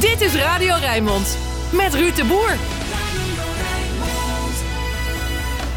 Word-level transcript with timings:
Dit 0.00 0.20
is 0.20 0.34
Radio 0.34 0.74
Rijnmond. 0.80 1.38
Met 1.72 1.94
Ruud 1.94 2.16
de 2.16 2.24
Boer. 2.24 2.56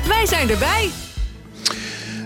Wij 0.07 0.25
zijn 0.25 0.49
erbij. 0.49 0.89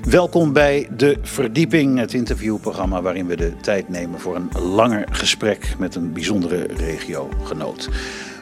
Welkom 0.03 0.53
bij 0.53 0.87
De 0.91 1.17
Verdieping, 1.21 1.99
het 1.99 2.13
interviewprogramma 2.13 3.01
waarin 3.01 3.27
we 3.27 3.35
de 3.35 3.57
tijd 3.57 3.89
nemen 3.89 4.19
voor 4.19 4.35
een 4.35 4.49
langer 4.61 5.07
gesprek 5.11 5.75
met 5.77 5.95
een 5.95 6.13
bijzondere 6.13 6.63
regiogenoot. 6.63 7.89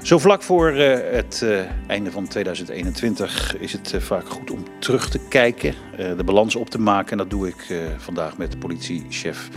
Zo 0.01 0.17
vlak 0.17 0.43
voor 0.43 0.71
uh, 0.71 0.97
het 1.11 1.41
uh, 1.43 1.59
einde 1.87 2.11
van 2.11 2.27
2021 2.27 3.57
is 3.57 3.73
het 3.73 3.93
uh, 3.93 4.01
vaak 4.01 4.29
goed 4.29 4.51
om 4.51 4.63
terug 4.79 5.09
te 5.09 5.19
kijken, 5.29 5.73
de 6.17 6.23
balans 6.23 6.55
op 6.55 6.69
te 6.69 6.79
maken. 6.79 7.11
En 7.11 7.17
dat 7.17 7.29
doe 7.29 7.47
ik 7.47 7.73
vandaag 7.97 8.37
met 8.37 8.59
politiechef 8.59 9.49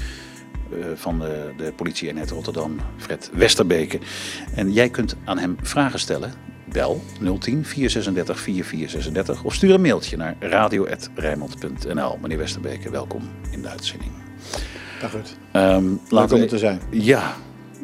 van 0.94 1.18
de, 1.18 1.52
de 1.56 1.72
politie-eenheid 1.72 2.30
Rotterdam, 2.30 2.76
Fred 2.96 3.30
Westerbeke. 3.32 3.98
En 4.54 4.72
jij 4.72 4.88
kunt 4.88 5.16
aan 5.24 5.38
hem 5.38 5.56
vragen 5.62 5.98
stellen. 5.98 6.32
Bel 6.72 7.02
010 7.20 7.64
436 7.64 8.40
4436 8.40 9.44
of 9.44 9.54
stuur 9.54 9.74
een 9.74 9.80
mailtje 9.80 10.16
naar 10.16 10.36
radio.rijmond.nl. 10.40 12.18
Meneer 12.22 12.38
Westerbeke, 12.38 12.90
welkom 12.90 13.22
in 13.50 13.62
de 13.62 13.68
uitzending. 13.68 14.10
Dag 15.00 15.10
goed. 15.10 15.36
Um, 15.52 16.00
laten 16.08 16.38
we 16.38 16.46
te 16.46 16.58
zijn. 16.58 16.80
Ja, 16.90 17.34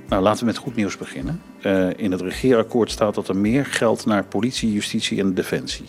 nou, 0.09 0.23
laten 0.23 0.41
we 0.41 0.47
met 0.47 0.57
goed 0.57 0.77
nieuws 0.77 0.97
beginnen. 0.97 1.43
Uh, 1.63 1.89
in 1.97 2.13
het 2.13 2.21
regeerakkoord 2.21 2.91
staat 2.91 3.15
dat 3.15 3.29
er 3.29 3.37
meer 3.37 3.67
geld 3.67 4.07
naar 4.07 4.25
politie, 4.25 4.73
justitie 4.73 5.21
en 5.21 5.35
defensie. 5.35 5.87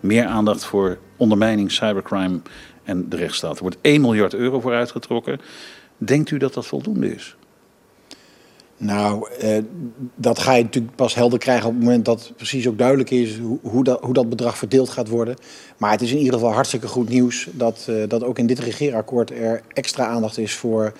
Meer 0.00 0.26
aandacht 0.26 0.64
voor 0.64 0.98
ondermijning, 1.16 1.72
cybercrime 1.72 2.40
en 2.84 3.08
de 3.08 3.16
rechtsstaat. 3.16 3.56
Er 3.56 3.62
wordt 3.62 3.78
1 3.80 4.00
miljard 4.00 4.34
euro 4.34 4.60
voor 4.60 4.74
uitgetrokken. 4.74 5.40
Denkt 5.98 6.30
u 6.30 6.36
dat 6.38 6.54
dat 6.54 6.66
voldoende 6.66 7.14
is? 7.14 7.36
Nou, 8.78 9.28
eh, 9.40 9.58
dat 10.14 10.38
ga 10.38 10.54
je 10.54 10.62
natuurlijk 10.62 10.94
pas 10.94 11.14
helder 11.14 11.38
krijgen 11.38 11.66
op 11.68 11.74
het 11.74 11.82
moment 11.82 12.04
dat 12.04 12.32
precies 12.36 12.68
ook 12.68 12.78
duidelijk 12.78 13.10
is 13.10 13.38
hoe, 13.38 13.58
hoe, 13.62 13.84
dat, 13.84 14.00
hoe 14.00 14.14
dat 14.14 14.28
bedrag 14.28 14.58
verdeeld 14.58 14.88
gaat 14.88 15.08
worden. 15.08 15.36
Maar 15.76 15.90
het 15.90 16.00
is 16.02 16.10
in 16.10 16.18
ieder 16.18 16.32
geval 16.32 16.52
hartstikke 16.52 16.86
goed 16.88 17.08
nieuws 17.08 17.48
dat, 17.52 17.86
uh, 17.90 18.02
dat 18.08 18.24
ook 18.24 18.38
in 18.38 18.46
dit 18.46 18.58
regeerakkoord 18.58 19.30
er 19.30 19.62
extra 19.72 20.06
aandacht 20.06 20.38
is 20.38 20.54
voor, 20.54 20.92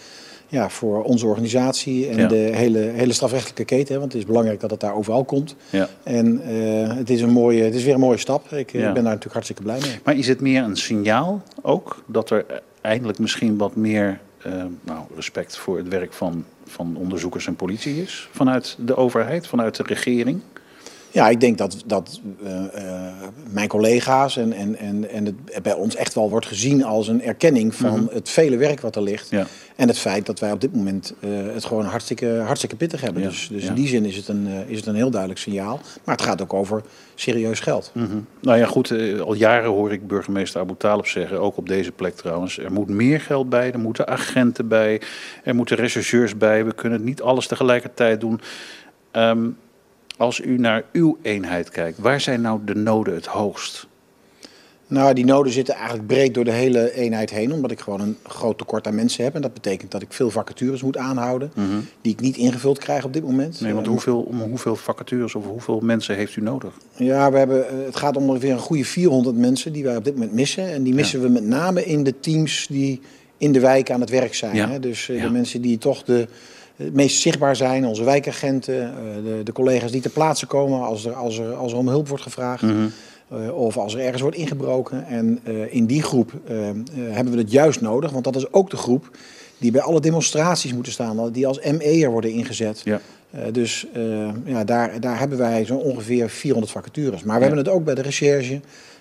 ja, 0.48 0.68
voor 0.70 1.02
onze 1.02 1.26
organisatie 1.26 2.08
en 2.08 2.18
Ja. 2.18 2.26
de 2.28 2.34
hele, 2.36 2.78
hele 2.78 3.12
strafrechtelijke 3.12 3.64
keten. 3.64 3.92
hè, 3.94 4.00
Want 4.00 4.12
het 4.12 4.20
is 4.22 4.26
belangrijk 4.28 4.60
dat 4.60 4.70
het 4.70 4.80
daar 4.80 4.94
overal 4.94 5.24
komt. 5.24 5.56
Ja. 5.70 5.88
En 6.02 6.40
eh, 6.42 6.96
het, 6.96 7.10
is 7.10 7.20
een 7.20 7.30
mooie, 7.32 7.62
het 7.62 7.74
is 7.74 7.84
weer 7.84 7.94
een 7.94 8.00
mooie 8.00 8.18
stap. 8.18 8.52
Ik, 8.52 8.72
eh, 8.72 8.80
Ja. 8.80 8.88
ik 8.88 8.94
ben 8.94 9.02
daar 9.04 9.12
natuurlijk 9.14 9.32
hartstikke 9.32 9.62
blij 9.62 9.78
mee. 9.80 9.98
Maar 10.04 10.16
is 10.16 10.28
het 10.28 10.40
meer 10.40 10.62
een 10.62 10.76
signaal 10.76 11.42
ook 11.62 12.02
dat 12.06 12.30
er 12.30 12.44
eindelijk 12.80 13.18
misschien 13.18 13.56
wat 13.56 13.76
meer 13.76 14.20
eh, 14.46 14.64
nou, 14.82 15.04
respect 15.14 15.56
voor 15.56 15.76
het 15.76 15.88
werk 15.88 16.12
van, 16.12 16.44
van 16.66 16.96
onderzoekers 16.96 17.46
en 17.46 17.56
politie 17.56 18.02
is? 18.02 18.28
Vanuit 18.32 18.76
de 18.78 18.96
overheid, 18.96 19.46
vanuit 19.46 19.76
de 19.76 19.82
regering? 19.82 20.40
Ja, 21.16 21.28
ik 21.28 21.40
denk 21.40 21.58
dat, 21.58 21.82
dat 21.86 22.20
eh, 22.44 22.64
eh, 22.74 23.12
mijn 23.50 23.68
collega's 23.68 24.36
en, 24.36 24.52
en, 24.52 24.78
en, 24.78 25.10
en 25.10 25.24
het 25.24 25.62
bij 25.62 25.72
ons 25.72 25.94
echt 25.94 26.14
wel 26.14 26.30
wordt 26.30 26.46
gezien 26.46 26.84
als 26.84 27.08
een 27.08 27.22
erkenning 27.22 27.74
van 27.74 28.08
het 28.12 28.28
vele 28.28 28.56
werk 28.56 28.80
wat 28.80 28.96
er 28.96 29.02
ligt. 29.02 29.30
Ja. 29.30 29.46
En 29.76 29.88
het 29.88 29.98
feit 29.98 30.26
dat 30.26 30.40
wij 30.40 30.52
op 30.52 30.60
dit 30.60 30.74
moment 30.74 31.14
eh, 31.20 31.30
het 31.52 31.64
gewoon 31.64 31.84
hartstikke, 31.84 32.26
hartstikke 32.26 32.76
pittig 32.76 33.00
hebben. 33.00 33.22
Ja, 33.22 33.28
Dus, 33.28 33.48
dus 33.48 33.62
ja. 33.62 33.68
in 33.68 33.74
die 33.74 33.88
zin 33.88 34.04
is 34.04 34.16
het, 34.16 34.28
een, 34.28 34.48
is 34.66 34.76
het 34.76 34.86
een 34.86 34.94
heel 34.94 35.10
duidelijk 35.10 35.40
signaal. 35.40 35.80
Maar 36.04 36.14
het 36.14 36.24
gaat 36.24 36.42
ook 36.42 36.52
over 36.52 36.82
serieus 37.14 37.60
geld. 37.60 37.90
Mhm. 37.94 38.16
Nou 38.40 38.58
ja, 38.58 38.66
goed, 38.66 38.92
al 39.20 39.34
jaren 39.34 39.70
hoor 39.70 39.92
ik 39.92 40.06
burgemeester 40.06 40.60
Abu 40.60 40.74
Talib 40.78 41.06
zeggen, 41.06 41.40
ook 41.40 41.56
op 41.56 41.68
deze 41.68 41.92
plek 41.92 42.16
trouwens, 42.16 42.58
er 42.58 42.72
moet 42.72 42.88
meer 42.88 43.20
geld 43.20 43.48
bij, 43.48 43.72
er 43.72 43.78
moeten 43.78 44.08
agenten 44.08 44.68
bij, 44.68 45.00
er 45.44 45.54
moeten 45.54 45.76
rechercheurs 45.76 46.36
bij, 46.36 46.64
we 46.64 46.74
kunnen 46.74 47.04
niet 47.04 47.22
alles 47.22 47.46
tegelijkertijd 47.46 48.20
doen. 48.20 48.40
Ehm, 49.10 49.48
als 50.16 50.40
u 50.40 50.58
naar 50.58 50.82
uw 50.92 51.16
eenheid 51.22 51.70
kijkt, 51.70 51.98
waar 51.98 52.20
zijn 52.20 52.40
nou 52.40 52.60
de 52.64 52.74
noden 52.74 53.14
het 53.14 53.26
hoogst? 53.26 53.86
Nou, 54.88 55.14
die 55.14 55.24
noden 55.24 55.52
zitten 55.52 55.74
eigenlijk 55.74 56.06
breed 56.06 56.34
door 56.34 56.44
de 56.44 56.52
hele 56.52 56.94
eenheid 56.94 57.30
heen, 57.30 57.52
omdat 57.52 57.70
ik 57.70 57.80
gewoon 57.80 58.00
een 58.00 58.16
groot 58.22 58.58
tekort 58.58 58.86
aan 58.86 58.94
mensen 58.94 59.24
heb. 59.24 59.34
En 59.34 59.42
dat 59.42 59.52
betekent 59.54 59.90
dat 59.90 60.02
ik 60.02 60.12
veel 60.12 60.30
vacatures 60.30 60.82
moet 60.82 60.96
aanhouden, 60.96 61.50
die 62.00 62.12
ik 62.12 62.20
niet 62.20 62.36
ingevuld 62.36 62.78
krijg 62.78 63.04
op 63.04 63.12
dit 63.12 63.22
moment. 63.22 63.54
Mhm. 63.54 63.64
Nee, 63.64 63.72
want 63.72 63.86
Eh, 63.86 63.92
hoeveel, 63.92 64.20
om 64.20 64.40
hoeveel 64.40 64.76
vacatures 64.76 65.34
of 65.34 65.44
hoeveel 65.46 65.80
mensen 65.80 66.16
heeft 66.16 66.36
u 66.36 66.42
nodig? 66.42 66.70
Ja, 66.96 67.30
we 67.32 67.38
hebben, 67.38 67.68
eh, 67.68 67.84
het 67.86 67.96
gaat 67.96 68.16
om 68.16 68.28
ongeveer 68.30 68.52
een 68.52 68.58
goede 68.58 68.84
400 68.84 69.36
mensen 69.36 69.72
die 69.72 69.84
wij 69.84 69.96
op 69.96 70.04
dit 70.04 70.14
moment 70.14 70.32
missen. 70.32 70.72
En 70.72 70.82
die 70.82 70.94
missen 70.94 71.20
we 71.20 71.28
met 71.28 71.44
name 71.44 71.84
in 71.84 72.04
de 72.04 72.20
teams 72.20 72.66
die 72.70 73.00
in 73.38 73.52
de 73.52 73.60
wijk 73.60 73.90
aan 73.90 74.00
het 74.00 74.10
werk 74.10 74.34
zijn. 74.34 74.54
Ja. 74.56 74.68
Hè? 74.68 74.80
Dus 74.80 75.08
eh, 75.08 75.16
Ja. 75.16 75.22
de 75.24 75.30
mensen 75.30 75.60
die 75.60 75.78
toch 75.78 76.02
de, 76.02 76.28
het 76.76 76.94
meest 76.94 77.20
zichtbaar 77.20 77.56
zijn, 77.56 77.86
onze 77.86 78.04
wijkagenten, 78.04 78.82
eh, 78.82 78.92
de, 79.24 79.40
de 79.42 79.52
collega's 79.52 79.90
die 79.90 80.00
ter 80.00 80.10
plaatse 80.10 80.46
komen 80.46 80.80
als 80.80 81.04
er, 81.04 81.12
als 81.12 81.38
er, 81.38 81.54
als 81.54 81.72
er 81.72 81.78
om 81.78 81.88
hulp 81.88 82.08
wordt 82.08 82.22
gevraagd. 82.22 82.62
Mhm. 82.62 82.86
eh, 83.28 83.56
of 83.56 83.76
als 83.76 83.94
er 83.94 84.00
ergens 84.00 84.22
wordt 84.22 84.36
ingebroken. 84.36 85.06
En 85.06 85.40
eh, 85.44 85.74
in 85.74 85.86
die 85.86 86.02
groep 86.02 86.32
hebben 87.10 87.32
we 87.32 87.38
het 87.38 87.50
juist 87.50 87.80
nodig, 87.80 88.10
want 88.10 88.24
dat 88.24 88.36
is 88.36 88.52
ook 88.52 88.70
de 88.70 88.76
groep 88.76 89.16
die 89.58 89.70
bij 89.70 89.80
alle 89.80 90.00
demonstraties 90.00 90.72
moeten 90.72 90.92
staan, 90.92 91.32
die 91.32 91.46
als 91.46 91.60
ME'er 91.60 92.10
worden 92.10 92.30
ingezet. 92.30 92.80
Ja. 92.84 93.00
Dus 93.52 93.86
ja, 94.44 94.64
daar, 94.64 95.00
daar 95.00 95.18
hebben 95.18 95.38
wij 95.38 95.64
zo 95.64 95.76
ongeveer 95.76 96.28
400 96.30 96.72
vacatures. 96.72 97.22
Maar 97.22 97.36
we 97.36 97.44
hebben 97.44 97.64
het 97.64 97.72
ook 97.72 97.84
bij 97.84 97.94
de 97.94 98.02
recherche. 98.02 98.60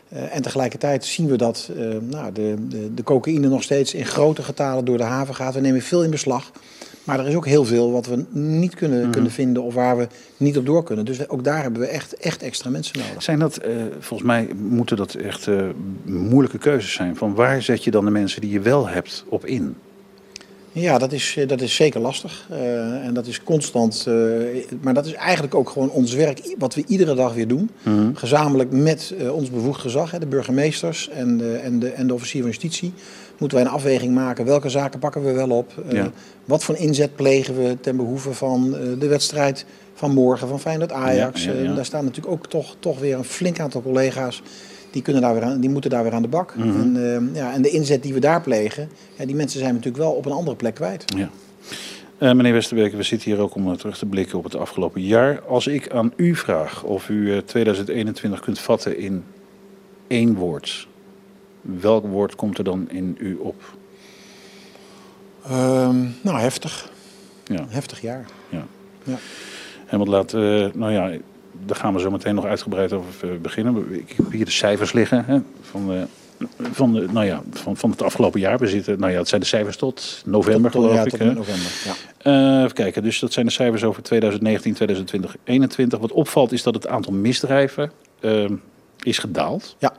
En 0.10 0.42
tegelijkertijd 0.42 1.06
zien 1.06 1.28
we 1.28 1.38
dat 1.38 1.70
nou, 2.10 2.32
de, 2.32 2.56
de, 2.70 2.94
de 2.94 3.04
cocaïne 3.04 3.48
nog 3.48 3.64
steeds 3.64 3.94
in 3.94 4.06
grote 4.06 4.44
getalen 4.44 4.86
door 4.86 4.98
de 4.98 5.04
haven 5.04 5.36
gaat. 5.36 5.54
We 5.54 5.60
nemen 5.60 5.82
veel 5.82 6.04
in 6.04 6.10
beslag. 6.10 6.52
Maar 7.06 7.20
er 7.20 7.28
is 7.28 7.36
ook 7.36 7.46
heel 7.46 7.66
veel 7.66 7.92
wat 7.92 8.06
we 8.06 8.26
niet 8.40 8.76
kunnen, 8.76 9.10
kunnen 9.10 9.32
vinden 9.32 9.64
of 9.64 9.74
waar 9.74 9.98
we 9.98 10.08
niet 10.38 10.58
op 10.58 10.66
door 10.66 10.84
kunnen. 10.84 11.06
Dus 11.06 11.30
ook 11.30 11.44
daar 11.44 11.62
hebben 11.62 11.82
we 11.82 11.88
echt, 11.88 12.18
echt 12.18 12.42
extra 12.42 12.70
mensen 12.70 13.00
nodig. 13.00 13.24
Zijn 13.24 13.40
dat, 13.40 13.58
eh, 13.58 13.72
volgens 14.00 14.28
mij 14.30 14.50
moeten 14.56 14.98
dat 14.98 15.14
echt 15.14 15.48
eh, 15.48 15.64
moeilijke 16.04 16.58
keuzes 16.58 16.94
zijn. 16.94 17.16
Van 17.16 17.36
waar 17.36 17.62
zet 17.62 17.84
je 17.84 17.92
dan 17.92 18.06
de 18.06 18.12
mensen 18.12 18.42
die 18.42 18.50
je 18.50 18.60
wel 18.60 18.88
hebt 18.88 19.26
op 19.30 19.46
in? 19.46 19.76
Ja, 20.72 20.98
dat 20.98 21.12
is, 21.12 21.36
eh, 21.38 21.48
dat 21.48 21.62
is 21.62 21.76
zeker 21.76 22.00
lastig. 22.00 22.48
En 23.04 23.14
dat 23.14 23.28
is 23.28 23.44
constant. 23.44 24.08
maar 24.82 24.94
dat 24.94 25.06
is 25.06 25.14
eigenlijk 25.14 25.56
ook 25.56 25.70
gewoon 25.70 25.90
ons 25.90 26.14
werk, 26.14 26.56
wat 26.58 26.76
we 26.76 26.84
iedere 26.88 27.16
dag 27.16 27.34
weer 27.34 27.48
doen. 27.48 27.70
Gezamenlijk 28.14 28.72
met 28.72 29.14
ons 29.32 29.50
bevoegd 29.50 29.82
gezag, 29.82 30.12
hè, 30.12 30.20
de 30.20 30.26
burgemeesters 30.26 31.10
en 31.10 31.38
de, 31.38 31.56
en, 31.56 31.80
de, 31.80 31.90
en 31.90 32.08
de 32.08 32.14
officier 32.14 32.42
van 32.42 32.50
justitie. 32.50 32.94
Moeten 33.38 33.58
wij 33.58 33.68
een 33.68 33.74
afweging 33.74 34.14
maken. 34.14 34.46
Welke 34.46 34.70
zaken 34.70 35.00
pakken 35.00 35.24
we 35.24 35.32
wel 35.32 35.50
op? 35.50 35.72
Eh, 35.90 35.96
Ja. 35.96 36.12
Wat 36.46 36.64
voor 36.64 36.76
inzet 36.78 37.16
plegen 37.16 37.58
we 37.58 37.78
ten 37.82 37.96
behoeve 37.96 38.34
van 38.34 38.76
eh, 38.76 38.82
de 39.00 39.08
wedstrijd 39.08 39.66
van 39.94 40.12
morgen 40.12 40.48
van 40.48 40.60
Feyenoord-Ajax? 40.60 41.44
Ja, 41.44 41.52
ja, 41.52 41.60
ja. 41.60 41.70
Eh, 41.70 41.76
daar 41.76 41.86
staan 41.86 42.04
natuurlijk 42.04 42.34
ook 42.34 42.48
toch, 42.48 42.76
toch 42.80 43.00
weer 43.00 43.18
een 43.18 43.24
flink 43.24 43.60
aantal 43.60 43.82
collega's. 43.82 44.42
Die, 44.92 45.02
kunnen 45.02 45.22
daar 45.22 45.34
weer 45.34 45.44
aan, 45.44 45.60
die 45.60 45.70
moeten 45.70 45.90
daar 45.90 46.04
weer 46.04 46.14
aan 46.14 46.22
de 46.22 46.28
bak. 46.28 46.56
Mhm. 46.56 46.96
En, 46.98 47.30
ja, 47.34 47.54
en 47.54 47.62
de 47.62 47.70
inzet 47.70 48.04
die 48.04 48.14
we 48.14 48.20
daar 48.20 48.42
plegen, 48.42 48.90
ja, 49.18 49.26
die 49.26 49.36
mensen 49.36 49.60
zijn 49.60 49.72
we 49.72 49.78
natuurlijk 49.78 50.04
wel 50.04 50.14
op 50.14 50.26
een 50.26 50.32
andere 50.32 50.56
plek 50.56 50.76
kwijt. 50.76 51.04
Ja. 51.18 51.30
Meneer 52.20 52.54
Westerberg, 52.54 52.94
we 52.94 53.04
zitten 53.04 53.32
hier 53.32 53.40
ook 53.40 53.56
om 53.56 53.78
terug 53.78 53.98
te 53.98 54.06
blikken 54.06 54.38
op 54.38 54.44
het 54.44 54.56
afgelopen 54.56 55.02
jaar. 55.02 55.42
Als 55.42 55.68
ik 55.68 55.92
aan 55.92 56.14
u 56.16 56.36
vraag 56.36 56.84
of 56.84 57.10
u 57.10 57.34
eh, 57.34 57.38
2021 57.38 58.40
kunt 58.40 58.60
vatten 58.60 58.98
in 58.98 59.24
één 60.08 60.36
woord, 60.36 60.88
welk 61.80 62.06
woord 62.06 62.36
komt 62.36 62.58
er 62.58 62.64
dan 62.64 62.90
in 62.90 63.16
u 63.20 63.36
op? 63.36 63.62
Ehm, 65.46 65.98
nou, 66.22 66.40
heftig. 66.40 66.90
Ja, 67.44 67.66
Heftig 67.70 68.02
jaar. 68.02 68.26
ja. 68.50 68.66
Ja. 69.04 69.16
En 69.86 69.98
wat 69.98 70.08
laat, 70.08 70.34
eh, 70.34 70.42
nou 70.74 70.92
ja, 70.92 71.12
daar 71.66 71.76
gaan 71.76 71.94
we 71.94 72.00
zo 72.00 72.12
meteen 72.12 72.36
nog 72.36 72.46
uitgebreid 72.46 72.94
over 72.94 73.30
eh, 73.32 73.38
beginnen. 73.42 73.94
Ik 73.94 74.14
heb 74.18 74.32
hier 74.32 74.46
de 74.46 74.52
cijfers 74.52 74.94
liggen 74.94 75.26
hè, 75.26 75.40
van, 75.62 75.94
eh, 75.94 76.02
van, 76.72 76.94
de, 76.94 77.08
nou 77.12 77.26
ja, 77.26 77.42
van, 77.52 77.78
van 77.78 77.90
het 77.90 78.02
afgelopen 78.02 78.40
jaar. 78.40 78.58
We 78.58 78.68
zitten, 78.68 79.00
nou 79.00 79.12
ja, 79.12 79.18
het 79.18 79.28
zijn 79.28 79.42
de 79.42 79.48
cijfers 79.48 79.78
tot 79.78 80.22
november, 80.26 80.72
Tot- 80.72 80.82
geloof 80.82 80.96
ja, 80.98 81.04
ik. 81.04 81.10
tot 81.10 81.20
november. 81.36 81.72
Ja. 81.86 82.64
Even 82.64 82.74
kijken, 82.76 83.04
dus 83.04 83.20
dat 83.20 83.34
zijn 83.34 83.46
de 83.46 83.52
cijfers 83.52 83.84
over 83.84 84.04
2019, 84.04 84.74
2020, 84.74 85.30
2021. 85.30 86.00
Wat 86.00 86.12
opvalt 86.12 86.52
is 86.52 86.64
dat 86.64 86.74
het 86.74 86.88
aantal 86.88 87.14
misdrijven 87.14 87.92
eh, 88.20 88.46
is 89.04 89.18
gedaald. 89.18 89.76
Ja. 89.80 89.94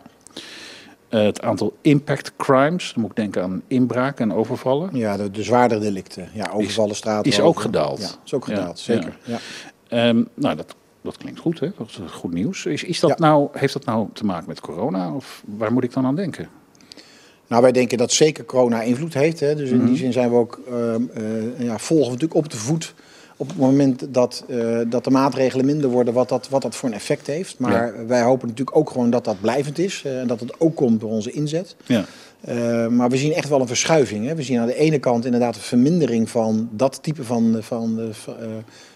Eh, 1.17 1.25
het 1.25 1.43
aantal 1.43 1.77
impact 1.81 2.33
crimes, 2.37 2.93
dan 2.93 3.03
moet 3.03 3.11
ik 3.11 3.17
denken 3.17 3.43
aan 3.43 3.63
inbraak 3.67 4.21
en 4.21 4.33
overvallen. 4.33 4.91
Ja, 4.93 5.17
de, 5.17 5.31
de 5.31 5.43
zwaardere 5.43 5.81
delicten. 5.81 6.29
Ja, 6.33 6.51
overvallen, 6.53 6.97
straat. 6.97 7.27
is 7.27 7.41
ook 7.41 7.61
gedaald. 7.61 7.99
Ja, 7.99 8.09
is 8.25 8.35
ook 8.35 8.47
Ja, 8.47 8.55
gedaald, 8.55 8.79
zeker. 8.79 9.19
Ja. 9.25 9.39
Ehm, 9.89 10.23
nou, 10.35 10.57
dat, 10.57 10.75
dat 11.03 11.17
klinkt 11.17 11.41
goed, 11.41 11.61
hè? 11.61 11.69
Dat 11.79 11.89
is 11.89 11.99
goed 12.13 12.33
nieuws. 12.33 12.67
Is, 12.67 12.85
is 12.85 13.01
dat 13.01 13.11
Ja. 13.11 13.17
nou, 13.19 13.49
heeft 13.53 13.73
dat 13.73 13.85
nou 13.85 14.09
te 14.13 14.25
maken 14.25 14.49
met 14.49 14.61
corona? 14.61 15.13
Of 15.15 15.43
waar 15.57 15.73
moet 15.73 15.85
ik 15.85 15.93
dan 15.93 16.07
aan 16.07 16.15
denken? 16.17 16.49
Nou, 17.47 17.63
wij 17.63 17.73
denken 17.73 17.99
dat 17.99 18.13
zeker 18.13 18.45
corona 18.45 18.83
invloed 18.83 19.15
heeft. 19.15 19.41
Hè. 19.41 19.55
Dus 19.55 19.71
in 19.71 19.77
Mhm. 19.77 19.87
die 19.87 19.97
zin 19.97 20.13
zijn 20.13 20.31
we 20.31 20.37
ook, 20.37 20.61
ehm, 20.69 21.03
eh, 21.15 21.61
ja, 21.67 21.79
volgen 21.79 22.07
we 22.07 22.13
natuurlijk 22.13 22.35
op 22.45 22.51
de 22.51 22.57
voet 22.57 22.95
op 23.37 23.49
het 23.49 23.59
moment 23.59 24.06
dat, 24.09 24.44
eh, 24.49 24.79
dat 24.87 25.05
de 25.05 25.11
maatregelen 25.11 25.67
minder 25.67 25.91
worden, 25.91 26.15
wat 26.15 26.29
dat, 26.29 26.49
wat 26.49 26.62
dat 26.62 26.77
voor 26.77 26.88
een 26.88 26.94
effect 26.94 27.27
heeft. 27.27 27.59
Maar 27.59 28.06
wij 28.06 28.23
hopen 28.23 28.49
natuurlijk 28.49 28.77
ook 28.77 28.91
gewoon 28.91 29.11
dat 29.11 29.25
dat 29.25 29.41
blijvend 29.41 29.79
is. 29.79 30.03
eh, 30.05 30.21
en 30.21 30.27
dat 30.27 30.41
het 30.41 30.61
ook 30.61 30.77
komt 30.77 31.00
door 31.00 31.11
onze 31.11 31.31
inzet. 31.31 31.77
Ja. 31.87 32.05
Uh, 32.49 32.87
maar 32.87 33.11
we 33.11 33.17
zien 33.17 33.33
echt 33.33 33.49
wel 33.49 33.61
een 33.61 33.67
verschuiving. 33.67 34.27
Hè. 34.27 34.35
We 34.35 34.43
zien 34.43 34.59
aan 34.59 34.67
de 34.67 34.77
ene 34.77 34.99
kant 34.99 35.25
inderdaad 35.25 35.55
een 35.55 35.61
vermindering 35.61 36.31
van 36.31 36.69
dat 36.73 36.99
type 37.03 37.25
van, 37.25 37.56
van, 37.61 38.00
uh, 38.00 38.35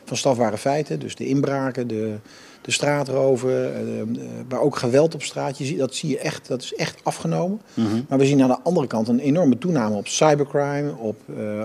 van 0.05 0.17
strafbare 0.17 0.59
feiten. 0.59 0.99
Dus 0.99 1.15
de 1.17 1.27
inbraken, 1.27 1.89
de, 1.89 2.15
de 2.61 2.71
straatroven, 2.71 3.73
uh, 4.19 4.23
maar 4.49 4.61
ook 4.61 4.77
geweld 4.77 5.15
op 5.15 5.23
straat. 5.23 5.59
Je 5.59 5.65
ziet, 5.65 5.79
dat 5.79 5.95
zie 5.95 6.11
je 6.11 6.19
echt, 6.19 6.49
dat 6.49 6.62
is 6.62 6.75
echt 6.75 7.01
afgenomen. 7.03 7.61
Mm 7.75 7.87
-hmm. 7.87 8.05
Maar 8.09 8.19
we 8.19 8.27
zien 8.27 8.43
aan 8.43 8.49
de 8.49 8.59
andere 8.62 8.87
kant 8.87 9.09
een 9.09 9.19
enorme 9.19 9.59
toename 9.59 9.97
op 9.97 10.09
cybercrime, 10.09 10.95
op, 10.97 11.21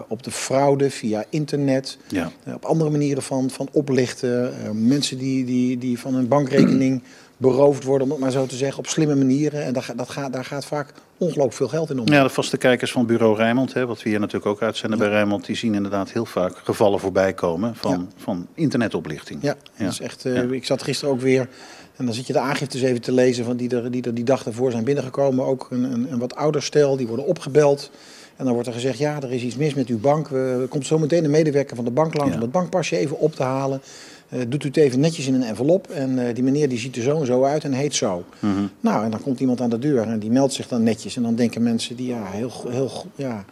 op 0.07 0.23
de 0.23 0.31
fraude 0.31 0.89
via 0.89 1.25
internet, 1.29 1.97
ja. 2.07 2.31
op 2.53 2.65
andere 2.65 2.89
manieren 2.89 3.23
van, 3.23 3.49
van 3.49 3.69
oplichten. 3.71 4.53
mensen 4.87 5.17
die, 5.17 5.45
die, 5.45 5.77
die 5.77 5.99
van 5.99 6.15
een 6.15 6.27
bankrekening 6.27 7.01
beroofd 7.37 7.83
worden, 7.83 8.07
om 8.07 8.13
het 8.13 8.21
maar 8.21 8.31
zo 8.31 8.45
te 8.45 8.55
zeggen, 8.55 8.79
op 8.79 8.87
slimme 8.87 9.15
manieren. 9.15 9.63
En 9.63 9.73
dat, 9.73 9.85
dat 9.95 10.09
gaat, 10.09 10.33
daar 10.33 10.45
gaat 10.45 10.65
vaak 10.65 10.93
ongelooflijk 11.17 11.53
veel 11.53 11.67
geld 11.67 11.89
in 11.89 11.99
om. 11.99 12.07
Ja, 12.07 12.23
de 12.23 12.29
vaste 12.29 12.57
kijkers 12.57 12.91
van 12.91 13.05
bureau 13.05 13.35
Rijnmond, 13.35 13.73
hè, 13.73 13.85
wat 13.85 14.03
we 14.03 14.09
hier 14.09 14.19
natuurlijk 14.19 14.45
ook 14.45 14.61
uitzenden 14.61 14.99
ja. 14.99 15.05
bij 15.05 15.13
Rijnmond, 15.13 15.45
die 15.45 15.55
zien 15.55 15.73
inderdaad 15.73 16.11
heel 16.11 16.25
vaak 16.25 16.57
gevallen 16.63 16.99
voorbij 16.99 17.33
komen 17.33 17.75
van, 17.75 17.91
ja. 17.91 18.23
van 18.23 18.47
internetoplichting. 18.53 19.39
Ja, 19.41 19.55
dat 19.77 19.91
is 19.91 19.99
echt. 19.99 20.25
Uh, 20.25 20.51
ik 20.51 20.65
zat 20.65 20.83
gisteren 20.83 21.13
ook 21.13 21.21
weer. 21.21 21.49
En 21.95 22.05
dan 22.05 22.13
zit 22.13 22.27
je 22.27 22.33
de 22.33 22.39
aangiftes 22.39 22.81
even 22.81 23.01
te 23.01 23.11
lezen 23.11 23.45
van 23.45 23.57
die 23.57 23.75
er 23.75 23.91
die, 23.91 24.03
er 24.03 24.13
die 24.13 24.23
dag 24.23 24.43
daarvoor 24.43 24.71
zijn 24.71 24.83
binnengekomen. 24.83 25.45
Ook 25.45 25.67
een, 25.69 25.83
een, 25.83 26.11
een 26.11 26.19
wat 26.19 26.35
ouder 26.35 26.63
stel, 26.63 26.97
die 26.97 27.07
worden 27.07 27.25
opgebeld. 27.25 27.91
En 28.35 28.45
dan 28.45 28.53
wordt 28.53 28.67
er 28.67 28.73
gezegd, 28.73 28.97
ja, 28.97 29.21
er 29.21 29.33
is 29.33 29.43
iets 29.43 29.55
mis 29.55 29.73
met 29.73 29.87
uw 29.87 29.99
bank. 29.99 30.29
Er 30.29 30.67
komt 30.67 30.85
zo 30.85 30.99
meteen 30.99 31.23
een 31.23 31.31
medewerker 31.31 31.75
van 31.75 31.85
de 31.85 31.91
bank 31.91 32.17
langs 32.17 32.35
om 32.35 32.41
het 32.41 32.51
bankpasje 32.51 32.97
even 32.97 33.19
op 33.19 33.35
te 33.35 33.43
halen. 33.43 33.81
Uh, 34.29 34.41
doet 34.47 34.63
u 34.63 34.67
het 34.67 34.77
even 34.77 34.99
netjes 34.99 35.27
in 35.27 35.33
een 35.33 35.43
envelop. 35.43 35.89
En 35.89 36.17
uh, 36.17 36.33
die 36.33 36.43
meneer 36.43 36.69
die 36.69 36.77
ziet 36.77 36.95
er 36.95 37.01
zo 37.01 37.19
en 37.19 37.25
zo 37.25 37.43
uit 37.43 37.63
en 37.63 37.73
heet 37.73 37.95
zo. 37.95 38.23
Mm 38.39 38.55
-hmm. 38.55 38.69
Nou, 38.79 39.03
en 39.03 39.11
dan 39.11 39.21
komt 39.21 39.39
iemand 39.39 39.61
aan 39.61 39.69
de 39.69 39.79
deur 39.79 40.01
en 40.01 40.19
die 40.19 40.31
meldt 40.31 40.53
zich 40.53 40.67
dan 40.67 40.83
netjes. 40.83 41.15
En 41.15 41.23
dan 41.23 41.35
denken 41.35 41.63
mensen 41.63 41.95
die 41.95 42.07
ja, 42.07 42.25
heel, 42.25 42.51
heel 42.67 42.91
ja, 43.15 43.45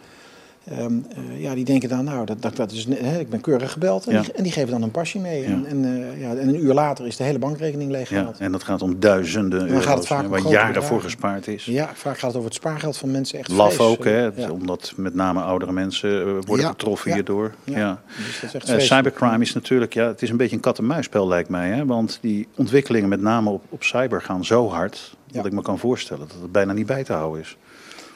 um, 0.80 1.06
uh, 1.32 1.40
ja, 1.40 1.54
die 1.54 1.64
denken 1.64 1.88
dan, 1.88 2.04
nou, 2.04 2.26
dat, 2.26 2.42
dat, 2.42 2.56
dat 2.56 2.72
is, 2.72 2.86
hè, 2.90 3.18
ik 3.18 3.28
ben 3.30 3.40
keurig 3.40 3.72
gebeld. 3.72 4.06
En, 4.06 4.12
Ja. 4.12 4.20
die, 4.20 4.32
en 4.32 4.42
die 4.42 4.52
geven 4.52 4.70
dan 4.70 4.82
een 4.82 4.90
pasje 4.90 5.18
mee. 5.18 5.40
Ja. 5.42 5.46
En, 5.48 5.66
en, 5.66 5.84
uh, 5.84 6.20
ja, 6.20 6.30
en 6.34 6.48
een 6.48 6.64
uur 6.64 6.74
later 6.74 7.06
is 7.06 7.16
de 7.16 7.24
hele 7.24 7.38
bankrekening 7.38 7.90
Ja, 7.90 7.96
leeggehaald. 7.96 8.38
Ja. 8.38 8.44
en 8.44 8.52
dat 8.52 8.62
gaat 8.64 8.82
om 8.82 9.00
duizenden 9.00 9.58
dan 9.58 9.68
euro's, 9.68 9.84
gaat 9.84 9.96
het 9.98 10.06
vaak 10.06 10.26
waar 10.26 10.40
jaren 10.48 10.82
voor 10.84 11.00
gespaard 11.00 11.48
is. 11.48 11.70
vaak 11.94 12.18
gaat 12.18 12.20
het 12.28 12.34
over 12.36 12.44
het 12.44 12.54
spaargeld 12.54 12.96
van 12.96 13.10
mensen. 13.10 13.38
Echt 13.38 13.48
Laf 13.50 13.80
ook, 13.80 14.04
hè, 14.04 14.20
Ja. 14.36 14.50
omdat 14.50 14.92
met 14.96 15.14
name 15.14 15.40
oudere 15.42 15.72
mensen 15.72 16.20
eh, 16.20 16.24
worden 16.46 16.64
Ja, 16.64 16.70
getroffen 16.70 17.08
ja. 17.10 17.14
hierdoor. 17.16 17.52
Ja. 17.64 17.78
Ja. 17.78 18.02
Dus 18.06 18.16
dat 18.16 18.26
is 18.26 18.42
echt 18.42 18.54
Eh, 18.54 18.60
vreselijk. 18.60 18.82
cybercrime 18.82 19.42
is 19.44 19.54
natuurlijk, 19.54 19.94
ja, 19.94 20.06
het 20.06 20.22
is 20.22 20.30
een 20.30 20.36
beetje 20.36 20.56
een 20.56 20.62
kat-en-muisspel 20.62 21.28
lijkt 21.28 21.48
mij. 21.48 21.68
Hè? 21.70 21.86
Want 21.86 22.18
die 22.20 22.48
ontwikkelingen 22.56 23.08
met 23.08 23.20
name 23.20 23.50
op, 23.50 23.62
op 23.68 23.82
cyber 23.82 24.22
gaan 24.22 24.44
zo 24.44 24.68
hard, 24.70 25.16
dat 25.26 25.42
Ja. 25.42 25.48
ik 25.48 25.52
me 25.52 25.62
kan 25.62 25.78
voorstellen 25.78 26.28
dat 26.28 26.36
het 26.42 26.52
bijna 26.52 26.72
niet 26.72 26.86
bij 26.86 27.04
te 27.04 27.12
houden 27.12 27.40
is. 27.40 27.56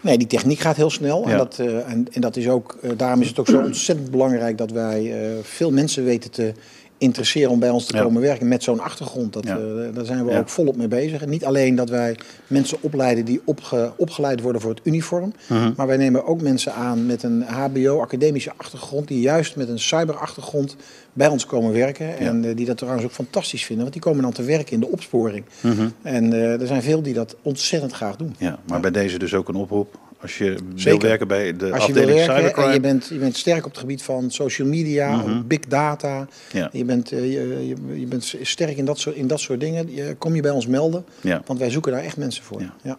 Nee, 0.01 0.19
die 0.19 0.27
techniek 0.27 0.59
gaat 0.59 0.77
heel 0.77 0.91
snel. 0.91 1.25
Ja. 1.25 1.31
En, 1.31 1.39
dat, 1.39 1.59
eh, 1.59 1.91
en, 1.91 2.07
en 2.13 2.21
dat 2.21 2.37
is 2.37 2.49
ook, 2.49 2.79
eh, 2.83 2.91
daarom 2.97 3.21
is 3.21 3.29
het 3.29 3.39
ook 3.39 3.49
zo 3.49 3.61
ontzettend 3.61 4.11
belangrijk 4.11 4.59
dat 4.59 4.71
wij 4.71 5.13
eh, 5.13 5.31
veel 5.43 5.71
mensen 5.71 6.05
weten 6.05 6.31
te 6.31 6.53
interesseren 6.99 7.51
om 7.51 7.59
bij 7.59 7.71
ons 7.71 7.85
te 7.85 7.97
Ja. 7.97 8.03
komen 8.03 8.23
werken 8.23 8.49
met 8.49 8.63
zo'n 8.63 8.81
achtergrond. 8.81 9.33
Dat, 9.33 9.45
Ja. 9.45 9.57
eh, 9.59 9.95
daar 9.95 10.05
zijn 10.05 10.25
we 10.25 10.31
Ja. 10.33 10.39
ook 10.39 10.49
volop 10.49 10.77
mee 10.77 10.89
bezig. 10.89 11.23
En 11.23 11.29
niet 11.29 11.45
alleen 11.45 11.75
dat 11.75 11.89
wij 11.89 12.17
mensen 12.47 12.79
opleiden 12.81 13.25
die 13.25 13.41
opge- 13.45 13.93
opgeleid 13.97 14.41
worden 14.41 14.61
voor 14.61 14.71
het 14.71 14.81
uniform, 14.83 15.33
Mhm. 15.49 15.73
maar 15.77 15.87
wij 15.87 15.97
nemen 15.97 16.25
ook 16.27 16.41
mensen 16.41 16.73
aan 16.75 17.07
met 17.07 17.23
een 17.23 17.43
HBO-academische 17.43 18.53
achtergrond, 18.57 19.09
die 19.09 19.21
juist 19.21 19.57
met 19.57 19.69
een 19.69 19.79
cyberachtergrond 19.79 20.77
bij 21.13 21.29
ons 21.29 21.47
komen 21.47 21.73
werken. 21.73 22.19
En 22.19 22.45
eh, 22.45 22.57
die 22.57 22.67
dat 22.67 22.77
trouwens 22.77 23.05
ook 23.05 23.13
fantastisch 23.13 23.65
vinden, 23.65 23.83
want 23.83 23.93
die 23.93 24.03
komen 24.03 24.23
dan 24.23 24.33
te 24.33 24.43
werken 24.43 24.73
in 24.73 24.81
de 24.81 24.89
opsporing. 24.89 25.45
Mhm. 25.61 25.89
En 26.03 26.33
eh, 26.33 26.61
er 26.61 26.67
zijn 26.67 26.83
veel 26.83 27.03
die 27.03 27.15
dat 27.15 27.37
ontzettend 27.43 27.93
graag 27.93 28.17
doen. 28.17 28.35
Ja, 28.39 28.59
maar 28.67 28.81
bij 28.81 28.91
deze 28.91 29.19
dus 29.19 29.35
ook 29.35 29.49
een 29.49 29.55
oproep. 29.55 29.99
Als 30.21 30.39
je 30.39 30.57
wil 30.75 30.99
werken 31.01 31.29
bij 31.29 31.57
de 31.57 31.73
Als 31.73 31.87
je 31.87 31.93
wil 31.93 32.03
afdeling 32.03 32.27
werken 32.27 32.35
en 32.35 32.41
cybercrime. 32.41 32.73
je 32.73 32.81
bent, 32.81 33.07
je 33.07 33.19
bent 33.19 33.37
sterk 33.37 33.65
op 33.65 33.71
het 33.71 33.81
gebied 33.81 34.03
van 34.03 34.31
social 34.31 34.69
media, 34.69 35.17
Mhm. 35.17 35.47
big 35.47 35.59
data. 35.61 36.29
Ja. 36.53 36.69
Je, 36.73 36.85
bent, 36.85 37.13
eh, 37.13 37.33
je, 37.33 37.75
je, 38.01 38.07
bent 38.07 38.35
sterk 38.43 38.77
in 38.77 38.85
dat 38.85 38.99
soort, 38.99 39.17
in 39.17 39.27
dat 39.27 39.41
soort 39.41 39.61
dingen. 39.61 39.95
Je, 39.95 40.15
kom 40.19 40.35
je 40.35 40.43
bij 40.43 40.51
ons 40.51 40.67
melden, 40.67 41.05
Ja. 41.21 41.43
want 41.47 41.59
wij 41.59 41.71
zoeken 41.71 41.93
daar 41.93 42.03
echt 42.03 42.17
mensen 42.17 42.45
voor. 42.45 42.61
Ja. 42.61 42.75
Ja. 42.83 42.99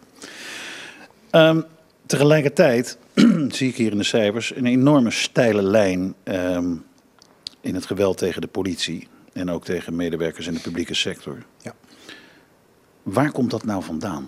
Ehm, 1.30 1.62
tegelijkertijd 2.06 2.98
zie 3.50 3.69
ik 3.69 3.75
hier 3.75 3.92
in 3.92 3.98
de 3.98 4.04
cijfers 4.04 4.56
een 4.56 4.66
enorme 4.66 5.12
steile 5.12 5.62
lijn 5.62 6.13
ehm, 6.24 6.74
in 7.62 7.75
het 7.75 7.86
geweld 7.86 8.18
tegen 8.18 8.42
de 8.42 8.48
politie 8.48 9.07
en 9.33 9.50
ook 9.51 9.66
tegen 9.66 9.95
medewerkers 9.95 10.48
in 10.48 10.54
de 10.54 10.60
publieke 10.60 10.94
sector. 10.94 11.38
Ja. 11.62 11.74
Waar 13.04 13.31
komt 13.31 13.51
dat 13.51 13.63
nou 13.66 13.83
vandaan? 13.83 14.27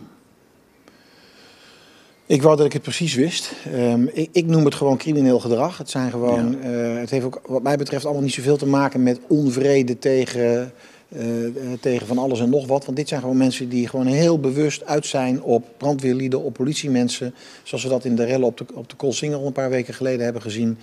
Ik 2.31 2.41
wou 2.41 2.55
dat 2.55 2.65
ik 2.65 2.73
het 2.73 2.81
precies 2.81 3.13
wist. 3.13 3.51
Ehm, 3.73 4.05
ik, 4.13 4.29
ik 4.31 4.45
noem 4.45 4.65
het 4.65 4.75
gewoon 4.75 4.97
crimineel 4.97 5.39
gedrag. 5.39 5.77
Het, 5.77 5.89
zijn 5.89 6.11
gewoon, 6.11 6.61
eh, 6.61 6.99
het 6.99 7.09
heeft 7.09 7.25
ook 7.25 7.41
wat 7.45 7.63
mij 7.63 7.77
betreft 7.77 8.05
allemaal 8.05 8.23
niet 8.23 8.33
zoveel 8.33 8.57
te 8.57 8.65
maken 8.65 9.03
met 9.03 9.19
onvrede 9.27 9.99
tegen, 9.99 10.71
eh, 11.09 11.45
eh, 11.45 11.51
tegen 11.79 12.07
van 12.07 12.17
alles 12.17 12.39
en 12.39 12.49
nog 12.49 12.67
wat. 12.67 12.85
Want 12.85 12.97
dit 12.97 13.07
zijn 13.07 13.21
gewoon 13.21 13.37
mensen 13.37 13.69
die 13.69 13.87
gewoon 13.87 14.05
heel 14.05 14.39
bewust 14.39 14.85
uit 14.85 15.05
zijn 15.05 15.41
op 15.41 15.65
brandweerlieden, 15.77 16.43
op 16.43 16.53
politiemensen. 16.53 17.33
Zoals 17.63 17.83
we 17.83 17.89
dat 17.89 18.05
in 18.05 18.15
de 18.15 18.23
rellen 18.23 18.47
op 18.47 18.57
de, 18.57 18.65
op 18.73 18.89
de 18.89 18.95
Koolsingel 18.95 19.45
een 19.45 19.51
paar 19.51 19.69
weken 19.69 19.93
geleden 19.93 20.23
hebben 20.23 20.41
gezien. 20.41 20.77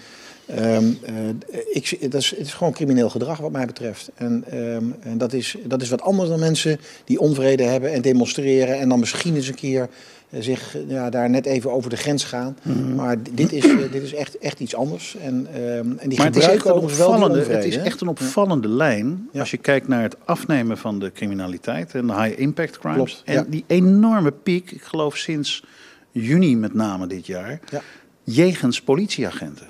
Ehm, 0.49 0.93
eh, 1.03 1.59
ik, 1.73 2.11
dat 2.11 2.21
is, 2.21 2.31
het 2.31 2.47
is 2.47 2.55
gewoon 2.55 2.73
crimineel 2.73 3.11
gedrag 3.11 3.39
wat 3.39 3.53
mij 3.53 3.67
betreft. 3.67 4.11
En, 4.15 4.45
ehm, 4.51 4.85
en 5.01 5.19
dat, 5.19 5.33
is, 5.33 5.57
dat 5.65 5.83
is 5.83 5.89
wat 5.89 6.03
anders 6.03 6.29
dan 6.29 6.39
mensen 6.39 6.81
die 7.05 7.21
onvrede 7.21 7.63
hebben 7.63 7.93
en 7.93 8.03
demonstreren 8.03 8.79
en 8.79 8.89
dan 8.89 8.99
misschien 8.99 9.35
eens 9.35 9.49
een 9.49 9.55
keer 9.55 9.89
zich 10.33 10.77
eh, 10.77 10.91
ja, 10.91 11.11
daar 11.11 11.31
net 11.31 11.47
even 11.47 11.73
over 11.73 11.91
de 11.91 11.97
grens 11.97 12.25
gaan. 12.25 12.57
Mhm. 12.63 12.95
Maar 12.95 13.17
dit 13.33 13.53
is, 13.53 13.65
eh, 13.65 13.77
dit 13.93 14.03
is 14.03 14.15
echt, 14.15 14.39
echt 14.39 14.61
iets 14.61 14.75
anders. 14.75 15.17
En, 15.17 15.47
ehm, 15.55 15.93
en 15.99 16.09
die 16.09 16.19
Maar 16.19 16.27
het 16.27 16.37
is 16.37 16.47
echt 16.47 16.67
een 16.67 16.73
opvallende, 16.73 17.39
onvrede. 17.39 17.53
het 17.59 17.65
is 17.65 17.77
echt 17.77 18.01
een 18.01 18.09
opvallende 18.09 18.69
lijn 18.69 19.29
als 19.35 19.51
je 19.51 19.57
kijkt 19.57 19.89
naar 19.89 20.03
het 20.03 20.17
afnemen 20.25 20.79
van 20.79 20.99
de 20.99 21.13
criminaliteit 21.13 21.95
en 21.95 22.07
de 22.07 22.23
high 22.23 22.41
impact 22.41 22.79
crimes. 22.79 22.97
Klopt, 22.97 23.23
en 23.25 23.35
ja. 23.35 23.45
die 23.49 23.65
enorme 23.67 24.31
piek, 24.33 24.71
ik 24.71 24.83
geloof 24.83 25.17
sinds 25.17 25.65
juni 26.11 26.57
met 26.57 26.75
name 26.75 27.07
dit 27.07 27.27
jaar, 27.27 27.61
Ja. 27.71 27.81
jegens 28.25 28.83
politieagenten. 28.83 29.67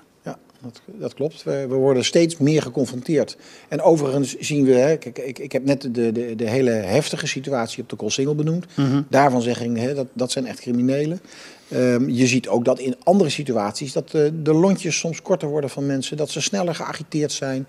Dat, 0.63 0.81
dat 0.87 1.15
klopt. 1.15 1.43
We, 1.43 1.67
we 1.69 1.75
worden 1.75 2.05
steeds 2.05 2.37
meer 2.37 2.63
geconfronteerd. 2.63 3.37
En 3.69 3.83
overigens 3.83 4.37
zien 4.37 4.65
we, 4.65 4.73
hè, 4.73 4.97
kijk, 4.97 5.19
ik, 5.19 5.39
ik 5.39 5.53
heb 5.53 5.65
net 5.65 5.83
de, 5.83 6.13
de, 6.13 6.35
de 6.37 6.49
hele 6.49 6.71
heftige 6.71 7.27
situatie 7.27 7.83
op 7.83 7.89
de 7.89 7.97
Koolsingel 7.97 8.35
benoemd. 8.35 8.67
Daarvan 9.09 9.43
zeg 9.43 9.63
ik, 9.63 9.77
hè, 9.77 9.95
dat, 9.95 10.07
dat 10.13 10.31
zijn 10.31 10.47
echt 10.47 10.61
criminelen. 10.61 11.21
Ehm, 11.69 12.09
je 12.09 12.27
ziet 12.27 12.49
ook 12.49 12.65
dat 12.65 12.79
in 12.79 12.97
andere 13.03 13.31
situaties 13.31 13.93
dat 13.93 14.11
de, 14.11 14.43
de 14.43 14.53
lontjes 14.53 14.99
soms 14.99 15.23
korter 15.23 15.49
worden 15.49 15.71
van 15.71 15.87
mensen, 15.87 16.17
dat 16.17 16.31
ze 16.31 16.41
sneller 16.41 16.75
geagiteerd 16.75 17.33
zijn. 17.33 17.67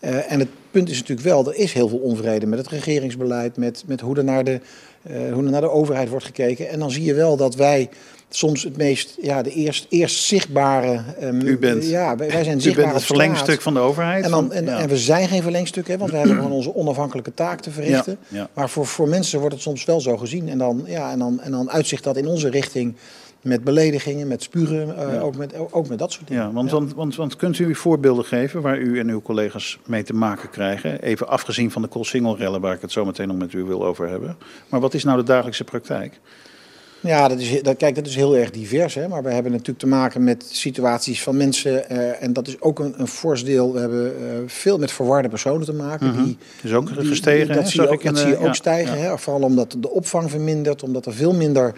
Eh, 0.00 0.32
en 0.32 0.38
het 0.38 0.48
punt 0.70 0.90
is 0.90 0.98
natuurlijk 0.98 1.28
wel, 1.28 1.46
er 1.46 1.56
is 1.56 1.72
heel 1.72 1.88
veel 1.88 1.98
onvrede 1.98 2.46
met 2.46 2.58
het 2.58 2.68
regeringsbeleid, 2.68 3.56
met, 3.56 3.84
met 3.86 4.00
hoe, 4.00 4.16
er 4.16 4.24
naar 4.24 4.44
de, 4.44 4.60
eh, 5.02 5.32
hoe 5.32 5.44
er 5.44 5.50
naar 5.50 5.60
de 5.60 5.70
overheid 5.70 6.08
wordt 6.08 6.24
gekeken. 6.24 6.68
En 6.68 6.78
dan 6.78 6.90
zie 6.90 7.04
je 7.04 7.14
wel 7.14 7.36
dat 7.36 7.54
wij 7.54 7.88
soms 8.36 8.62
het 8.62 8.76
meest, 8.76 9.16
ja, 9.22 9.42
de 9.42 9.50
eerst, 9.50 9.86
eerst 9.88 10.22
zichtbare. 10.24 11.00
ehm, 11.20 11.40
U 11.46 11.58
bent- 11.58 11.88
ja, 11.88 12.16
wij 12.16 12.44
zijn 12.44 12.56
U 12.56 12.60
zichtbaar 12.60 12.84
bent 12.84 12.96
het 12.96 13.04
verlengstuk 13.06 13.60
van 13.60 13.74
de 13.74 13.80
overheid. 13.80 14.24
En, 14.24 14.30
dan, 14.30 14.52
en, 14.52 14.64
ja. 14.64 14.78
en 14.78 14.88
we 14.88 14.96
zijn 14.98 15.28
geen 15.28 15.42
verlengstuk, 15.42 15.88
hè, 15.88 15.98
want 15.98 16.10
we 16.10 16.16
hebben 16.16 16.36
gewoon 16.42 16.52
onze 16.52 16.74
onafhankelijke 16.74 17.34
taak 17.34 17.60
te 17.60 17.70
verrichten. 17.70 18.18
Ja, 18.28 18.38
ja. 18.38 18.48
Maar 18.54 18.70
voor, 18.70 18.86
voor 18.86 19.08
mensen 19.08 19.38
wordt 19.38 19.54
het 19.54 19.62
soms 19.64 19.84
wel 19.84 20.00
zo 20.00 20.16
gezien. 20.16 20.48
En 20.48 20.58
dan, 20.58 20.82
ja, 20.86 21.10
en 21.12 21.18
dan, 21.18 21.40
en 21.40 21.50
dan 21.50 21.70
uitzicht 21.70 22.04
dat 22.04 22.16
in 22.16 22.26
onze 22.26 22.50
richting 22.50 22.94
met 23.40 23.64
beledigingen, 23.64 24.28
met 24.28 24.42
spuren, 24.42 24.96
eh, 24.96 25.14
Ja. 25.14 25.20
ook, 25.20 25.36
met, 25.36 25.54
ook 25.70 25.88
met 25.88 25.98
dat 25.98 26.12
soort 26.12 26.28
dingen. 26.28 26.42
Ja, 26.42 26.52
want, 26.52 26.70
Want, 26.70 26.94
want, 26.94 27.16
want 27.16 27.36
kunt 27.36 27.58
u 27.58 27.74
voorbeelden 27.74 28.24
geven 28.24 28.60
waar 28.62 28.78
u 28.78 28.98
en 28.98 29.08
uw 29.08 29.22
collega's 29.22 29.78
mee 29.86 30.02
te 30.02 30.14
maken 30.14 30.50
krijgen? 30.50 31.02
Even 31.02 31.28
afgezien 31.28 31.70
van 31.70 31.82
de 31.82 31.88
Koolsingel-rellen, 31.88 32.60
waar 32.60 32.74
ik 32.74 32.80
het 32.80 32.92
zo 32.92 33.04
meteen 33.04 33.28
nog 33.28 33.36
met 33.36 33.52
u 33.52 33.62
wil 33.64 33.84
over 33.84 34.08
hebben. 34.08 34.36
Maar 34.68 34.80
wat 34.80 34.94
is 34.94 35.04
nou 35.04 35.16
de 35.18 35.24
dagelijkse 35.24 35.64
praktijk? 35.64 36.20
Ja, 37.02 37.28
dat 37.28 37.38
is, 37.40 37.62
dat, 37.62 37.76
kijk, 37.76 37.94
dat 37.94 38.06
is 38.06 38.14
heel 38.16 38.36
erg 38.36 38.50
divers. 38.50 38.94
Hè? 38.94 39.08
Maar 39.08 39.22
we 39.22 39.32
hebben 39.32 39.52
natuurlijk 39.52 39.78
te 39.78 39.86
maken 39.86 40.24
met 40.24 40.44
situaties 40.50 41.22
van 41.22 41.36
mensen. 41.36 41.88
eh, 41.88 42.22
en 42.22 42.32
dat 42.32 42.48
is 42.48 42.60
ook 42.60 42.78
een, 42.78 42.94
een 42.96 43.06
fors 43.06 43.44
deel. 43.44 43.72
We 43.72 43.80
hebben 43.80 44.06
eh, 44.06 44.36
veel 44.46 44.78
met 44.78 44.92
verwarde 44.92 45.28
personen 45.28 45.66
te 45.66 45.72
maken. 45.72 46.24
die, 46.24 46.38
Is 46.62 46.72
ook 46.72 46.88
gestegen, 46.88 47.46
die- 47.46 47.54
hè? 47.56 47.60
dat 47.62 47.70
zie 47.70 47.88
ook, 47.88 48.02
dat 48.02 48.14
de- 48.14 48.20
zie 48.20 48.28
je 48.28 48.36
ook 48.36 48.44
ja, 48.44 48.52
stijgen. 48.52 48.98
ja. 48.98 49.02
Hè? 49.10 49.18
Vooral 49.18 49.42
omdat 49.42 49.76
de 49.78 49.90
opvang 49.90 50.30
vermindert. 50.30 50.82
Omdat 50.82 51.06
er 51.06 51.12
veel 51.14 51.34
minder 51.34 51.74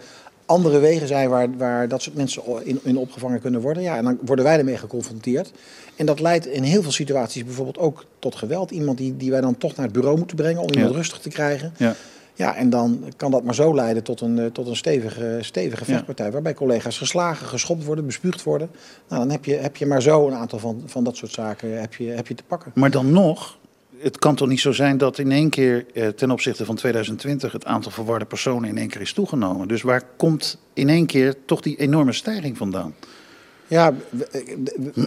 andere 0.47 0.79
wegen 0.79 1.07
zijn 1.09 1.29
waar, 1.29 1.49
waar 1.57 1.89
dat 1.89 2.03
soort 2.03 2.17
mensen 2.17 2.43
in, 2.63 2.81
in 2.83 2.97
opgevangen 2.97 3.41
kunnen 3.41 3.61
worden. 3.61 3.83
Ja, 3.83 3.97
en 3.97 4.05
dan 4.05 4.19
worden 4.25 4.45
wij 4.45 4.59
ermee 4.59 4.77
geconfronteerd. 4.77 5.53
En 5.97 6.07
dat 6.07 6.21
leidt 6.21 6.47
in 6.47 6.63
heel 6.63 6.83
veel 6.83 6.93
situaties 6.93 7.45
bijvoorbeeld 7.45 7.79
ook 7.79 8.05
tot 8.19 8.35
geweld. 8.37 8.71
Iemand 8.71 8.99
die, 8.99 9.17
die 9.17 9.31
wij 9.31 9.41
dan 9.41 9.57
toch 9.59 9.77
naar 9.77 9.85
het 9.85 9.95
bureau 9.95 10.17
moeten 10.19 10.37
brengen 10.37 10.63
om 10.63 10.71
iemand 10.73 10.91
Ja. 10.91 10.97
rustig 10.97 11.19
te 11.19 11.29
krijgen. 11.29 11.73
Ja. 11.77 11.95
Ja, 12.35 12.55
en 12.55 12.71
dan 12.71 13.13
kan 13.17 13.31
dat 13.31 13.45
maar 13.45 13.55
zo 13.55 13.75
leiden 13.75 14.03
tot 14.03 14.21
een, 14.21 14.39
eh, 14.39 14.47
tot 14.47 14.67
een 14.67 14.77
stevige, 14.77 15.39
stevige 15.41 15.85
Ja. 15.87 15.93
vechtpartij. 15.93 16.33
Waarbij 16.33 16.55
collega's 16.55 16.99
geslagen, 16.99 17.47
geschopt 17.47 17.85
worden, 17.85 18.07
bespuugd 18.07 18.43
worden. 18.43 18.71
Nou, 19.09 19.21
dan 19.21 19.31
heb 19.31 19.45
je, 19.45 19.55
heb 19.55 19.77
je 19.77 19.87
maar 19.87 20.03
zo 20.03 20.27
een 20.27 20.35
aantal 20.35 20.59
van, 20.59 20.83
van 20.87 21.05
dat 21.05 21.17
soort 21.17 21.33
zaken 21.33 21.81
heb 21.81 21.95
je, 21.95 22.05
heb 22.05 22.27
je 22.27 22.35
te 22.35 22.43
pakken. 22.47 22.73
Maar 22.75 22.91
dan 22.91 23.11
nog 23.11 23.59
het 23.99 24.19
kan 24.19 24.35
toch 24.35 24.49
niet 24.49 24.61
zo 24.61 24.73
zijn 24.73 24.99
dat 24.99 25.19
in 25.19 25.33
één 25.33 25.51
keer 25.51 25.87
eh, 25.95 26.09
ten 26.09 26.31
opzichte 26.31 26.65
van 26.65 26.75
2020 26.75 27.53
het 27.53 27.65
aantal 27.65 27.93
verwarde 27.93 28.25
personen 28.25 28.69
in 28.69 28.79
één 28.79 28.89
keer 28.89 29.01
is 29.01 29.13
toegenomen. 29.13 29.69
Dus 29.69 29.83
waar 29.83 30.03
komt 30.17 30.59
in 30.73 30.89
één 30.89 31.07
keer 31.07 31.35
toch 31.45 31.61
die 31.61 31.77
enorme 31.77 32.13
stijging 32.13 32.57
vandaan? 32.57 32.95
Ja, 33.67 33.95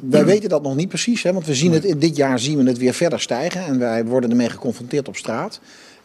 wij 0.04 0.26
weten 0.26 0.50
dat 0.50 0.62
nog 0.64 0.76
niet 0.76 0.88
precies. 0.88 1.24
Hè, 1.24 1.34
want 1.34 1.46
we 1.46 1.56
zien 1.56 1.72
het, 1.72 1.84
in 1.86 2.00
dit 2.00 2.16
jaar 2.16 2.40
zien 2.40 2.58
we 2.58 2.70
het 2.70 2.78
weer 2.78 2.94
verder 2.94 3.20
stijgen. 3.20 3.66
En 3.66 3.80
wij 3.80 4.06
worden 4.06 4.30
ermee 4.30 4.50
geconfronteerd 4.50 5.08
op 5.08 5.16
straat. 5.16 5.60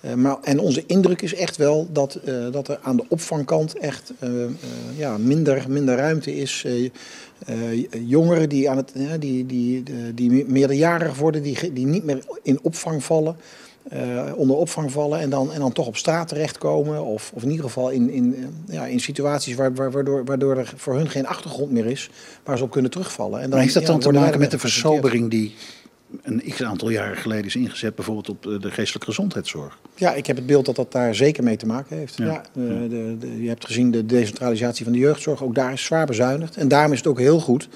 Uh, 0.04 0.14
maar, 0.14 0.36
en 0.42 0.58
onze 0.58 0.84
indruk 0.86 1.22
is 1.22 1.34
echt 1.34 1.56
wel 1.56 1.88
dat, 1.92 2.18
uh, 2.24 2.52
dat 2.52 2.68
er 2.68 2.78
aan 2.82 2.96
de 2.96 3.04
opvangkant 3.08 3.78
echt 3.78 4.12
uh, 4.20 4.30
ja, 4.96 5.18
minder, 5.18 5.64
minder 5.68 5.96
ruimte 5.96 6.36
is. 6.36 6.66
jongeren 8.06 8.48
die, 8.48 8.70
aan 8.70 8.76
het, 8.76 8.92
die, 9.18 9.46
die, 9.46 9.82
die 10.14 10.44
meerderjarig 10.46 11.16
worden, 11.16 11.42
die, 11.42 11.72
die 11.72 11.86
niet 11.86 12.04
meer 12.04 12.24
in 12.42 12.58
opvang 12.62 13.04
vallen. 13.04 13.36
onder 14.36 14.56
opvang 14.56 14.92
vallen 14.92 15.20
en 15.20 15.30
dan, 15.30 15.52
en 15.52 15.60
dan 15.60 15.72
toch 15.72 15.86
op 15.86 15.96
straat 15.96 16.28
terechtkomen. 16.28 17.04
Of, 17.04 17.32
of 17.34 17.42
in 17.42 17.50
ieder 17.50 17.64
geval 17.64 17.90
in, 17.90 18.10
in, 18.10 18.54
ja, 18.68 18.86
in 18.86 19.00
situaties 19.00 19.54
waar, 19.54 19.74
waardoor, 19.74 20.24
waardoor 20.24 20.56
er 20.56 20.72
voor 20.76 20.94
hun 20.94 21.08
geen 21.08 21.26
achtergrond 21.26 21.70
meer 21.70 21.86
is 21.86 22.10
waar 22.44 22.58
ze 22.58 22.64
op 22.64 22.70
kunnen 22.70 22.90
terugvallen. 22.90 23.36
En 23.36 23.42
dan, 23.42 23.50
maar 23.50 23.60
heeft 23.60 23.74
dat 23.74 23.86
dan 23.86 24.00
te 24.00 24.12
maken 24.12 24.38
met 24.38 24.50
de 24.50 24.58
versobering 24.58 25.30
die 25.30 25.54
een 26.22 26.42
x 26.48 26.62
aantal 26.62 26.90
jaren 26.90 27.16
geleden 27.16 27.44
is 27.44 27.56
ingezet, 27.56 27.94
bijvoorbeeld 27.94 28.28
op 28.28 28.42
de 28.42 28.70
geestelijke 28.70 29.06
gezondheidszorg. 29.06 29.78
Ja, 29.94 30.14
ik 30.14 30.26
heb 30.26 30.36
het 30.36 30.46
beeld 30.46 30.66
dat 30.66 30.76
dat 30.76 30.92
daar 30.92 31.14
zeker 31.14 31.44
mee 31.44 31.56
te 31.56 31.66
maken 31.66 31.96
heeft. 31.96 32.16
Ja. 32.16 32.42
de, 32.52 32.86
de, 32.88 33.16
de, 33.18 33.42
je 33.42 33.48
hebt 33.48 33.66
gezien 33.66 33.90
de 33.90 34.06
decentralisatie 34.06 34.84
van 34.84 34.92
de 34.92 34.98
jeugdzorg, 34.98 35.42
ook 35.42 35.54
daar 35.54 35.72
is 35.72 35.84
zwaar 35.84 36.06
bezuinigd. 36.06 36.56
En 36.56 36.68
daarom 36.68 36.92
is 36.92 36.98
het 36.98 37.06
ook 37.06 37.18
heel 37.18 37.40
goed 37.40 37.68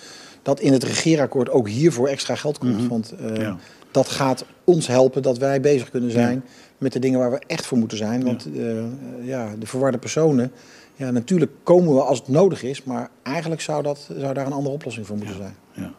dat 0.42 0.60
in 0.60 0.72
het 0.72 0.84
regeerakkoord 0.84 1.50
ook 1.50 1.68
hiervoor 1.68 2.08
extra 2.08 2.34
geld 2.34 2.58
komt. 2.58 2.78
Mhm. 2.78 2.88
Want 2.88 3.14
uh, 3.38 3.54
dat 3.90 4.08
gaat 4.08 4.44
ons 4.64 4.86
helpen 4.86 5.22
dat 5.22 5.38
wij 5.38 5.60
bezig 5.60 5.90
kunnen 5.90 6.10
zijn 6.10 6.44
met 6.78 6.92
de 6.92 6.98
dingen 6.98 7.18
waar 7.18 7.30
we 7.30 7.42
echt 7.46 7.66
voor 7.66 7.78
moeten 7.78 7.98
zijn. 7.98 8.24
Want 8.24 8.48
uh, 8.54 8.82
ja, 9.22 9.54
de 9.58 9.66
verwarde 9.66 9.98
personen, 9.98 10.52
ja, 10.94 11.10
natuurlijk 11.10 11.50
komen 11.62 11.94
we 11.94 12.02
als 12.02 12.18
het 12.18 12.28
nodig 12.28 12.62
is, 12.62 12.82
maar 12.82 13.10
eigenlijk 13.22 13.60
zou, 13.60 13.82
dat, 13.82 14.10
zou 14.18 14.34
daar 14.34 14.46
een 14.46 14.52
andere 14.52 14.74
oplossing 14.74 15.06
voor 15.06 15.16
moeten 15.16 15.36
zijn. 15.36 15.56
Ja. 15.72 15.94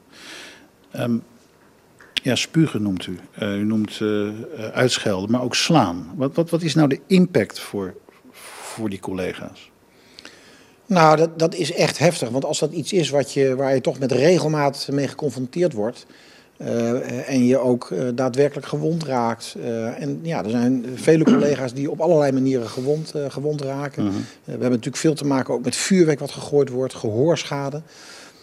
Um, 1.03 1.23
ja, 2.23 2.35
spugen 2.35 2.81
noemt 2.81 3.05
u. 3.05 3.19
Uh, 3.39 3.57
u 3.59 3.63
noemt 3.63 3.99
uh, 3.99 4.29
uitschelden, 4.73 5.31
maar 5.31 5.43
ook 5.43 5.55
slaan. 5.55 6.11
Wat, 6.15 6.35
wat, 6.35 6.49
wat 6.49 6.61
is 6.61 6.75
nou 6.75 6.89
de 6.89 6.99
impact 7.07 7.59
voor, 7.59 7.93
voor 8.31 8.89
die 8.89 8.99
collega's? 8.99 9.71
Nou, 10.85 11.17
dat, 11.17 11.39
dat 11.39 11.55
is 11.55 11.73
echt 11.73 11.97
heftig. 11.97 12.29
Want 12.29 12.45
als 12.45 12.59
dat 12.59 12.71
iets 12.71 12.93
is 12.93 13.09
wat 13.09 13.33
je, 13.33 13.55
waar 13.55 13.73
je 13.73 13.81
toch 13.81 13.99
met 13.99 14.11
regelmaat 14.11 14.87
mee 14.91 15.07
geconfronteerd 15.07 15.73
wordt. 15.73 16.05
Uh, 16.61 17.29
en 17.29 17.45
je 17.45 17.57
ook 17.57 17.89
uh, 17.89 18.07
daadwerkelijk 18.15 18.67
gewond 18.67 19.03
raakt. 19.03 19.55
Uh, 19.57 20.01
en 20.01 20.19
ja, 20.23 20.43
er 20.43 20.49
zijn 20.49 20.85
vele 20.95 21.23
collega's 21.23 21.73
die 21.73 21.91
op 21.91 22.01
allerlei 22.01 22.31
manieren 22.31 22.69
gewond, 22.69 23.13
gewond 23.27 23.61
raken. 23.61 24.03
-huh. 24.03 24.13
we 24.43 24.51
hebben 24.51 24.69
natuurlijk 24.69 24.97
veel 24.97 25.13
te 25.13 25.25
maken 25.25 25.53
ook 25.53 25.63
met 25.63 25.75
vuurwerk 25.75 26.19
wat 26.19 26.31
gegooid 26.31 26.69
wordt, 26.69 26.93
gehoorschade. 26.93 27.81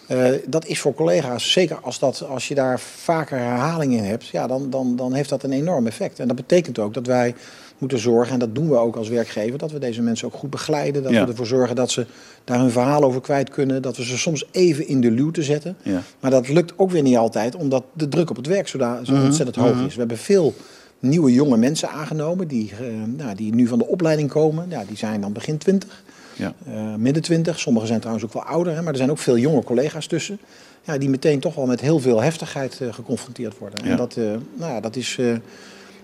Uh, 0.09 0.29
dat 0.47 0.67
is 0.67 0.81
voor 0.81 0.95
collega's, 0.95 1.53
zeker 1.53 1.79
als, 1.83 1.99
dat, 1.99 2.25
als 2.29 2.49
je 2.49 2.55
daar 2.55 2.81
vaker 2.81 3.39
herhaling 3.39 3.93
in 3.93 4.05
hebt, 4.05 4.27
ja, 4.27 4.47
dan, 4.47 4.71
dan, 4.71 4.97
dan 4.97 5.13
heeft 5.13 5.29
dat 5.29 5.43
een 5.43 5.53
enorm 5.53 5.87
effect. 5.87 6.19
En 6.19 6.27
dat 6.27 6.37
betekent 6.37 6.79
ook 6.79 6.95
dat 6.95 7.07
wij 7.07 7.35
moeten 7.79 7.99
zorgen, 7.99 8.33
en 8.33 8.39
dat 8.39 8.55
doen 8.55 8.69
we 8.69 8.77
ook 8.77 8.97
als 8.97 9.09
werkgever, 9.09 9.59
dat 9.59 9.71
we 9.71 9.79
deze 9.79 10.03
mensen 10.03 10.27
ook 10.27 10.35
goed 10.35 10.51
begeleiden. 10.51 11.03
Dat 11.03 11.13
we 11.13 11.19
ervoor 11.19 11.47
zorgen 11.47 11.77
dat 11.77 11.91
ze 11.91 12.07
daar 12.45 12.59
hun 12.59 12.71
verhaal 12.71 13.03
over 13.03 13.21
kwijt 13.21 13.51
kunnen. 13.51 13.83
Dat 13.83 13.97
we 13.97 14.05
ze 14.05 14.19
soms 14.19 14.45
even 14.51 14.89
in 14.89 15.01
de 15.01 15.11
luwte 15.11 15.43
zetten. 15.43 15.77
Ja. 15.83 16.03
Maar 16.21 16.31
dat 16.31 16.49
lukt 16.49 16.73
ook 16.77 16.91
weer 16.91 17.03
niet 17.03 17.17
altijd, 17.17 17.55
omdat 17.55 17.85
de 17.93 18.09
druk 18.09 18.31
op 18.31 18.37
het 18.37 18.47
werk 18.47 18.69
zo, 18.69 18.79
daar, 18.79 19.07
zo 19.07 19.13
mhm. 19.13 19.25
ontzettend 19.25 19.57
hoog 19.57 19.75
mhm. 19.75 19.85
is. 19.85 19.93
We 19.93 19.99
hebben 19.99 20.19
veel 20.19 20.55
nieuwe 20.99 21.33
jonge 21.33 21.57
mensen 21.57 21.91
aangenomen 21.91 22.49
die, 22.49 22.73
uh, 22.81 22.87
nou, 23.17 23.35
die 23.35 23.55
nu 23.55 23.67
van 23.67 23.79
de 23.79 23.87
opleiding 23.87 24.31
komen. 24.31 24.67
Ja, 24.69 24.85
die 24.89 24.97
zijn 24.97 25.21
dan 25.21 25.33
begin 25.33 25.59
twintig. 25.59 26.03
Ja. 26.37 26.55
Uh, 26.69 26.95
midden 26.95 27.23
twintig. 27.23 27.59
Sommigen 27.59 27.89
zijn 27.89 28.01
trouwens 28.01 28.27
ook 28.27 28.33
wel 28.33 28.43
ouder, 28.43 28.75
hè, 28.75 28.83
maar 28.83 28.93
er 28.93 28.99
zijn 28.99 29.11
ook 29.11 29.19
veel 29.19 29.39
jonge 29.39 29.63
collega's 29.63 30.07
tussen. 30.07 30.39
Ja, 30.83 30.99
die 30.99 31.09
meteen 31.09 31.41
toch 31.41 31.55
wel 31.55 31.67
met 31.67 31.81
heel 31.81 32.01
veel 32.01 32.23
heftigheid 32.23 32.79
uh, 32.83 32.93
geconfronteerd 32.93 33.59
worden. 33.59 33.85
Ja. 33.85 33.91
En 33.91 33.97
dat, 33.97 34.17
uh, 34.17 34.25
nou 34.55 34.73
ja, 34.73 34.81
dat 34.81 34.97
is 34.97 35.19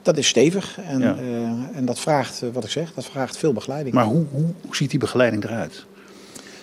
dat 0.03 0.17
is 0.17 0.29
stevig 0.29 0.79
en, 0.87 1.01
ja. 1.01 1.17
uh, 1.23 1.77
en 1.77 1.85
dat 1.85 1.99
vraagt, 1.99 2.43
wat 2.53 2.65
ik 2.65 2.71
zeg, 2.71 2.95
dat 2.95 3.05
vraagt 3.05 3.37
veel 3.37 3.53
begeleiding. 3.53 3.95
Maar 3.95 4.05
hoe, 4.05 4.25
hoe, 4.31 4.45
hoe 4.61 4.77
ziet 4.77 4.91
die 4.91 4.99
begeleiding 4.99 5.45
eruit? 5.45 5.87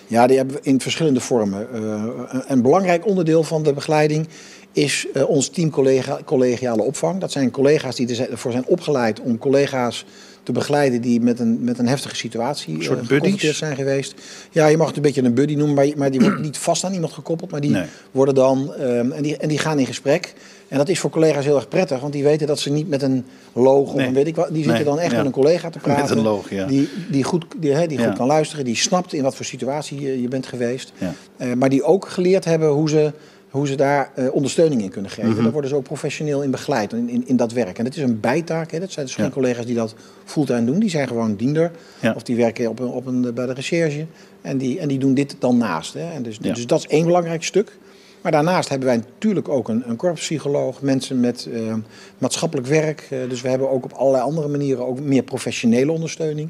Ja, 0.06 0.26
die 0.26 0.36
hebben 0.36 0.54
we 0.54 0.60
in 0.62 0.80
verschillende 0.80 1.20
vormen. 1.20 1.68
Uh, 1.74 2.04
een 2.46 2.62
belangrijk 2.62 3.06
onderdeel 3.06 3.42
van 3.42 3.62
de 3.62 3.72
begeleiding 3.72 4.28
is 4.72 5.06
ons 5.26 5.48
team 5.48 5.70
collega, 5.70 6.18
collegiale 6.24 6.82
opvang. 6.82 7.20
Dat 7.20 7.32
zijn 7.32 7.50
collega's 7.50 7.96
die 7.96 8.26
ervoor 8.26 8.52
zijn 8.52 8.66
opgeleid 8.66 9.20
om 9.20 9.38
collega's 9.38 10.04
te 10.48 10.54
begeleiden 10.54 11.00
die 11.00 11.20
met 11.20 11.40
een, 11.40 11.58
met 11.64 11.78
een 11.78 11.88
heftige 11.88 12.16
situatie 12.16 12.74
een 12.74 12.82
soort 12.82 13.10
uh, 13.10 13.52
zijn 13.52 13.76
geweest. 13.76 14.14
Ja, 14.50 14.66
je 14.66 14.76
mag 14.76 14.86
het 14.86 14.96
een 14.96 15.02
beetje 15.02 15.22
een 15.22 15.34
buddy 15.34 15.54
noemen, 15.54 15.74
maar, 15.74 15.88
maar 15.96 16.10
die 16.10 16.20
wordt 16.20 16.40
niet 16.48 16.58
vast 16.58 16.84
aan 16.84 16.92
iemand 16.92 17.12
gekoppeld. 17.12 17.50
Maar 17.50 17.60
die 17.60 17.70
nee. 17.70 17.84
worden 18.10 18.34
dan, 18.34 18.72
um, 18.80 19.12
en, 19.12 19.22
die, 19.22 19.36
en 19.36 19.48
die 19.48 19.58
gaan 19.58 19.78
in 19.78 19.86
gesprek. 19.86 20.34
En 20.68 20.78
dat 20.78 20.88
is 20.88 20.98
voor 20.98 21.10
collega's 21.10 21.44
heel 21.44 21.56
erg 21.56 21.68
prettig, 21.68 22.00
want 22.00 22.12
die 22.12 22.22
weten 22.22 22.46
dat 22.46 22.58
ze 22.58 22.70
niet 22.70 22.88
met 22.88 23.02
een 23.02 23.24
loog 23.52 23.94
nee. 23.94 24.02
of 24.02 24.08
een 24.08 24.14
weet 24.14 24.26
ik 24.26 24.36
wat, 24.36 24.48
die 24.48 24.56
zitten 24.56 24.74
nee. 24.74 24.84
dan 24.84 24.98
echt 24.98 25.10
ja. 25.10 25.16
met 25.16 25.26
een 25.26 25.32
collega 25.32 25.70
te 25.70 25.78
praten. 25.78 26.02
Met 26.08 26.10
een 26.10 26.22
loog, 26.22 26.50
ja. 26.50 26.66
Die, 26.66 26.88
die 27.10 27.24
goed, 27.24 27.44
die, 27.56 27.72
he, 27.72 27.86
die 27.86 27.98
ja. 27.98 28.06
goed 28.06 28.16
kan 28.16 28.26
luisteren, 28.26 28.64
die 28.64 28.76
snapt 28.76 29.12
in 29.12 29.22
wat 29.22 29.34
voor 29.34 29.44
situatie 29.44 30.00
je, 30.00 30.22
je 30.22 30.28
bent 30.28 30.46
geweest. 30.46 30.92
Ja. 30.98 31.14
Uh, 31.38 31.52
maar 31.52 31.68
die 31.68 31.82
ook 31.82 32.08
geleerd 32.08 32.44
hebben 32.44 32.68
hoe 32.68 32.88
ze 32.88 33.12
hoe 33.58 33.66
ze 33.66 33.74
daar 33.74 34.10
uh, 34.18 34.34
ondersteuning 34.34 34.82
in 34.82 34.90
kunnen 34.90 35.10
geven. 35.10 35.28
Mm 35.28 35.34
-hmm. 35.34 35.42
Daar 35.42 35.52
worden 35.52 35.70
ze 35.70 35.76
ook 35.76 35.82
professioneel 35.82 36.42
in 36.42 36.50
begeleid, 36.50 36.92
in, 36.92 37.08
in, 37.08 37.26
in 37.26 37.36
dat 37.36 37.52
werk. 37.52 37.78
En 37.78 37.84
het 37.84 37.96
is 37.96 38.02
een 38.02 38.20
bijtaak, 38.20 38.70
hè. 38.70 38.80
dat 38.80 38.92
zijn 38.92 39.06
dus 39.06 39.14
geen 39.14 39.24
ja. 39.24 39.30
collega's 39.30 39.66
die 39.66 39.74
dat 39.74 39.94
fulltime 40.24 40.64
doen. 40.64 40.78
Die 40.78 40.90
zijn 40.90 41.08
gewoon 41.08 41.36
diender, 41.36 41.70
ja. 42.00 42.12
of 42.16 42.22
die 42.22 42.36
werken 42.36 42.68
op 42.68 42.78
een, 42.78 42.88
op 42.88 43.06
een, 43.06 43.34
bij 43.34 43.46
de 43.46 43.52
recherche. 43.52 44.06
En 44.42 44.58
die, 44.58 44.78
en 44.78 44.88
die 44.88 44.98
doen 44.98 45.14
dit 45.14 45.36
dan 45.38 45.56
naast. 45.56 45.94
Hè. 45.94 46.12
En 46.12 46.22
dus, 46.22 46.38
ja. 46.40 46.54
dus 46.54 46.66
dat 46.66 46.78
is 46.78 46.86
één 46.86 47.04
belangrijk 47.04 47.44
stuk. 47.44 47.78
Maar 48.20 48.32
daarnaast 48.32 48.68
hebben 48.68 48.88
wij 48.88 48.96
natuurlijk 48.96 49.48
ook 49.48 49.68
een, 49.68 49.82
een 49.86 49.96
korpspsycholoog, 49.96 50.82
mensen 50.82 51.20
met 51.20 51.48
uh, 51.50 51.74
maatschappelijk 52.18 52.66
werk. 52.66 53.08
Uh, 53.10 53.18
dus 53.28 53.40
we 53.40 53.48
hebben 53.48 53.70
ook 53.70 53.84
op 53.84 53.92
allerlei 53.92 54.24
andere 54.24 54.48
manieren 54.48 54.86
ook 54.86 55.00
meer 55.00 55.22
professionele 55.22 55.92
ondersteuning. 55.92 56.48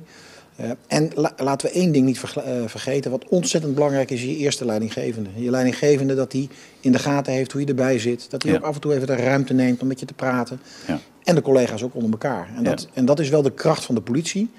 Uh, 0.60 0.70
en 0.86 1.10
la 1.14 1.32
laten 1.36 1.68
we 1.68 1.74
één 1.74 1.92
ding 1.92 2.06
niet 2.06 2.22
uh, 2.22 2.42
vergeten, 2.66 3.10
wat 3.10 3.28
ontzettend 3.28 3.74
belangrijk 3.74 4.10
is, 4.10 4.22
je 4.22 4.36
eerste 4.36 4.64
leidinggevende. 4.64 5.30
Je 5.34 5.50
leidinggevende 5.50 6.14
dat 6.14 6.30
die 6.30 6.48
in 6.80 6.92
de 6.92 6.98
gaten 6.98 7.32
heeft 7.32 7.52
hoe 7.52 7.60
je 7.60 7.66
erbij 7.66 7.98
zit. 7.98 8.30
Dat 8.30 8.42
hij 8.42 8.52
ja. 8.52 8.58
ook 8.58 8.64
af 8.64 8.74
en 8.74 8.80
toe 8.80 8.94
even 8.94 9.06
de 9.06 9.16
ruimte 9.16 9.54
neemt 9.54 9.80
om 9.80 9.88
met 9.88 10.00
je 10.00 10.06
te 10.06 10.14
praten. 10.14 10.60
Ja. 10.86 10.98
En 11.24 11.34
de 11.34 11.42
collega's 11.42 11.82
ook 11.82 11.94
onder 11.94 12.10
elkaar. 12.10 12.48
En 12.56 12.64
dat, 12.64 12.80
ja. 12.80 12.88
en 12.92 13.04
dat 13.04 13.20
is 13.20 13.28
wel 13.28 13.42
de 13.42 13.52
kracht 13.52 13.84
van 13.84 13.94
de 13.94 14.00
politie. 14.00 14.50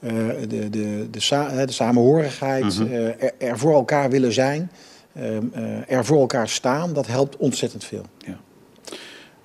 Uh, 0.00 0.12
de, 0.48 0.70
de, 0.70 1.06
de, 1.10 1.20
sa 1.20 1.66
de 1.66 1.72
samenhorigheid, 1.72 2.78
er, 2.78 3.32
er, 3.38 3.58
voor 3.58 3.74
elkaar 3.74 4.10
willen 4.10 4.32
zijn, 4.32 4.70
er 5.88 6.04
voor 6.04 6.20
elkaar 6.20 6.48
staan, 6.48 6.92
dat 6.92 7.06
helpt 7.06 7.36
ontzettend 7.36 7.84
veel. 7.84 8.04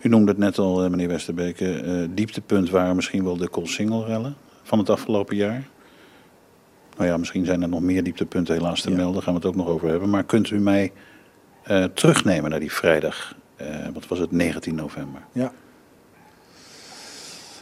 U 0.01 0.09
noemde 0.09 0.31
het 0.31 0.39
net 0.39 0.57
al, 0.57 0.89
meneer 0.89 1.07
Westerbeke, 1.07 2.09
dieptepunt 2.13 2.69
waren 2.69 2.95
misschien 2.95 3.23
wel 3.23 3.37
de 3.37 3.49
Koolsingel-rellen 3.49 4.35
van 4.63 4.79
het 4.79 4.89
afgelopen 4.89 5.35
jaar. 5.35 5.69
Nou 6.97 7.09
ja, 7.09 7.17
misschien 7.17 7.45
zijn 7.45 7.61
er 7.61 7.69
nog 7.69 7.81
meer 7.81 8.03
dieptepunten 8.03 8.55
helaas 8.55 8.81
te 8.81 8.89
ja. 8.89 8.95
melden. 8.95 9.13
Daar 9.13 9.23
gaan 9.23 9.33
we 9.33 9.39
het 9.39 9.47
ook 9.47 9.55
nog 9.55 9.67
over 9.67 9.89
hebben. 9.89 10.09
Maar 10.09 10.23
kunt 10.23 10.49
u 10.49 10.59
mij 10.59 10.91
uh, 11.69 11.83
terugnemen 11.83 12.49
naar 12.49 12.59
die 12.59 12.71
vrijdag? 12.71 13.35
Uh, 13.61 13.67
wat 13.93 14.07
was 14.07 14.19
het? 14.19 14.31
19 14.31 14.75
november. 14.75 15.21
Ja. 15.31 15.51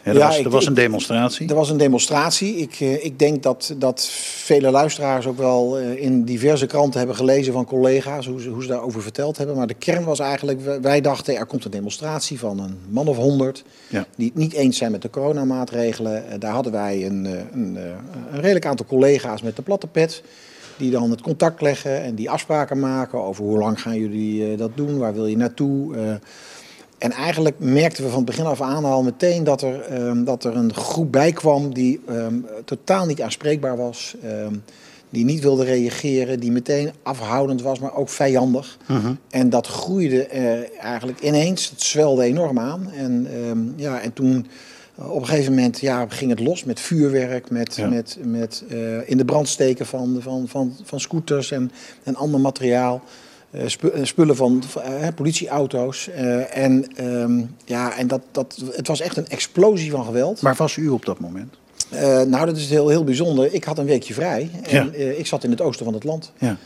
Ja, 0.03 0.11
er, 0.11 0.17
ja, 0.17 0.27
was, 0.27 0.37
ik, 0.37 0.45
er 0.45 0.51
was 0.51 0.65
een 0.65 0.73
demonstratie. 0.73 1.43
Ik, 1.43 1.49
er 1.49 1.55
was 1.55 1.69
een 1.69 1.77
demonstratie. 1.77 2.55
Ik, 2.55 2.79
ik 2.79 3.19
denk 3.19 3.43
dat, 3.43 3.75
dat 3.77 4.07
vele 4.11 4.71
luisteraars 4.71 5.27
ook 5.27 5.37
wel 5.37 5.79
uh, 5.79 6.03
in 6.03 6.23
diverse 6.23 6.65
kranten 6.65 6.97
hebben 6.97 7.15
gelezen 7.15 7.53
van 7.53 7.65
collega's 7.65 8.25
hoe 8.25 8.41
ze, 8.41 8.49
hoe 8.49 8.61
ze 8.61 8.67
daarover 8.67 9.01
verteld 9.01 9.37
hebben. 9.37 9.55
Maar 9.55 9.67
de 9.67 9.73
kern 9.73 10.03
was 10.03 10.19
eigenlijk, 10.19 10.81
wij 10.81 11.01
dachten 11.01 11.35
er 11.35 11.45
komt 11.45 11.65
een 11.65 11.71
demonstratie 11.71 12.39
van 12.39 12.59
een 12.59 12.77
man 12.89 13.07
of 13.07 13.17
honderd 13.17 13.63
ja. 13.87 14.05
die 14.15 14.27
het 14.27 14.35
niet 14.35 14.53
eens 14.53 14.77
zijn 14.77 14.91
met 14.91 15.01
de 15.01 15.09
coronamaatregelen. 15.09 16.23
Uh, 16.25 16.33
daar 16.39 16.53
hadden 16.53 16.71
wij 16.71 17.05
een, 17.05 17.25
een, 17.53 17.77
een 18.31 18.41
redelijk 18.41 18.65
aantal 18.65 18.85
collega's 18.85 19.41
met 19.41 19.55
de 19.55 19.61
platte 19.61 19.87
pet. 19.87 20.23
Die 20.77 20.91
dan 20.91 21.11
het 21.11 21.21
contact 21.21 21.61
leggen 21.61 22.01
en 22.01 22.15
die 22.15 22.29
afspraken 22.29 22.79
maken 22.79 23.23
over 23.23 23.43
hoe 23.43 23.57
lang 23.57 23.81
gaan 23.81 23.97
jullie 23.97 24.55
dat 24.55 24.71
doen, 24.75 24.97
waar 24.97 25.13
wil 25.13 25.25
je 25.25 25.37
naartoe. 25.37 25.95
En 26.99 27.11
eigenlijk 27.11 27.55
merkten 27.59 28.03
we 28.03 28.09
van 28.09 28.17
het 28.17 28.25
begin 28.25 28.45
af 28.45 28.61
aan 28.61 28.85
al 28.85 29.03
meteen 29.03 29.43
dat 29.43 29.61
er, 29.61 30.05
um, 30.07 30.23
dat 30.23 30.43
er 30.43 30.55
een 30.55 30.73
groep 30.73 31.11
bij 31.11 31.31
kwam 31.31 31.73
die 31.73 32.01
um, 32.09 32.45
totaal 32.65 33.05
niet 33.05 33.21
aanspreekbaar 33.21 33.77
was. 33.77 34.15
Um, 34.25 34.63
die 35.09 35.25
niet 35.25 35.41
wilde 35.41 35.63
reageren, 35.63 36.39
die 36.39 36.51
meteen 36.51 36.91
afhoudend 37.03 37.61
was, 37.61 37.79
maar 37.79 37.95
ook 37.95 38.09
vijandig. 38.09 38.77
Uh 38.87 39.03
-huh. 39.03 39.11
En 39.29 39.49
dat 39.49 39.67
groeide 39.67 40.27
uh, 40.33 40.83
eigenlijk 40.83 41.21
ineens, 41.21 41.69
het 41.69 41.81
zwelde 41.81 42.23
enorm 42.23 42.59
aan. 42.59 42.91
En, 42.91 43.27
ja, 43.75 44.01
en 44.01 44.13
toen 44.13 44.47
uh, 44.99 45.11
op 45.11 45.21
een 45.21 45.27
gegeven 45.27 45.53
moment 45.53 45.79
ja, 45.79 46.05
ging 46.09 46.29
het 46.29 46.39
los 46.39 46.63
met 46.63 46.79
vuurwerk, 46.79 47.49
met, 47.49 47.75
ja. 47.75 47.87
met, 47.87 48.17
met 48.23 48.63
uh, 48.71 49.09
in 49.09 49.17
de 49.17 49.25
brand 49.25 49.47
steken 49.47 49.85
van, 49.85 50.17
van, 50.19 50.47
van, 50.47 50.75
van 50.83 50.99
scooters 50.99 51.51
en, 51.51 51.71
en 52.03 52.15
ander 52.15 52.39
materiaal. 52.39 53.01
Eh, 53.51 53.63
eh, 53.63 54.03
spullen 54.03 54.35
van 54.35 54.63
eh, 54.83 55.07
politieauto's. 55.15 56.09
en 56.51 56.85
ehm, 56.95 57.41
ja, 57.65 57.97
en 57.97 58.07
dat, 58.07 58.21
dat, 58.31 58.63
het 58.75 58.87
was 58.87 59.01
echt 59.01 59.17
een 59.17 59.27
explosie 59.27 59.91
van 59.91 60.05
geweld. 60.05 60.39
Waar 60.39 60.55
was 60.55 60.75
u 60.75 60.87
op 60.87 61.05
dat 61.05 61.19
moment? 61.19 61.57
Nou, 62.27 62.45
dat 62.45 62.57
is 62.57 62.69
heel, 62.69 62.89
heel 62.89 63.03
bijzonder. 63.03 63.53
Ik 63.53 63.63
had 63.63 63.77
een 63.77 63.85
weekje 63.85 64.13
vrij 64.13 64.49
en 64.63 64.91
Ja. 64.91 64.91
ik 64.93 65.27
zat 65.27 65.43
in 65.43 65.49
het 65.51 65.61
oosten 65.61 65.85
van 65.85 65.93
het 65.93 66.03
land. 66.03 66.31
Ja. 66.37 66.57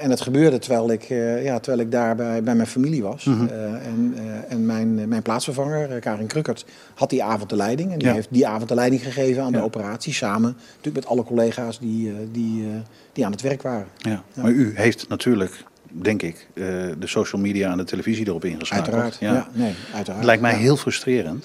En 0.00 0.10
het 0.10 0.20
gebeurde 0.20 0.58
terwijl 0.58 0.90
ik, 0.90 1.02
ja, 1.42 1.58
terwijl 1.60 1.84
ik 1.86 1.90
daar 1.92 2.16
bij, 2.16 2.42
bij 2.42 2.54
mijn 2.54 2.68
familie 2.68 3.02
was. 3.02 3.24
Mhm. 3.24 3.46
En 3.48 4.14
en 4.48 4.66
mijn, 4.66 5.08
mijn 5.08 5.22
plaatsvervanger, 5.22 6.00
Karin 6.00 6.26
Krukkert, 6.26 6.64
had 6.94 7.10
die 7.10 7.22
avond 7.22 7.50
de 7.50 7.56
leiding. 7.56 7.92
En 7.92 7.98
die 7.98 8.08
Ja. 8.08 8.14
heeft 8.14 8.28
die 8.30 8.46
avond 8.46 8.68
de 8.68 8.74
leiding 8.74 9.02
gegeven 9.02 9.42
aan 9.42 9.52
de 9.52 9.62
operatie. 9.62 10.12
Samen 10.12 10.56
natuurlijk 10.68 10.94
met 10.94 11.06
alle 11.06 11.24
collega's 11.24 11.78
die, 11.78 12.12
die, 12.32 12.66
die 13.12 13.24
aan 13.24 13.32
het 13.32 13.40
werk 13.42 13.62
waren. 13.62 13.86
Ja. 13.96 14.22
Maar 14.34 14.50
u 14.50 14.72
heeft 14.76 15.08
natuurlijk, 15.08 15.64
denk 16.02 16.22
ik, 16.22 16.46
eh, 16.54 16.62
de 16.98 17.06
social 17.06 17.40
media 17.40 17.70
en 17.70 17.76
de 17.76 17.84
televisie 17.84 18.26
erop 18.26 18.44
ingeschakeld. 18.44 18.94
Uiteraard. 18.94 19.16
Ja. 19.20 19.48
nee, 19.52 19.74
uiteraard. 19.84 20.16
Het 20.18 20.24
lijkt 20.26 20.42
mij 20.42 20.52
Ja. 20.52 20.58
heel 20.58 20.76
frustrerend 20.76 21.44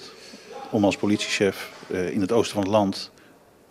om 0.70 0.84
als 0.84 0.96
politiechef 0.96 1.70
eh, 1.92 2.10
in 2.10 2.20
het 2.20 2.32
oosten 2.32 2.54
van 2.54 2.62
het 2.62 2.72
land 2.72 3.10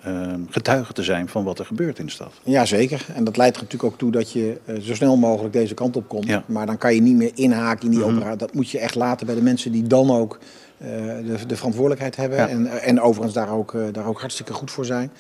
eh, 0.01 0.33
getuige 0.49 0.93
te 0.93 1.03
zijn 1.03 1.29
van 1.29 1.43
wat 1.43 1.59
er 1.59 1.65
gebeurt 1.65 1.99
in 1.99 2.05
de 2.05 2.11
stad. 2.11 2.33
Ja, 2.43 2.65
zeker. 2.65 3.05
En 3.15 3.23
dat 3.23 3.37
leidt 3.37 3.55
er 3.55 3.63
natuurlijk 3.63 3.93
ook 3.93 3.99
toe 3.99 4.11
dat 4.11 4.31
je 4.31 4.59
eh, 4.65 4.75
zo 4.81 4.93
snel 4.95 5.17
mogelijk 5.17 5.53
deze 5.53 5.73
kant 5.73 5.95
op 5.95 6.07
komt. 6.07 6.25
Ja. 6.27 6.43
Maar 6.47 6.65
dan 6.65 6.77
kan 6.77 6.95
je 6.95 7.01
niet 7.01 7.15
meer 7.15 7.31
inhaken 7.33 7.85
in 7.85 7.91
die 7.91 7.99
Mhm. 7.99 8.09
operatie. 8.15 8.37
Dat 8.37 8.53
moet 8.53 8.69
je 8.69 8.79
echt 8.79 8.95
laten 8.95 9.25
bij 9.25 9.35
de 9.35 9.41
mensen 9.41 9.71
die 9.71 9.83
dan 9.83 10.11
ook 10.11 10.39
de, 10.77 11.35
de 11.47 11.55
verantwoordelijkheid 11.55 12.15
hebben. 12.15 12.49
En, 12.49 12.67
en 12.81 13.01
overigens 13.01 13.33
daar 13.33 13.49
ook, 13.49 13.75
daar 13.91 14.05
ook 14.05 14.19
hartstikke 14.19 14.53
goed 14.53 14.71
voor 14.71 14.85
zijn. 14.85 15.11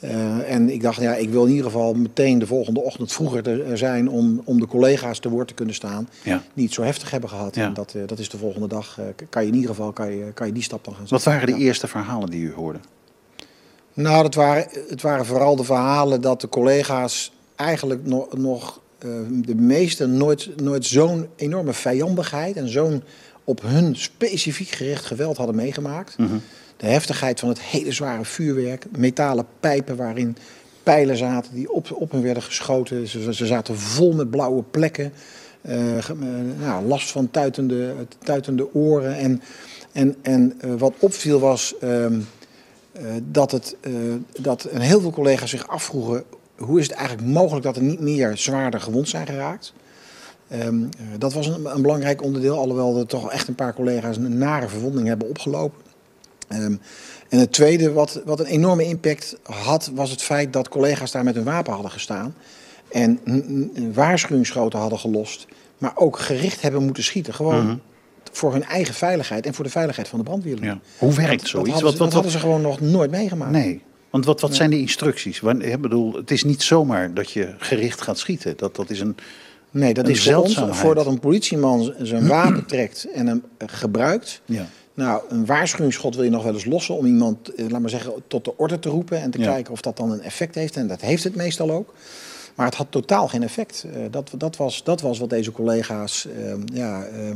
Eh, 0.00 0.52
en 0.54 0.70
ik 0.70 0.82
dacht, 0.82 1.00
ja, 1.00 1.14
ik 1.14 1.30
wil 1.30 1.42
in 1.44 1.48
ieder 1.50 1.64
geval 1.64 1.94
meteen 1.94 2.38
de 2.38 2.46
volgende 2.46 2.80
ochtend 2.80 3.12
vroeger 3.12 3.66
er 3.70 3.78
zijn 3.78 4.08
om, 4.10 4.40
om 4.44 4.60
de 4.60 4.66
collega's 4.66 5.18
te 5.18 5.28
woord 5.28 5.48
te 5.48 5.54
kunnen 5.54 5.74
staan. 5.74 6.08
Ja. 6.24 6.42
Die 6.54 6.64
het 6.64 6.74
zo 6.74 6.82
heftig 6.82 7.10
hebben 7.10 7.30
gehad. 7.30 7.54
Ja. 7.54 7.64
En 7.66 7.74
dat, 7.74 7.94
eh, 7.94 8.02
dat 8.06 8.18
is 8.18 8.28
de 8.28 8.38
volgende 8.38 8.68
dag. 8.68 8.98
eh, 8.98 9.04
kan 9.30 9.42
je 9.42 9.48
in 9.48 9.54
ieder 9.54 9.70
geval 9.70 9.92
kan 9.92 10.16
je, 10.16 10.32
kan 10.34 10.46
je 10.46 10.52
die 10.52 10.62
stap 10.62 10.84
dan 10.84 10.94
gaan 10.94 11.02
Wat 11.08 11.10
zetten. 11.22 11.30
waren 11.40 11.46
de 11.54 11.60
Ja. 11.60 11.66
eerste 11.66 11.86
verhalen 11.86 12.30
die 12.30 12.42
u 12.42 12.52
hoorde? 12.52 12.78
Nou, 13.94 14.22
dat 14.22 14.34
waren, 14.34 14.66
het 14.88 15.02
waren 15.02 15.26
vooral 15.26 15.56
de 15.56 15.64
verhalen 15.64 16.20
dat 16.20 16.40
de 16.40 16.48
collega's 16.48 17.32
eigenlijk 17.56 18.06
nog, 18.06 18.36
nog 18.36 18.80
de 19.44 19.54
meesten 19.54 20.16
nooit, 20.16 20.50
nooit 20.62 20.84
zo'n 20.86 21.26
enorme 21.36 21.72
vijandigheid 21.72 22.56
en 22.56 22.68
zo'n 22.68 23.02
op 23.44 23.60
hun 23.62 23.96
specifiek 23.96 24.68
gericht 24.68 25.04
geweld 25.04 25.36
hadden 25.36 25.56
meegemaakt. 25.56 26.18
Mhm. 26.18 26.36
De 26.78 26.86
heftigheid 26.86 27.40
van 27.40 27.48
het 27.48 27.60
hele 27.60 27.92
zware 27.92 28.24
vuurwerk, 28.24 28.86
metalen 28.96 29.46
pijpen 29.60 29.96
waarin 29.96 30.36
pijlen 30.82 31.16
zaten 31.16 31.54
die 31.54 31.72
op, 31.72 31.92
op 31.92 32.10
hen 32.10 32.22
werden 32.22 32.42
geschoten. 32.42 33.08
Ze, 33.08 33.34
ze 33.34 33.46
zaten 33.46 33.78
vol 33.78 34.12
met 34.12 34.30
blauwe 34.30 34.62
plekken. 34.62 35.12
eh, 35.60 35.98
eh, 35.98 36.16
nou, 36.60 36.84
last 36.84 37.10
van 37.10 37.30
tuitende, 37.30 37.94
tuitende 38.24 38.74
oren. 38.74 39.16
En, 39.16 39.42
en, 39.92 40.16
en 40.22 40.54
eh, 40.60 40.70
wat 40.78 40.94
opviel 40.98 41.40
was 41.40 41.74
ehm, 41.80 42.20
eh, 42.92 43.02
dat, 43.24 43.50
het, 43.50 43.76
dat 44.40 44.66
een 44.70 44.80
heel 44.80 45.00
veel 45.00 45.10
collega's 45.10 45.50
zich 45.50 45.68
afvroegen... 45.68 46.24
hoe 46.56 46.80
is 46.80 46.86
het 46.88 46.96
eigenlijk 46.96 47.28
mogelijk 47.28 47.64
dat 47.64 47.76
er 47.76 47.82
niet 47.82 48.00
meer 48.00 48.36
zwaarder 48.36 48.80
gewond 48.80 49.08
zijn 49.08 49.26
geraakt? 49.26 49.72
Ehm, 50.48 50.82
eh, 50.82 50.88
dat 51.18 51.32
was 51.32 51.46
een, 51.46 51.66
een 51.74 51.82
belangrijk 51.82 52.22
onderdeel, 52.22 52.58
alhoewel 52.58 52.98
er 52.98 53.06
toch 53.06 53.30
echt 53.30 53.48
een 53.48 53.54
paar 53.54 53.74
collega's 53.74 54.16
een 54.16 54.38
nare 54.38 54.68
verwonding 54.68 55.06
hebben 55.06 55.28
opgelopen. 55.28 55.80
Ehm, 56.48 56.74
en 57.28 57.38
het 57.38 57.52
tweede 57.52 57.92
wat, 57.92 58.20
wat 58.24 58.40
een 58.40 58.46
enorme 58.46 58.84
impact 58.84 59.36
had, 59.42 59.90
was 59.94 60.10
het 60.10 60.22
feit 60.22 60.52
dat 60.52 60.68
collega's 60.68 61.10
daar 61.10 61.24
met 61.24 61.34
hun 61.34 61.44
wapen 61.44 61.72
hadden 61.72 61.90
gestaan. 61.90 62.34
En 62.92 63.20
waarschuwingsschoten 63.94 64.78
hadden 64.78 64.98
gelost, 64.98 65.46
maar 65.78 65.92
ook 65.94 66.18
gericht 66.18 66.60
hebben 66.62 66.84
moeten 66.84 67.02
schieten. 67.04 67.34
Gewoon 67.34 67.64
Mhm. 67.66 67.76
voor 68.32 68.52
hun 68.52 68.64
eigen 68.64 68.94
veiligheid 68.94 69.46
en 69.46 69.54
voor 69.54 69.64
de 69.64 69.70
veiligheid 69.70 70.08
van 70.08 70.18
de 70.18 70.24
brandweerlieden. 70.24 70.80
Ja. 70.84 71.06
Hoe 71.06 71.12
werkt 71.14 71.30
Dat- 71.30 71.40
dat 71.40 71.48
zoiets? 71.48 71.70
hadden 71.70 71.84
Wat, 71.88 71.92
ze- 71.92 71.98
wat, 71.98 72.06
dat 72.06 72.12
hadden 72.12 72.32
ze 72.32 72.38
gewoon 72.38 72.60
nog 72.60 72.80
nooit 72.80 73.10
meegemaakt. 73.10 73.52
Nee. 73.52 73.82
Want 74.10 74.24
wat, 74.24 74.40
wat 74.40 74.54
zijn 74.54 74.70
de 74.70 74.78
instructies? 74.78 75.40
Ik 75.58 75.80
bedoel, 75.80 76.14
het 76.14 76.30
is 76.30 76.44
niet 76.44 76.62
zomaar 76.62 77.14
dat 77.14 77.30
je 77.30 77.54
gericht 77.58 78.00
gaat 78.00 78.18
schieten. 78.18 78.56
Dat, 78.56 78.76
dat 78.76 78.90
is 78.90 79.00
een. 79.00 79.16
Nee, 79.70 79.94
dat 79.94 80.04
Een 80.04 80.10
is 80.10 80.22
voor 80.22 80.34
ons, 80.34 80.42
zeldzaamheid. 80.44 80.78
voordat 80.80 81.06
een 81.06 81.18
politieman 81.20 81.94
zijn 82.02 82.26
wapen 82.26 82.66
trekt 82.66 83.06
en 83.14 83.26
hem 83.26 83.42
eh, 83.58 83.68
gebruikt. 83.70 84.40
Ja. 84.44 84.66
Nou, 84.98 85.22
een 85.28 85.46
waarschuwingsschot 85.46 86.14
wil 86.14 86.24
je 86.24 86.30
nog 86.30 86.42
wel 86.42 86.52
eens 86.54 86.64
lossen 86.64 86.94
om 86.94 87.06
iemand, 87.06 87.54
eh, 87.54 87.68
laat 87.68 87.80
maar 87.80 87.90
zeggen, 87.90 88.12
tot 88.26 88.44
de 88.44 88.56
orde 88.56 88.78
te 88.78 88.88
roepen 88.88 89.20
en 89.20 89.30
te 89.30 89.38
Ja. 89.38 89.52
kijken 89.52 89.72
of 89.72 89.80
dat 89.80 89.96
dan 89.96 90.10
een 90.10 90.22
effect 90.22 90.54
heeft. 90.54 90.76
En 90.76 90.86
dat 90.88 91.00
heeft 91.00 91.24
het 91.24 91.34
meestal 91.34 91.70
ook. 91.70 91.94
Maar 92.54 92.66
het 92.66 92.74
had 92.74 92.86
totaal 92.90 93.28
geen 93.28 93.42
effect. 93.42 93.86
Eh, 93.94 94.00
dat, 94.10 94.30
dat, 94.36 94.56
was, 94.56 94.84
dat 94.84 95.00
was 95.00 95.18
wat 95.18 95.30
deze 95.30 95.52
collega's, 95.52 96.26
eh, 96.26 96.52
ja, 96.74 97.04
eh, 97.04 97.30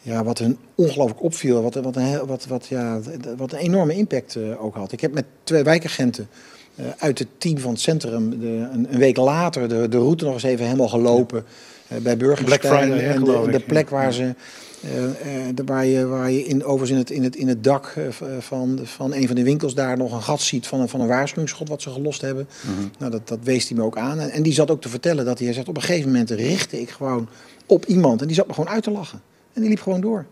ja, 0.00 0.24
wat 0.24 0.38
hun 0.38 0.58
ongelooflijk 0.74 1.22
opviel. 1.22 1.62
Wat, 1.62 1.74
wat, 1.74 1.96
een, 1.96 2.26
wat, 2.26 2.46
wat, 2.46 2.66
ja, 2.66 3.00
wat 3.36 3.52
een 3.52 3.58
enorme 3.58 3.94
impact 3.94 4.36
eh, 4.36 4.64
ook 4.64 4.74
had. 4.74 4.92
Ik 4.92 5.00
heb 5.00 5.12
met 5.12 5.24
twee 5.44 5.62
wijkagenten 5.62 6.28
uit 6.98 7.18
het 7.18 7.28
team 7.38 7.58
van 7.58 7.70
het 7.70 7.80
centrum 7.80 8.40
de, 8.40 8.46
een, 8.72 8.86
een 8.90 8.98
week 8.98 9.16
later 9.16 9.68
de, 9.68 9.88
de 9.88 9.98
route 9.98 10.24
nog 10.24 10.34
eens 10.34 10.42
even 10.42 10.64
helemaal 10.64 10.88
gelopen. 10.88 11.44
bij 12.02 12.16
Burgerstein. 12.16 12.60
Black 12.60 12.72
Friday, 12.72 13.08
en 13.08 13.24
de 13.52 13.60
plek 13.66 13.90
waar 13.90 14.12
ze. 14.12 14.34
Eh, 14.84 15.48
eh, 15.48 15.56
waar 15.66 15.86
je, 15.86 16.06
waar 16.06 16.30
je 16.30 16.44
in, 16.44 16.64
overigens 16.64 16.90
in 16.90 16.96
het, 16.96 17.10
in 17.10 17.22
het, 17.22 17.36
in 17.36 17.48
het 17.48 17.64
dak 17.64 17.86
eh, 17.96 18.04
van, 18.38 18.80
van 18.82 19.14
een 19.14 19.26
van 19.26 19.36
de 19.36 19.42
winkels 19.42 19.74
daar 19.74 19.96
nog 19.96 20.12
een 20.12 20.22
gat 20.22 20.40
ziet 20.40 20.66
van 20.66 20.80
een, 20.80 20.88
van 20.88 21.00
een 21.00 21.06
waarschuwingsschot 21.06 21.68
wat 21.68 21.82
ze 21.82 21.90
gelost 21.90 22.20
hebben. 22.20 22.48
Mhm. 22.60 22.88
Nou, 22.98 23.10
dat, 23.10 23.28
dat 23.28 23.38
wees 23.42 23.68
hij 23.68 23.76
me 23.78 23.84
ook 23.84 23.98
aan. 23.98 24.20
En, 24.20 24.30
en 24.30 24.42
die 24.42 24.52
zat 24.52 24.70
ook 24.70 24.80
te 24.80 24.88
vertellen 24.88 25.24
dat 25.24 25.38
hij 25.38 25.52
zegt: 25.52 25.68
op 25.68 25.76
een 25.76 25.82
gegeven 25.82 26.10
moment 26.10 26.30
richtte 26.30 26.80
ik 26.80 26.90
gewoon 26.90 27.28
op 27.66 27.84
iemand 27.84 28.20
en 28.20 28.26
die 28.26 28.36
zat 28.36 28.46
me 28.46 28.52
gewoon 28.52 28.70
uit 28.70 28.82
te 28.82 28.90
lachen. 28.90 29.20
En 29.52 29.60
die 29.60 29.70
liep 29.70 29.80
gewoon 29.80 30.00
door. 30.00 30.26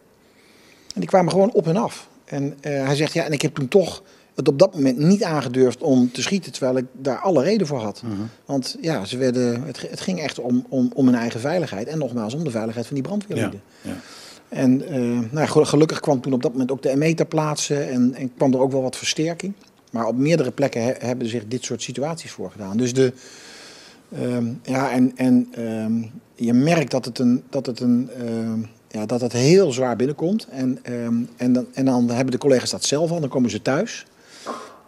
En 0.95 1.01
die 1.01 1.09
kwamen 1.09 1.33
gewoon 1.33 1.53
op 1.53 1.67
en 1.67 1.77
af. 1.77 2.09
En 2.25 2.57
hij 2.61 2.97
zegt, 2.97 3.13
ja, 3.13 3.25
en 3.25 3.33
ik 3.33 3.43
heb 3.43 3.55
toen 3.55 3.69
toch 3.69 4.03
het 4.35 4.49
op 4.49 4.59
dat 4.59 4.75
moment 4.75 4.99
niet 4.99 5.23
aangedurfd 5.23 5.83
om 5.83 6.13
te 6.13 6.23
schieten, 6.23 6.53
terwijl 6.53 6.77
ik 6.77 6.85
daar 6.93 7.19
alle 7.19 7.43
reden 7.43 7.67
voor 7.67 7.81
had. 7.81 8.03
Mhm. 8.03 8.13
Want 8.45 8.77
ja, 8.81 9.05
ze 9.05 9.17
werden, 9.17 9.63
het, 9.63 9.81
het 9.91 10.01
ging 10.01 10.21
echt 10.21 10.39
om, 10.39 10.67
om, 10.69 10.91
om 10.95 11.07
hun 11.07 11.15
eigen 11.15 11.41
veiligheid 11.41 11.87
en 11.87 11.99
nogmaals 11.99 12.35
om 12.35 12.45
de 12.45 12.51
veiligheid 12.51 12.87
van 12.87 12.95
die 12.95 13.05
Ja. 13.05 13.11
brandweerlieden. 13.11 13.63
ja. 13.81 13.97
En 14.53 14.89
eh, 14.89 15.19
nou, 15.31 15.65
gelukkig 15.67 16.01
kwam 16.01 16.21
toen 16.21 16.33
op 16.33 16.43
dat 16.43 16.53
moment 16.53 16.73
ook 16.73 16.83
de 16.83 16.97
ME 16.97 17.15
ter 17.15 17.27
plaatse 17.27 17.77
en, 17.77 18.15
en 18.15 18.35
kwam 18.37 18.53
er 18.53 18.61
ook 18.61 18.73
wel 18.73 18.83
wat 18.83 18.97
versterking. 18.97 19.53
Maar 19.91 20.07
op 20.07 20.17
meerdere 20.17 20.51
plekken 20.51 20.83
he- 20.83 20.95
hebben 20.99 21.29
zich 21.29 21.47
dit 21.49 21.65
soort 21.65 21.83
situaties 21.83 22.31
voorgedaan. 22.31 22.77
Dus 22.77 22.95
de, 22.95 23.13
ehm, 24.13 24.47
ja, 24.63 24.91
en, 24.91 25.13
en 25.17 25.49
ehm, 25.53 26.03
je 26.35 26.53
merkt 26.53 26.91
dat 26.91 27.05
het, 27.05 27.19
een, 27.19 27.43
dat 27.51 27.67
het, 27.67 27.81
een, 27.81 28.11
ehm, 28.19 28.61
ja, 28.89 29.07
dat 29.07 29.21
het 29.21 29.33
heel 29.33 29.73
zwaar 29.73 29.97
binnenkomt. 29.97 30.47
En, 30.51 30.79
en, 31.37 31.53
dan, 31.53 31.67
en 31.73 31.85
dan 31.85 32.11
hebben 32.11 32.33
de 32.33 32.39
collega's 32.39 32.71
dat 32.71 32.85
zelf 32.85 33.11
al, 33.11 33.21
dan 33.21 33.29
komen 33.29 33.51
ze 33.51 33.63
thuis. 33.63 34.07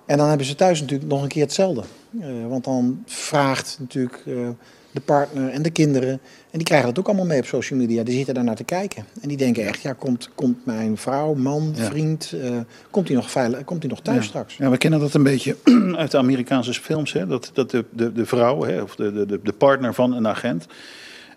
En 0.06 0.18
dan 0.18 0.28
hebben 0.28 0.46
ze 0.46 0.54
thuis 0.54 0.80
natuurlijk 0.80 1.10
nog 1.10 1.22
een 1.22 1.28
keer 1.28 1.42
hetzelfde. 1.42 1.82
Eh, 2.20 2.28
want 2.48 2.64
dan 2.64 3.02
vraagt 3.06 3.76
natuurlijk 3.80 4.22
eh, 4.26 4.48
de 4.90 5.00
partner 5.00 5.48
en 5.48 5.62
de 5.62 5.70
kinderen. 5.70 6.20
En 6.54 6.60
die 6.60 6.68
krijgen 6.68 6.88
dat 6.88 6.98
ook 6.98 7.06
allemaal 7.06 7.26
mee 7.26 7.38
op 7.38 7.46
social 7.46 7.78
media. 7.78 8.02
Die 8.02 8.14
zitten 8.16 8.34
daar 8.34 8.44
naar 8.44 8.54
te 8.54 8.64
kijken. 8.64 9.04
En 9.20 9.28
die 9.28 9.36
denken 9.36 9.66
echt, 9.66 9.82
ja, 9.82 9.92
komt, 9.92 10.30
komt 10.34 10.66
mijn 10.66 10.96
vrouw, 10.96 11.34
man, 11.34 11.72
Ja. 11.76 11.84
vriend, 11.84 12.32
eh, 12.42 12.56
komt 12.90 13.06
hij 13.08 13.16
nog 13.16 13.30
veilig, 13.30 13.64
komt 13.64 13.82
hij 13.82 13.90
nog 13.90 14.00
thuis 14.00 14.16
Ja. 14.18 14.22
straks? 14.22 14.56
Ja, 14.56 14.70
we 14.70 14.76
kennen 14.76 15.00
dat 15.00 15.14
een 15.14 15.22
beetje 15.22 15.56
uit 15.96 16.10
de 16.10 16.18
Amerikaanse 16.18 16.72
films. 16.74 17.12
Hè? 17.12 17.26
Dat, 17.26 17.50
dat 17.54 17.70
de, 17.70 17.84
de, 17.90 18.12
de 18.12 18.26
vrouw 18.26 18.62
hè, 18.62 18.82
of 18.82 18.96
de, 18.96 19.26
de, 19.26 19.40
de 19.42 19.52
partner 19.52 19.94
van 19.94 20.12
een 20.12 20.26
agent 20.28 20.66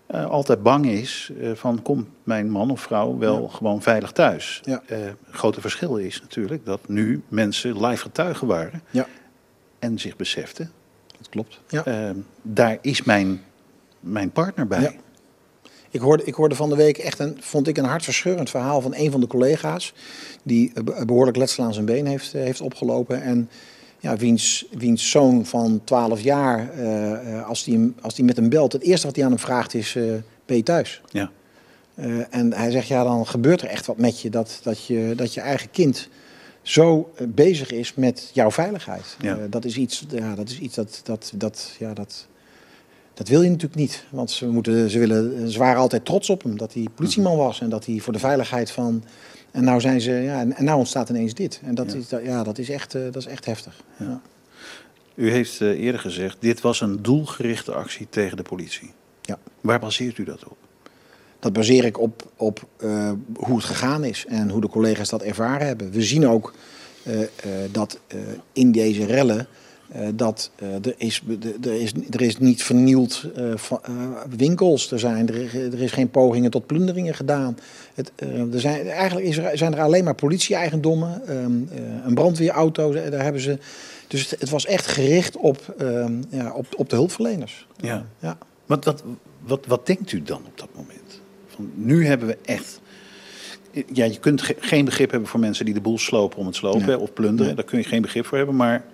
eh, 0.06 0.26
altijd 0.26 0.62
bang 0.62 0.86
is 0.86 1.30
eh, 1.40 1.50
van 1.54 1.82
komt 1.82 2.06
mijn 2.24 2.50
man 2.50 2.70
of 2.70 2.80
vrouw 2.80 3.18
wel 3.18 3.42
Ja. 3.42 3.56
gewoon 3.56 3.82
veilig 3.82 4.12
thuis. 4.12 4.60
Ja. 4.64 4.82
Het 4.86 5.16
grote 5.30 5.60
verschil 5.60 5.96
is 5.96 6.20
natuurlijk 6.20 6.64
dat 6.66 6.80
nu 6.88 7.22
mensen 7.28 7.86
live 7.86 8.02
getuigen 8.02 8.46
waren 8.46 8.82
Ja, 8.90 9.06
en 9.78 9.98
zich 9.98 10.16
beseften, 10.16 10.70
dat 11.18 11.28
klopt. 11.28 11.60
Ja. 11.68 12.14
daar 12.42 12.78
is 12.80 13.02
mijn, 13.02 13.40
mijn 14.00 14.30
partner 14.30 14.66
bij. 14.66 14.98
Ik 15.90 16.00
hoorde, 16.00 16.24
ik 16.24 16.34
hoorde 16.34 16.54
van 16.54 16.68
de 16.68 16.76
week 16.76 16.98
echt 16.98 17.18
een, 17.18 17.36
vond 17.40 17.68
ik 17.68 17.76
een 17.78 17.84
hartverscheurend 17.84 18.50
verhaal 18.50 18.80
van 18.80 18.94
een 18.94 19.10
van 19.10 19.20
de 19.20 19.26
collega's. 19.26 19.92
Die 20.42 20.70
eh, 20.74 20.82
be- 20.84 21.04
behoorlijk 21.06 21.36
letsel 21.36 21.64
aan 21.64 21.74
zijn 21.74 21.84
been 21.86 22.06
heeft, 22.06 22.34
eh, 22.34 22.42
heeft 22.42 22.60
opgelopen. 22.60 23.22
En 23.22 23.48
ja, 24.00 24.16
wiens, 24.16 24.66
wiens 24.70 25.10
zoon 25.10 25.46
van 25.46 25.80
12 25.84 26.20
jaar, 26.20 26.70
eh, 26.72 27.12
eh, 27.36 27.46
als 27.46 27.64
die, 27.64 27.74
hem- 27.74 27.94
als 28.00 28.14
die 28.14 28.24
met 28.24 28.36
hem 28.36 28.48
belt, 28.48 28.72
het 28.72 28.82
eerste 28.82 29.06
wat 29.06 29.16
hij 29.16 29.24
aan 29.24 29.30
hem 29.30 29.40
vraagt 29.40 29.74
is: 29.74 29.96
eh, 29.96 30.04
Ben 30.46 30.56
je 30.56 30.62
thuis? 30.62 31.00
Ja. 31.10 31.30
En 32.30 32.52
hij 32.52 32.70
zegt: 32.70 32.88
Ja, 32.88 33.04
dan 33.04 33.26
gebeurt 33.26 33.62
er 33.62 33.68
echt 33.68 33.86
wat 33.86 33.96
met 33.98 34.20
je. 34.20 34.30
Dat, 34.30 34.60
dat 34.62 34.86
je, 34.86 35.12
dat 35.16 35.34
je 35.34 35.40
eigen 35.40 35.70
kind 35.70 36.08
zo 36.62 37.12
bezig 37.28 37.70
is 37.72 37.94
met 37.94 38.30
jouw 38.32 38.50
veiligheid. 38.50 39.16
Ja. 39.20 39.38
Dat 39.50 39.64
is 39.64 39.76
iets, 39.76 40.04
ja, 40.10 40.34
dat, 40.34 40.48
is 40.48 40.58
iets 40.58 40.74
dat, 40.74 41.00
dat, 41.04 41.32
dat, 41.34 41.70
ja, 41.78 41.92
dat, 41.94 42.26
dat 43.18 43.28
wil 43.28 43.42
je 43.42 43.48
natuurlijk 43.48 43.80
niet. 43.80 44.04
Want 44.10 44.30
ze, 44.30 44.46
moeten, 44.48 44.90
ze, 44.90 44.98
willen, 44.98 45.50
ze 45.50 45.58
waren 45.58 45.80
altijd 45.80 46.04
trots 46.04 46.30
op 46.30 46.42
hem 46.42 46.58
dat 46.58 46.74
hij 46.74 46.86
politieman 46.94 47.32
Mhm. 47.36 47.40
was 47.42 47.60
en 47.60 47.68
dat 47.68 47.86
hij 47.86 47.98
voor 47.98 48.12
de 48.12 48.18
veiligheid 48.18 48.70
van. 48.70 49.04
En 49.50 49.64
nou 49.64 49.80
zijn 49.80 50.00
ze, 50.00 50.10
ja, 50.12 50.40
en, 50.40 50.56
en 50.56 50.64
nou 50.64 50.78
ontstaat 50.78 51.08
ineens 51.08 51.34
dit. 51.34 51.60
En 51.64 51.74
dat, 51.74 51.92
Ja. 51.92 51.98
is, 51.98 52.08
dat- 52.08 52.22
ja, 52.24 52.42
dat, 52.42 52.58
is, 52.58 52.68
echt, 52.70 52.94
eh, 52.94 53.02
dat 53.02 53.16
is 53.16 53.26
echt 53.26 53.44
heftig. 53.44 53.80
Ja. 53.98 54.20
U 55.14 55.30
heeft 55.30 55.60
eh, 55.60 55.68
eerder 55.68 56.00
gezegd, 56.00 56.36
dit 56.40 56.60
was 56.60 56.80
een 56.80 57.02
doelgerichte 57.02 57.72
actie 57.72 58.06
tegen 58.10 58.36
de 58.36 58.42
politie. 58.42 58.90
Ja. 59.22 59.38
Waar 59.60 59.78
baseert 59.80 60.18
u 60.18 60.24
dat 60.24 60.44
op? 60.44 60.56
dat 61.40 61.52
baseer 61.52 61.84
ik 61.84 61.98
op, 62.00 62.30
op 62.36 62.66
uh, 62.84 63.12
hoe 63.36 63.56
het 63.56 63.64
gegaan 63.64 64.04
is 64.04 64.24
en 64.28 64.50
hoe 64.50 64.60
de 64.60 64.68
collega's 64.68 65.08
dat 65.08 65.22
ervaren 65.22 65.66
hebben. 65.66 65.90
We 65.90 66.02
zien 66.02 66.26
ook 66.28 66.54
dat 67.70 68.00
in 68.52 68.72
deze 68.72 69.04
rellen 69.04 69.46
dat 70.14 70.50
er, 70.82 70.94
is, 70.96 71.22
er, 71.62 71.72
is, 71.72 71.92
er 72.10 72.20
is 72.20 72.38
niet 72.38 72.62
vernield 72.62 73.24
van, 73.54 73.80
winkels 74.36 74.90
er 74.90 74.98
zijn. 74.98 75.28
Er, 75.28 75.72
er, 75.72 75.82
is 75.82 75.92
geen 75.92 76.10
pogingen 76.10 76.50
tot 76.50 76.66
plunderingen 76.66 77.14
gedaan. 77.14 77.58
Het, 77.94 78.12
er 78.52 78.60
zijn, 78.60 78.88
eigenlijk 78.88 79.26
is 79.26 79.36
er, 79.36 79.58
zijn 79.58 79.74
er 79.74 79.80
alleen 79.80 80.04
maar 80.04 80.14
politie-eigendommen, 80.14 81.22
um, 81.30 81.68
een 82.04 82.14
brandweerauto, 82.14 82.92
daar 82.92 83.22
hebben 83.22 83.42
ze... 83.42 83.58
Dus 84.08 84.30
het, 84.30 84.40
het 84.40 84.50
was 84.50 84.66
echt 84.66 84.86
gericht 84.86 85.36
op, 85.36 85.74
um, 85.80 86.24
ja, 86.30 86.52
op, 86.52 86.66
op 86.76 86.90
de 86.90 86.96
hulpverleners. 86.96 87.66
Ja. 87.76 88.06
ja. 88.18 88.38
Wat, 88.66 88.84
wat, 88.84 89.02
wat, 89.40 89.66
wat 89.66 89.86
denkt 89.86 90.12
u 90.12 90.22
dan 90.22 90.42
op 90.46 90.58
dat 90.58 90.68
moment? 90.74 91.20
Van, 91.46 91.70
nu 91.74 92.06
hebben 92.06 92.28
we 92.28 92.38
echt. 92.44 92.80
Ja, 93.92 94.04
je 94.04 94.18
kunt 94.18 94.42
ge 94.42 94.56
geen 94.58 94.84
begrip 94.84 95.10
hebben 95.10 95.28
voor 95.28 95.40
mensen 95.40 95.64
die 95.64 95.74
de 95.74 95.80
boel 95.80 95.98
slopen 95.98 96.38
om 96.38 96.46
het 96.46 96.56
slopen 96.56 97.00
of 97.00 97.12
plunderen. 97.12 97.56
Daar 97.56 97.64
kun 97.64 97.78
je 97.78 97.84
geen 97.84 98.02
begrip 98.02 98.26
voor 98.26 98.36
hebben. 98.36 98.56
Maar 98.56 98.84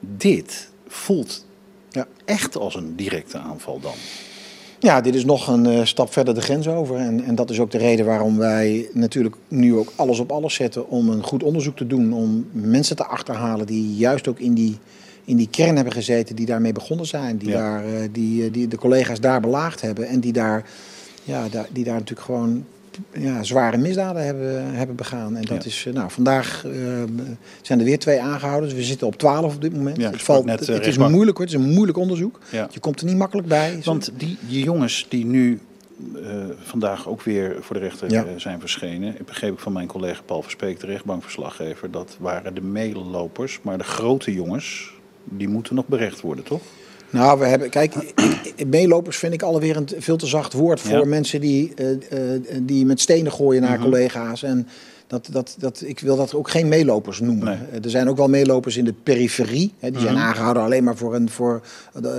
dit 0.00 0.68
voelt 0.86 1.46
ja. 1.90 2.06
echt 2.24 2.56
als 2.56 2.74
een 2.74 2.96
directe 2.96 3.38
aanval 3.38 3.80
dan. 3.80 3.94
Ja, 4.80 5.00
dit 5.00 5.14
is 5.14 5.24
nog 5.24 5.48
een 5.48 5.66
uh, 5.66 5.84
stap 5.84 6.12
verder 6.12 6.34
de 6.34 6.40
grens 6.40 6.68
over. 6.68 6.96
En, 6.96 7.24
en 7.24 7.34
dat 7.34 7.50
is 7.50 7.60
ook 7.60 7.70
de 7.70 7.78
reden 7.78 8.06
waarom 8.06 8.36
wij 8.36 8.88
natuurlijk 8.92 9.36
nu 9.48 9.74
ook 9.76 9.92
alles 9.96 10.18
op 10.18 10.32
alles 10.32 10.54
zetten 10.54 10.88
om 10.88 11.08
een 11.08 11.22
goed 11.22 11.42
onderzoek 11.42 11.76
te 11.76 11.86
doen. 11.86 12.12
Om 12.12 12.46
mensen 12.52 12.96
te 12.96 13.04
achterhalen 13.04 13.66
die 13.66 13.96
juist 13.96 14.28
ook 14.28 14.38
in 14.38 14.54
die 14.54 14.78
in 15.24 15.36
die 15.36 15.48
kern 15.50 15.74
hebben 15.74 15.92
gezeten 15.92 16.36
die 16.36 16.46
daarmee 16.46 16.72
begonnen 16.72 17.06
zijn. 17.06 17.38
Die, 17.38 17.50
daar, 17.50 17.88
uh, 17.88 18.08
die, 18.12 18.50
die 18.50 18.68
de 18.68 18.76
collega's 18.78 19.20
daar 19.20 19.40
belaagd 19.40 19.80
hebben. 19.80 20.08
En 20.08 20.20
die 20.20 20.32
daar, 20.32 20.64
ja, 21.24 21.48
daar, 21.48 21.66
die 21.72 21.84
daar 21.84 21.94
natuurlijk 21.94 22.26
gewoon 22.26 22.64
ja, 23.12 23.42
zware 23.42 23.76
misdaden 23.76 24.24
hebben, 24.24 24.74
hebben 24.74 24.96
begaan. 24.96 25.36
En 25.36 25.42
dat 25.42 25.64
is, 25.64 25.86
nou, 25.92 26.10
vandaag 26.10 26.64
uh, 26.66 26.72
zijn 27.62 27.78
er 27.78 27.84
weer 27.84 27.98
twee 27.98 28.20
aangehouden. 28.20 28.68
Dus 28.68 28.78
we 28.78 28.84
zitten 28.84 29.06
op 29.06 29.16
12 29.16 29.54
op 29.54 29.62
dit 29.62 29.76
moment. 29.76 29.96
Ja, 29.96 30.10
het, 30.10 30.22
valt, 30.22 30.44
net, 30.44 30.66
het, 30.66 30.86
is 30.86 30.98
moeilijk 30.98 31.36
hoor, 31.36 31.46
het 31.46 31.54
is 31.54 31.60
een 31.64 31.72
moeilijk 31.74 31.98
onderzoek. 31.98 32.38
Ja. 32.50 32.68
Je 32.70 32.80
komt 32.80 33.00
er 33.00 33.06
niet 33.06 33.16
makkelijk 33.16 33.48
bij. 33.48 33.80
Want 33.84 34.10
die, 34.16 34.38
die 34.48 34.64
jongens 34.64 35.06
die 35.08 35.26
nu 35.26 35.60
uh, 36.16 36.44
vandaag 36.58 37.08
ook 37.08 37.22
weer 37.22 37.56
voor 37.60 37.76
de 37.76 37.82
rechter 37.82 38.10
ja. 38.10 38.24
zijn 38.36 38.60
verschenen. 38.60 39.14
Ik 39.18 39.26
begreep 39.26 39.52
ik 39.52 39.58
van 39.58 39.72
mijn 39.72 39.86
collega 39.86 40.20
Paul 40.26 40.42
Verspeek, 40.42 40.80
de 40.80 40.86
rechtbankverslaggever, 40.86 41.90
dat 41.90 42.16
waren 42.20 42.54
de 42.54 42.60
meelopers. 42.60 43.58
Maar 43.62 43.78
de 43.78 43.84
grote 43.84 44.32
jongens, 44.32 44.92
die 45.24 45.48
moeten 45.48 45.74
nog 45.74 45.86
berecht 45.86 46.20
worden, 46.20 46.44
toch? 46.44 46.62
Nou, 47.10 47.38
we 47.38 47.44
hebben, 47.44 47.70
kijk, 47.70 47.94
meelopers 48.66 49.16
vind 49.16 49.32
ik 49.32 49.42
alweer 49.42 49.76
een 49.76 49.88
veel 49.98 50.16
te 50.16 50.26
zacht 50.26 50.52
woord 50.52 50.80
voor 50.80 51.08
mensen 51.08 51.40
die, 51.40 51.72
uh, 51.76 51.90
uh, 51.90 51.98
die 52.62 52.86
met 52.86 53.00
stenen 53.00 53.32
gooien 53.32 53.62
naar 53.62 53.70
mm 53.70 53.82
-hmm. 53.82 53.84
collega's. 53.84 54.42
En 54.42 54.68
dat, 55.06 55.28
dat, 55.30 55.56
dat, 55.58 55.82
ik 55.86 56.00
wil 56.00 56.16
dat 56.16 56.34
ook 56.34 56.50
geen 56.50 56.68
meelopers 56.68 57.20
noemen. 57.20 57.44
Nee. 57.70 57.80
Er 57.80 57.90
zijn 57.90 58.08
ook 58.08 58.16
wel 58.16 58.28
meelopers 58.28 58.76
in 58.76 58.84
de 58.84 58.94
periferie. 59.02 59.72
Hè, 59.78 59.90
die 59.90 60.00
zijn 60.00 60.12
mm 60.12 60.18
-hmm. 60.18 60.28
aangehouden 60.28 60.62
alleen 60.62 60.84
maar 60.84 60.96
voor, 60.96 61.14
een, 61.14 61.30
voor 61.30 61.60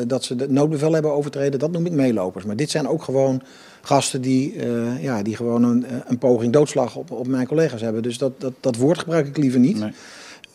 dat 0.08 0.23
ze 0.23 0.36
het 0.36 0.52
noodbevel 0.52 0.93
hebben 0.93 1.13
overtreden. 1.13 1.60
Dat 1.60 1.71
noem 1.71 1.86
ik 1.86 1.91
meelopers. 1.91 2.45
Maar 2.45 2.56
dit 2.56 2.69
zijn 2.69 2.88
ook 2.88 3.04
gewoon 3.04 3.41
gasten 3.82 4.21
die, 4.21 4.56
uh, 4.56 5.04
ja, 5.04 5.23
die 5.23 5.36
gewoon 5.36 5.63
een, 5.63 5.86
een 6.08 6.17
poging 6.17 6.54
doodslag 6.54 6.95
op, 6.95 7.12
op 7.12 7.28
mijn 7.28 7.47
collega's 7.47 7.82
hebben. 7.82 8.04
Dus 8.04 8.17
dat, 8.17 8.41
dat, 8.41 8.54
dat 8.60 8.75
woord 8.75 8.99
gebruik 8.99 9.28
ik 9.28 9.38
liever 9.38 9.60
niet. 9.60 9.80
Nee. 9.80 9.91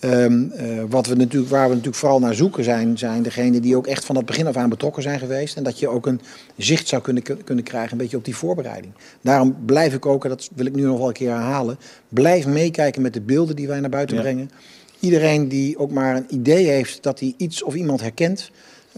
Um, 0.04 0.52
uh, 0.56 0.82
wat 0.88 1.06
we 1.06 1.14
natuurlijk, 1.14 1.50
waar 1.50 1.64
we 1.64 1.68
natuurlijk 1.68 1.96
vooral 1.96 2.18
naar 2.18 2.34
zoeken 2.34 2.64
zijn, 2.64 2.98
zijn 2.98 3.22
degenen 3.22 3.62
die 3.62 3.76
ook 3.76 3.86
echt 3.86 4.04
van 4.04 4.16
het 4.16 4.26
begin 4.26 4.46
af 4.46 4.56
aan 4.56 4.68
betrokken 4.68 5.02
zijn 5.02 5.18
geweest. 5.18 5.56
En 5.56 5.62
dat 5.62 5.78
je 5.78 5.88
ook 5.88 6.06
een 6.06 6.20
zicht 6.56 6.88
zou 6.88 7.02
kunnen, 7.02 7.22
kunnen 7.44 7.64
krijgen, 7.64 7.92
een 7.92 7.98
beetje 7.98 8.16
op 8.16 8.24
die 8.24 8.36
voorbereiding. 8.36 8.92
Daarom 9.20 9.56
blijf 9.66 9.94
ik 9.94 10.06
ook, 10.06 10.24
en 10.24 10.30
dat 10.30 10.50
wil 10.54 10.66
ik 10.66 10.74
nu 10.74 10.82
nog 10.82 10.98
wel 10.98 11.06
een 11.06 11.12
keer 11.12 11.30
herhalen, 11.30 11.78
blijf 12.08 12.46
meekijken 12.46 13.02
met 13.02 13.12
de 13.12 13.20
beelden 13.20 13.56
die 13.56 13.66
wij 13.66 13.80
naar 13.80 13.90
buiten 13.90 14.16
ja. 14.16 14.22
brengen. 14.22 14.50
Iedereen 15.00 15.48
die 15.48 15.78
ook 15.78 15.90
maar 15.90 16.16
een 16.16 16.26
idee 16.28 16.66
heeft 16.66 17.02
dat 17.02 17.20
hij 17.20 17.34
iets 17.36 17.62
of 17.62 17.74
iemand 17.74 18.00
herkent, 18.00 18.50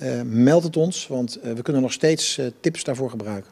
uh, 0.03 0.09
meld 0.25 0.63
het 0.63 0.77
ons, 0.77 1.07
want 1.07 1.39
uh, 1.45 1.53
we 1.53 1.63
kunnen 1.63 1.83
nog 1.83 1.93
steeds 1.93 2.41
tips 2.61 2.85
daarvoor 2.85 3.11
gebruiken. 3.11 3.51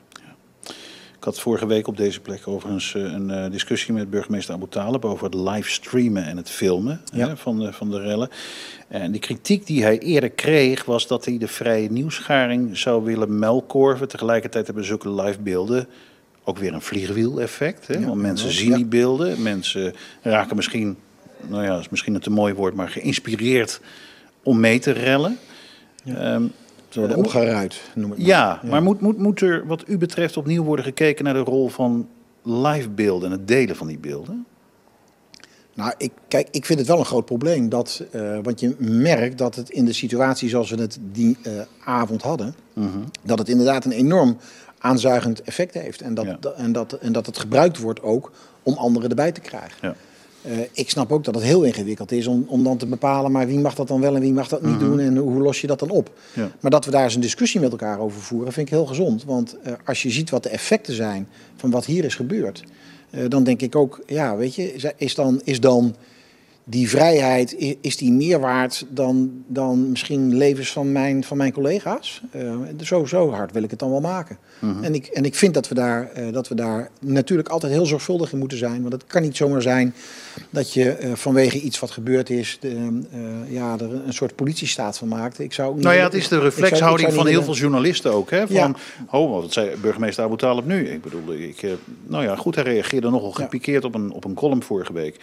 Ik 1.24 1.30
had 1.30 1.40
vorige 1.40 1.66
week 1.66 1.86
op 1.86 1.96
deze 1.96 2.20
plek 2.20 2.48
overigens 2.48 2.94
een 2.94 3.28
uh, 3.28 3.50
discussie 3.50 3.94
met 3.94 4.10
burgemeester 4.10 4.54
Abu 4.54 4.66
Talib 4.68 5.04
over 5.04 5.24
het 5.24 5.34
livestreamen 5.34 6.24
en 6.24 6.36
het 6.36 6.50
filmen 6.50 7.00
ja. 7.12 7.28
hè, 7.28 7.36
van, 7.36 7.58
de, 7.58 7.72
van 7.72 7.90
de 7.90 8.00
rellen. 8.00 8.28
En 8.88 9.12
de 9.12 9.18
kritiek 9.18 9.66
die 9.66 9.82
hij 9.82 9.98
eerder 9.98 10.30
kreeg 10.30 10.84
was 10.84 11.06
dat 11.06 11.24
hij 11.24 11.38
de 11.38 11.48
vrije 11.48 11.90
nieuwsgaring 11.90 12.76
zou 12.76 13.04
willen 13.04 13.38
melkorven. 13.38 14.08
Tegelijkertijd 14.08 14.66
hebben 14.66 14.84
zulke 14.84 15.10
livebeelden 15.10 15.86
ook 16.44 16.58
weer 16.58 16.74
een 16.74 16.82
vliegwiel-effect. 16.82 17.86
Ja, 17.86 18.00
Want 18.00 18.20
mensen 18.20 18.50
zien 18.50 18.70
ja. 18.70 18.76
die 18.76 18.86
beelden, 18.86 19.42
mensen 19.42 19.94
raken 20.22 20.56
misschien, 20.56 20.96
nou 21.46 21.62
ja, 21.62 21.70
dat 21.70 21.80
is 21.80 21.88
misschien 21.88 22.14
een 22.14 22.20
te 22.20 22.30
mooi 22.30 22.54
woord, 22.54 22.74
maar 22.74 22.88
geïnspireerd 22.88 23.80
om 24.42 24.60
mee 24.60 24.78
te 24.78 24.90
rellen. 24.90 25.38
Um, 26.08 26.52
ze 26.94 27.00
worden 27.00 27.18
opgeruid, 27.18 27.80
noem 27.94 28.12
ik 28.12 28.18
maar. 28.18 28.26
Ja, 28.26 28.60
ja, 28.62 28.68
maar 28.70 28.82
moet, 28.82 29.00
moet, 29.00 29.18
moet 29.18 29.40
er 29.40 29.66
wat 29.66 29.84
u 29.86 29.98
betreft 29.98 30.36
opnieuw 30.36 30.64
worden 30.64 30.84
gekeken 30.84 31.24
naar 31.24 31.34
de 31.34 31.40
rol 31.40 31.68
van 31.68 32.08
livebeelden 32.42 33.30
en 33.30 33.38
het 33.38 33.48
delen 33.48 33.76
van 33.76 33.86
die 33.86 33.98
beelden? 33.98 34.46
Nou, 35.74 35.92
ik, 35.96 36.12
kijk, 36.28 36.48
ik 36.50 36.66
vind 36.66 36.78
het 36.78 36.88
wel 36.88 36.98
een 36.98 37.04
groot 37.04 37.24
probleem. 37.24 37.68
Dat, 37.68 38.04
uh, 38.12 38.38
want 38.42 38.60
je 38.60 38.74
merkt 38.78 39.38
dat 39.38 39.54
het 39.54 39.70
in 39.70 39.84
de 39.84 39.92
situatie 39.92 40.48
zoals 40.48 40.70
we 40.70 40.80
het 40.80 40.98
die 41.12 41.36
uh, 41.46 41.52
avond 41.84 42.22
hadden, 42.22 42.54
uh 42.74 42.84
-huh. 42.84 43.02
dat 43.22 43.38
het 43.38 43.48
inderdaad 43.48 43.84
een 43.84 43.92
enorm 43.92 44.36
aanzuigend 44.78 45.42
effect 45.42 45.74
heeft. 45.74 46.00
En 46.00 46.14
dat, 46.14 46.24
ja. 46.24 46.38
en, 46.56 46.72
dat, 46.72 46.92
en 46.92 47.12
dat 47.12 47.26
het 47.26 47.38
gebruikt 47.38 47.78
wordt 47.78 48.02
ook 48.02 48.32
om 48.62 48.74
anderen 48.74 49.08
erbij 49.08 49.32
te 49.32 49.40
krijgen. 49.40 49.78
Ja. 49.80 49.94
Uh, 50.46 50.58
ik 50.72 50.90
snap 50.90 51.12
ook 51.12 51.24
dat 51.24 51.34
het 51.34 51.44
heel 51.44 51.62
ingewikkeld 51.62 52.12
is 52.12 52.26
om, 52.26 52.44
om 52.48 52.64
dan 52.64 52.76
te 52.76 52.86
bepalen, 52.86 53.32
maar 53.32 53.46
wie 53.46 53.58
mag 53.58 53.74
dat 53.74 53.88
dan 53.88 54.00
wel 54.00 54.14
en 54.14 54.20
wie 54.20 54.32
mag 54.32 54.48
dat 54.48 54.62
niet 54.62 54.70
mm 54.70 54.78
-hmm. 54.78 54.88
doen 54.88 55.00
en 55.00 55.16
hoe 55.16 55.42
los 55.42 55.60
je 55.60 55.66
dat 55.66 55.78
dan 55.78 55.90
op. 55.90 56.10
Ja. 56.32 56.50
Maar 56.60 56.70
dat 56.70 56.84
we 56.84 56.90
daar 56.90 57.04
eens 57.04 57.14
een 57.14 57.20
discussie 57.20 57.60
met 57.60 57.70
elkaar 57.70 57.98
over 57.98 58.20
voeren, 58.20 58.52
vind 58.52 58.66
ik 58.66 58.72
heel 58.72 58.86
gezond. 58.86 59.24
Want 59.24 59.56
uh, 59.66 59.72
als 59.84 60.02
je 60.02 60.10
ziet 60.10 60.30
wat 60.30 60.42
de 60.42 60.48
effecten 60.48 60.94
zijn 60.94 61.28
van 61.56 61.70
wat 61.70 61.84
hier 61.84 62.04
is 62.04 62.14
gebeurd, 62.14 62.62
uh, 63.10 63.28
dan 63.28 63.44
denk 63.44 63.62
ik 63.62 63.76
ook, 63.76 64.02
ja, 64.06 64.36
weet 64.36 64.54
je, 64.54 64.92
is 64.96 65.14
dan, 65.14 65.40
is 65.44 65.60
dan 65.60 65.94
die 66.66 66.88
vrijheid, 66.88 67.76
is 67.80 67.96
die 67.96 68.12
meer 68.12 68.40
waard 68.40 68.86
dan, 68.88 69.44
dan 69.46 69.90
misschien 69.90 70.36
levens 70.36 70.72
van 70.72 70.92
mijn, 70.92 71.24
van 71.24 71.36
mijn 71.36 71.52
collega's? 71.52 72.22
Uh, 72.36 72.54
zo, 72.82 73.04
zo 73.04 73.30
hard 73.30 73.52
wil 73.52 73.62
ik 73.62 73.70
het 73.70 73.78
dan 73.78 73.90
wel 73.90 74.00
maken. 74.00 74.38
Uh 74.60 74.70
-huh. 74.70 74.84
en, 74.84 74.94
ik, 74.94 75.06
en 75.06 75.24
ik 75.24 75.34
vind 75.34 75.54
dat 75.54 75.68
we, 75.68 75.74
daar, 75.74 76.10
uh, 76.18 76.32
dat 76.32 76.48
we 76.48 76.54
daar 76.54 76.90
natuurlijk 77.00 77.48
altijd 77.48 77.72
heel 77.72 77.86
zorgvuldig 77.86 78.32
in 78.32 78.38
moeten 78.38 78.58
zijn. 78.58 78.80
Want 78.80 78.92
het 78.92 79.04
kan 79.06 79.22
niet 79.22 79.36
zomaar 79.36 79.62
zijn 79.62 79.94
dat 80.50 80.72
je 80.72 80.96
uh, 81.00 81.12
vanwege 81.14 81.60
iets 81.60 81.78
wat 81.78 81.90
gebeurd 81.90 82.30
is, 82.30 82.58
de, 82.60 83.00
ja, 83.48 83.78
er 83.78 83.92
een 84.06 84.12
soort 84.12 84.34
politiestaat 84.34 84.98
van 84.98 85.08
maakt. 85.08 85.38
Ik 85.38 85.52
zou 85.52 85.74
niet, 85.74 85.84
nou 85.84 85.96
ja, 85.96 86.04
het 86.04 86.14
is 86.14 86.28
de 86.28 86.38
reflexhouding 86.38 87.12
van 87.12 87.26
heel 87.26 87.42
veel 87.42 87.54
journalisten 87.54 88.12
ook. 88.12 88.30
Hè? 88.30 88.46
Van, 88.46 88.56
ja. 88.56 88.74
oh, 89.10 89.30
wat 89.30 89.52
zei 89.52 89.76
burgemeester 89.80 90.24
Abu 90.24 90.36
Talib 90.36 90.66
nu? 90.66 90.88
Ik 90.88 91.02
bedoel, 91.02 91.32
ik, 91.32 91.66
nou 92.06 92.24
ja, 92.24 92.36
goed, 92.36 92.54
hij 92.54 92.64
reageerde 92.64 93.10
nogal 93.10 93.32
gepikeerd 93.32 93.82
ja. 93.82 93.88
op, 93.88 93.94
een, 93.94 94.12
op 94.12 94.24
een 94.24 94.34
column 94.34 94.62
vorige 94.62 94.92
week. 94.92 95.20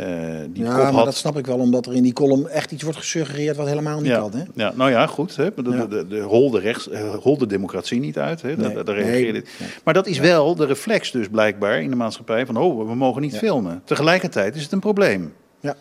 Uh, 0.00 0.06
die 0.48 0.64
ja, 0.64 0.76
maar 0.76 0.92
had... 0.92 1.04
dat 1.04 1.14
snap 1.14 1.38
ik 1.38 1.46
wel, 1.46 1.58
omdat 1.58 1.86
er 1.86 1.94
in 1.94 2.02
die 2.02 2.12
column 2.12 2.48
echt 2.48 2.72
iets 2.72 2.82
wordt 2.82 2.98
gesuggereerd 2.98 3.56
wat 3.56 3.66
helemaal 3.66 4.00
niet 4.00 4.06
ja. 4.06 4.18
kan. 4.18 4.32
Hè? 4.32 4.42
Ja, 4.54 4.72
nou 4.76 4.90
ja, 4.90 5.06
goed. 5.06 5.36
Hè? 5.36 5.54
De, 5.54 5.70
ja. 5.70 5.86
de, 5.86 6.06
de, 6.06 6.20
holde, 6.20 6.60
rechts, 6.60 6.88
holde 7.20 7.46
democratie 7.46 8.00
niet 8.00 8.18
uit. 8.18 8.42
Hè? 8.42 8.56
Nee. 8.56 8.74
Daar, 8.74 8.84
daar 8.84 8.96
nee. 8.96 9.32
nee. 9.32 9.44
Maar 9.84 9.94
dat 9.94 10.06
is 10.06 10.18
wel 10.18 10.54
de 10.54 10.66
reflex 10.66 11.10
dus 11.10 11.28
blijkbaar 11.28 11.82
in 11.82 11.90
de 11.90 11.96
maatschappij 11.96 12.46
van... 12.46 12.56
oh, 12.56 12.88
we 12.88 12.94
mogen 12.94 13.22
niet 13.22 13.36
filmen. 13.36 13.82
Tegelijkertijd 13.84 14.56
is 14.56 14.62
het 14.62 14.72
een 14.72 14.80
probleem. 14.80 15.34
Ja. 15.60 15.76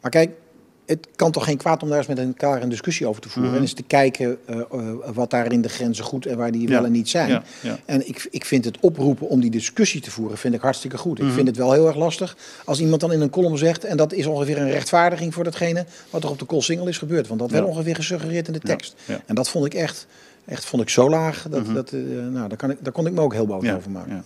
Maar 0.00 0.10
kijk, 0.10 0.30
het 0.90 1.08
kan 1.16 1.30
toch 1.30 1.44
geen 1.44 1.56
kwaad 1.56 1.82
om 1.82 1.88
daar 1.88 1.98
eens 1.98 2.06
met 2.06 2.18
elkaar 2.18 2.62
een 2.62 2.68
discussie 2.68 3.06
over 3.06 3.22
te 3.22 3.28
voeren. 3.28 3.50
Mm 3.50 3.56
-hmm. 3.56 3.64
En 3.64 3.70
eens 3.70 3.80
te 3.80 3.82
kijken 3.82 4.38
uh, 4.50 4.56
uh, 4.56 4.92
wat 5.14 5.30
daar 5.30 5.52
in 5.52 5.62
de 5.62 5.68
grenzen 5.68 6.04
goed 6.04 6.26
en 6.26 6.36
waar 6.36 6.50
die 6.50 6.62
ja. 6.62 6.68
wel 6.68 6.84
en 6.84 6.92
niet 6.92 7.08
zijn. 7.08 7.28
Ja, 7.28 7.42
ja. 7.60 7.78
En 7.84 8.08
ik, 8.08 8.28
ik 8.30 8.44
vind 8.44 8.64
het 8.64 8.78
oproepen 8.80 9.28
om 9.28 9.40
die 9.40 9.50
discussie 9.50 10.00
te 10.00 10.10
voeren, 10.10 10.38
vind 10.38 10.54
ik 10.54 10.60
hartstikke 10.60 10.98
goed. 10.98 11.12
Mm 11.12 11.18
-hmm. 11.18 11.28
Ik 11.28 11.34
vind 11.34 11.46
het 11.46 11.56
wel 11.56 11.72
heel 11.72 11.86
erg 11.86 11.96
lastig 11.96 12.36
als 12.64 12.80
iemand 12.80 13.00
dan 13.00 13.12
in 13.12 13.20
een 13.20 13.30
column 13.30 13.58
zegt... 13.58 13.84
en 13.84 13.96
dat 13.96 14.12
is 14.12 14.26
ongeveer 14.26 14.58
een 14.58 14.70
rechtvaardiging 14.70 15.34
voor 15.34 15.44
datgene 15.44 15.84
wat 16.10 16.24
er 16.24 16.30
op 16.30 16.38
de 16.38 16.44
Koolsingel 16.44 16.88
is 16.88 16.98
gebeurd. 16.98 17.28
Want 17.28 17.40
dat 17.40 17.50
werd 17.50 17.64
ongeveer 17.64 17.94
gesuggereerd 17.94 18.46
in 18.46 18.52
de 18.52 18.58
tekst. 18.58 18.94
En 19.26 19.34
dat 19.34 19.48
vond 19.48 19.66
ik 19.66 19.74
echt, 19.74 20.06
echt 20.44 20.64
vond 20.64 20.82
ik 20.82 20.88
zo 20.88 21.10
laag. 21.10 21.46
Dat, 21.50 21.60
mm 21.60 21.66
-hmm. 21.66 21.74
dat, 21.74 21.92
uh, 21.92 22.00
nou, 22.30 22.48
daar, 22.48 22.58
kan 22.58 22.70
ik, 22.70 22.76
daar 22.80 22.92
kon 22.92 23.06
ik 23.06 23.12
me 23.12 23.20
ook 23.20 23.32
heel 23.32 23.46
boos 23.46 23.70
over 23.70 23.90
maken. 23.90 24.24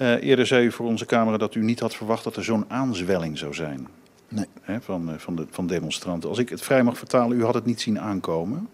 Uh, 0.00 0.22
eerder 0.22 0.46
zei 0.46 0.64
u 0.64 0.72
voor 0.72 0.86
onze 0.86 1.06
camera 1.06 1.36
dat 1.36 1.54
u 1.54 1.62
niet 1.62 1.80
had 1.80 1.94
verwacht 1.94 2.24
dat 2.24 2.36
er 2.36 2.44
zo'n 2.44 2.64
aanzwelling 2.68 3.38
zou 3.38 3.54
zijn. 3.54 3.88
Nee. 4.32 4.46
Hè, 4.60 4.80
van, 4.80 5.14
van, 5.18 5.36
de, 5.36 5.46
van 5.50 5.66
demonstranten. 5.66 6.28
Als 6.28 6.38
ik 6.38 6.48
het 6.48 6.60
vrij 6.62 6.82
mag 6.82 6.98
vertalen, 6.98 7.38
u 7.38 7.44
had 7.44 7.54
het 7.54 7.64
niet 7.64 7.80
zien 7.80 8.00
aankomen. 8.00 8.68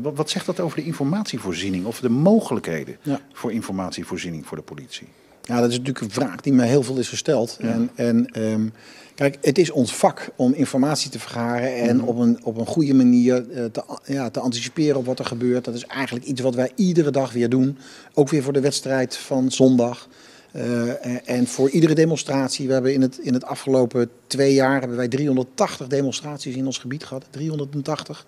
Wat, 0.00 0.16
wat 0.16 0.30
zegt 0.30 0.46
dat 0.46 0.60
over 0.60 0.76
de 0.76 0.84
informatievoorziening 0.84 1.84
of 1.84 2.00
de 2.00 2.08
mogelijkheden 2.08 2.96
ja. 3.02 3.20
voor 3.32 3.52
informatievoorziening 3.52 4.46
voor 4.46 4.56
de 4.56 4.62
politie? 4.62 5.08
Ja, 5.42 5.60
dat 5.60 5.70
is 5.70 5.78
natuurlijk 5.78 6.04
een 6.04 6.10
vraag 6.10 6.40
die 6.40 6.52
me 6.52 6.64
heel 6.64 6.82
veel 6.82 6.98
is 6.98 7.08
gesteld. 7.08 7.56
En, 7.60 7.90
en 7.94 8.26
ehm, 8.26 8.68
kijk, 9.14 9.38
het 9.40 9.58
is 9.58 9.70
ons 9.70 9.94
vak 9.94 10.30
om 10.36 10.52
informatie 10.52 11.10
te 11.10 11.18
vergaren 11.18 11.76
en 11.76 11.96
Mhm. 11.96 12.06
op, 12.06 12.18
een, 12.18 12.38
op 12.44 12.58
een 12.58 12.66
goede 12.66 12.94
manier 12.94 13.50
eh, 13.50 13.64
te, 13.64 13.82
ja, 14.04 14.30
te 14.30 14.40
anticiperen 14.40 14.96
op 14.96 15.06
wat 15.06 15.18
er 15.18 15.24
gebeurt. 15.24 15.64
Dat 15.64 15.74
is 15.74 15.86
eigenlijk 15.86 16.26
iets 16.26 16.40
wat 16.40 16.54
wij 16.54 16.70
iedere 16.74 17.10
dag 17.10 17.32
weer 17.32 17.48
doen. 17.48 17.78
Ook 18.14 18.28
weer 18.28 18.42
voor 18.42 18.52
de 18.52 18.60
wedstrijd 18.60 19.16
van 19.16 19.50
zondag. 19.50 20.08
Eh, 20.52 21.28
en- 21.30 21.46
voor 21.46 21.70
iedere 21.70 21.94
demonstratie. 21.94 22.66
We 22.66 22.72
hebben 22.72 22.94
in 22.94 23.00
het, 23.02 23.18
in 23.18 23.34
het 23.34 23.44
afgelopen 23.44 24.10
twee 24.26 24.54
jaar 24.54 24.78
hebben 24.78 24.96
wij 24.96 25.08
380 25.08 25.86
demonstraties 25.86 26.54
in 26.54 26.66
ons 26.66 26.78
gebied 26.78 27.04
gehad. 27.04 27.24
380. 27.30 28.26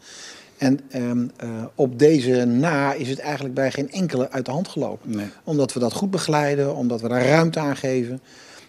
En 0.58 0.80
ehm, 0.90 1.26
eh, 1.36 1.48
op 1.74 1.98
deze 1.98 2.44
na 2.44 2.92
is 2.92 3.08
het 3.08 3.18
eigenlijk 3.18 3.54
bij 3.54 3.70
geen 3.70 3.90
enkele 3.90 4.30
uit 4.30 4.44
de 4.44 4.50
hand 4.50 4.68
gelopen 4.68 5.16
Nee. 5.16 5.26
omdat 5.44 5.72
we 5.72 5.80
dat 5.80 5.92
goed 5.92 6.10
begeleiden, 6.10 6.76
omdat 6.76 7.00
we 7.00 7.08
daar 7.08 7.26
ruimte 7.26 7.58
aan 7.58 7.76
geven. 7.76 8.20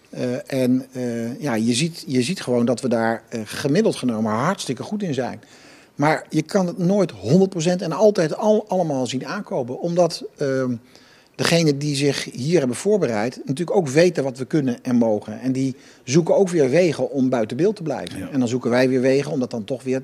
Eh, 0.10 0.54
en 0.54 0.86
ja, 1.40 1.54
je 1.56 1.74
ziet, 1.74 2.04
je 2.08 2.22
ziet 2.22 2.42
gewoon 2.42 2.66
dat 2.66 2.82
we 2.82 2.88
daar 2.88 3.24
gemiddeld 3.44 3.96
genomen 3.96 4.32
hartstikke 4.32 4.84
goed 4.84 5.04
in 5.04 5.14
zijn. 5.14 5.42
Maar 5.96 6.26
je 6.30 6.42
kan 6.42 6.68
het 6.68 6.78
nooit 6.78 7.12
100% 7.12 7.82
en 7.82 7.92
altijd 7.92 8.36
al, 8.36 8.66
allemaal 8.68 9.08
zien 9.08 9.26
aankomen. 9.26 9.80
Omdat 9.80 10.24
ehm 10.38 10.74
degenen 11.36 11.78
die 11.78 11.96
zich 11.96 12.24
hier 12.24 12.60
hebben 12.60 12.78
voorbereid 12.78 13.42
natuurlijk 13.46 13.78
ook 13.78 13.88
weten 13.88 14.24
wat 14.24 14.38
we 14.38 14.46
kunnen 14.46 14.78
en 14.84 14.96
mogen. 14.96 15.40
En 15.40 15.52
die 15.52 15.76
zoeken 16.04 16.36
ook 16.36 16.50
weer 16.50 16.70
wegen 16.70 17.12
om 17.12 17.30
buiten 17.30 17.58
beeld 17.58 17.76
te 17.76 17.84
blijven. 17.84 18.20
Ja. 18.20 18.30
En 18.30 18.40
dan 18.40 18.48
zoeken 18.48 18.70
wij 18.70 18.90
weer 18.90 19.02
wegen 19.02 19.32
om 19.32 19.40
dat 19.40 19.52
dan 19.52 19.64
toch 19.64 19.84
weer 19.84 20.04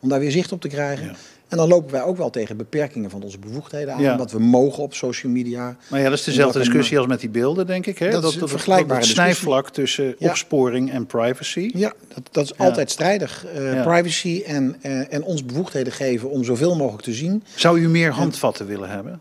om 0.00 0.08
daar 0.08 0.20
weer 0.20 0.30
zicht 0.30 0.52
op 0.52 0.60
te 0.60 0.68
krijgen. 0.68 1.06
Ja. 1.06 1.14
En 1.48 1.58
dan 1.58 1.68
lopen 1.68 1.92
wij 1.92 2.02
ook 2.02 2.16
wel 2.16 2.30
tegen 2.30 2.56
beperkingen 2.56 3.10
van 3.10 3.22
onze 3.22 3.38
bevoegdheden 3.38 3.94
aan. 3.94 4.02
Ja. 4.02 4.16
Wat 4.18 4.32
we 4.32 4.38
mogen 4.38 4.82
op 4.82 4.94
social 4.94 5.32
media. 5.32 5.76
Maar 5.90 6.00
ja, 6.00 6.08
dat 6.08 6.18
is 6.18 6.24
dezelfde 6.24 6.58
discussie 6.58 6.98
als 6.98 7.06
met 7.06 7.20
die 7.20 7.28
beelden, 7.28 7.66
denk 7.66 7.86
ik. 7.86 7.98
Hè? 7.98 8.10
Dat 8.10 8.24
is 8.24 8.36
een 8.36 8.48
vergelijkbare 8.48 8.98
het 9.00 9.08
discussie. 9.08 9.34
snijvlak 9.34 9.70
tussen 9.70 10.14
Ja. 10.18 10.28
opsporing 10.28 10.90
en 10.92 11.06
privacy. 11.06 11.70
Ja, 11.74 11.92
dat, 12.14 12.28
dat 12.30 12.44
is 12.44 12.58
altijd 12.58 12.90
strijdig. 12.90 13.46
Eh. 13.46 13.82
Privacy 13.82 14.42
en, 14.46 14.76
eh, 14.80 15.12
en 15.12 15.22
ons 15.22 15.44
bevoegdheden 15.44 15.92
geven 15.92 16.30
om 16.30 16.44
zoveel 16.44 16.76
mogelijk 16.76 17.02
te 17.02 17.12
zien. 17.12 17.44
Zou 17.54 17.80
u 17.80 17.88
meer 17.88 18.10
handvatten 18.10 18.66
willen 18.66 18.90
hebben 18.90 19.20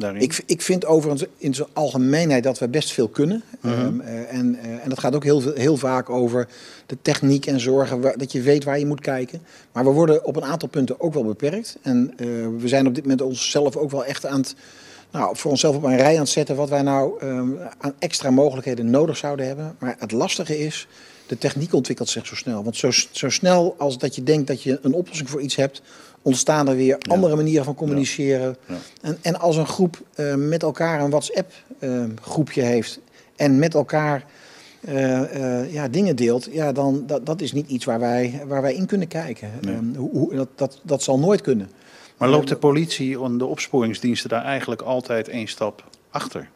daarin? 0.00 0.22
Ik, 0.22 0.42
ik 0.46 0.62
vind 0.62 0.84
overigens 0.86 1.28
in 1.36 1.54
zijn 1.54 1.68
algemeenheid 1.72 2.42
dat 2.42 2.58
we 2.58 2.68
best 2.68 2.92
veel 2.92 3.08
kunnen. 3.08 3.42
Mhm. 3.60 3.74
Ehm, 3.74 4.00
eh, 4.00 4.32
en, 4.38 4.58
eh, 4.62 4.70
en 4.70 4.88
dat 4.88 4.98
gaat 4.98 5.14
ook 5.14 5.24
heel, 5.24 5.40
veel- 5.40 5.54
heel 5.54 5.76
vaak 5.76 6.10
over 6.10 6.48
de 6.86 6.96
techniek 7.02 7.46
en 7.46 7.60
zorgen 7.60 8.00
waar- 8.00 8.18
dat 8.18 8.32
je 8.32 8.40
weet 8.40 8.64
waar 8.64 8.78
je 8.78 8.86
moet 8.86 9.00
kijken. 9.00 9.42
Maar 9.72 9.84
we 9.84 9.90
worden 9.90 10.24
op 10.24 10.36
een 10.36 10.44
aantal 10.44 10.68
punten 10.68 11.00
ook 11.00 11.14
wel 11.14 11.24
beperkt. 11.24 11.78
En 11.82 12.12
eh, 12.16 12.26
we 12.58 12.68
zijn 12.68 12.86
op 12.86 12.94
dit 12.94 13.02
moment 13.02 13.22
onszelf 13.22 13.76
ook 13.76 13.90
wel 13.90 14.04
echt 14.04 14.26
aan 14.26 14.40
het... 14.40 14.54
Nou, 15.12 15.36
voor 15.36 15.50
onszelf 15.50 15.76
op 15.76 15.82
een 15.82 15.96
rij 15.96 16.14
aan 16.14 16.20
het 16.20 16.28
zetten 16.28 16.56
wat 16.56 16.68
wij 16.68 16.82
nou 16.82 17.20
ehm, 17.20 17.48
aan 17.78 17.94
extra 17.98 18.30
mogelijkheden 18.30 18.90
nodig 18.90 19.16
zouden 19.16 19.46
hebben. 19.46 19.76
Maar 19.78 19.96
het 19.98 20.12
lastige 20.12 20.58
is, 20.58 20.86
de 21.26 21.38
techniek 21.38 21.72
ontwikkelt 21.74 22.08
zich 22.08 22.26
zo 22.26 22.34
snel. 22.34 22.64
Want 22.64 22.76
zo, 22.76 22.90
zo 23.10 23.28
snel 23.30 23.74
als 23.78 23.98
dat 23.98 24.14
je 24.14 24.22
denkt 24.22 24.46
dat 24.46 24.62
je 24.62 24.78
een 24.82 24.92
oplossing 24.92 25.30
voor 25.30 25.40
iets 25.40 25.56
hebt, 25.56 25.82
ontstaan 26.22 26.68
er 26.68 26.76
weer 26.76 26.98
andere 27.10 27.36
manieren 27.36 27.64
van 27.64 27.74
communiceren. 27.74 28.56
En, 29.02 29.18
en 29.22 29.40
als 29.40 29.56
een 29.56 29.66
groep 29.66 30.02
eh, 30.14 30.34
met 30.34 30.62
elkaar 30.62 31.00
een 31.00 31.10
WhatsApp-groepje 31.10 32.62
heeft 32.62 33.00
en 33.36 33.58
met 33.58 33.74
elkaar 33.74 34.24
eh, 34.80 35.60
eh, 35.62 35.72
ja, 35.72 35.88
dingen 35.88 36.16
deelt, 36.16 36.48
ja, 36.52 36.72
dan 36.72 37.02
dat, 37.06 37.26
dat 37.26 37.40
is 37.40 37.52
niet 37.52 37.68
iets 37.68 37.84
waar 37.84 38.00
wij, 38.00 38.42
waar 38.46 38.62
wij 38.62 38.74
in 38.74 38.86
kunnen 38.86 39.08
kijken. 39.08 39.50
Nee. 39.60 39.74
Ehm, 39.74 39.94
hoe, 39.96 40.10
hoe- 40.10 40.34
dat, 40.34 40.48
dat, 40.54 40.80
dat 40.82 41.02
zal 41.02 41.18
nooit 41.18 41.40
kunnen. 41.40 41.70
maar 42.16 42.28
loopt 42.28 42.48
de 42.48 42.56
politie 42.56 43.22
en 43.22 43.38
de 43.38 43.46
opsporingsdiensten 43.46 44.28
daar 44.30 44.44
eigenlijk 44.44 44.80
altijd 44.82 45.28
één 45.28 45.46
stap 45.48 45.84
achter? 46.10 46.48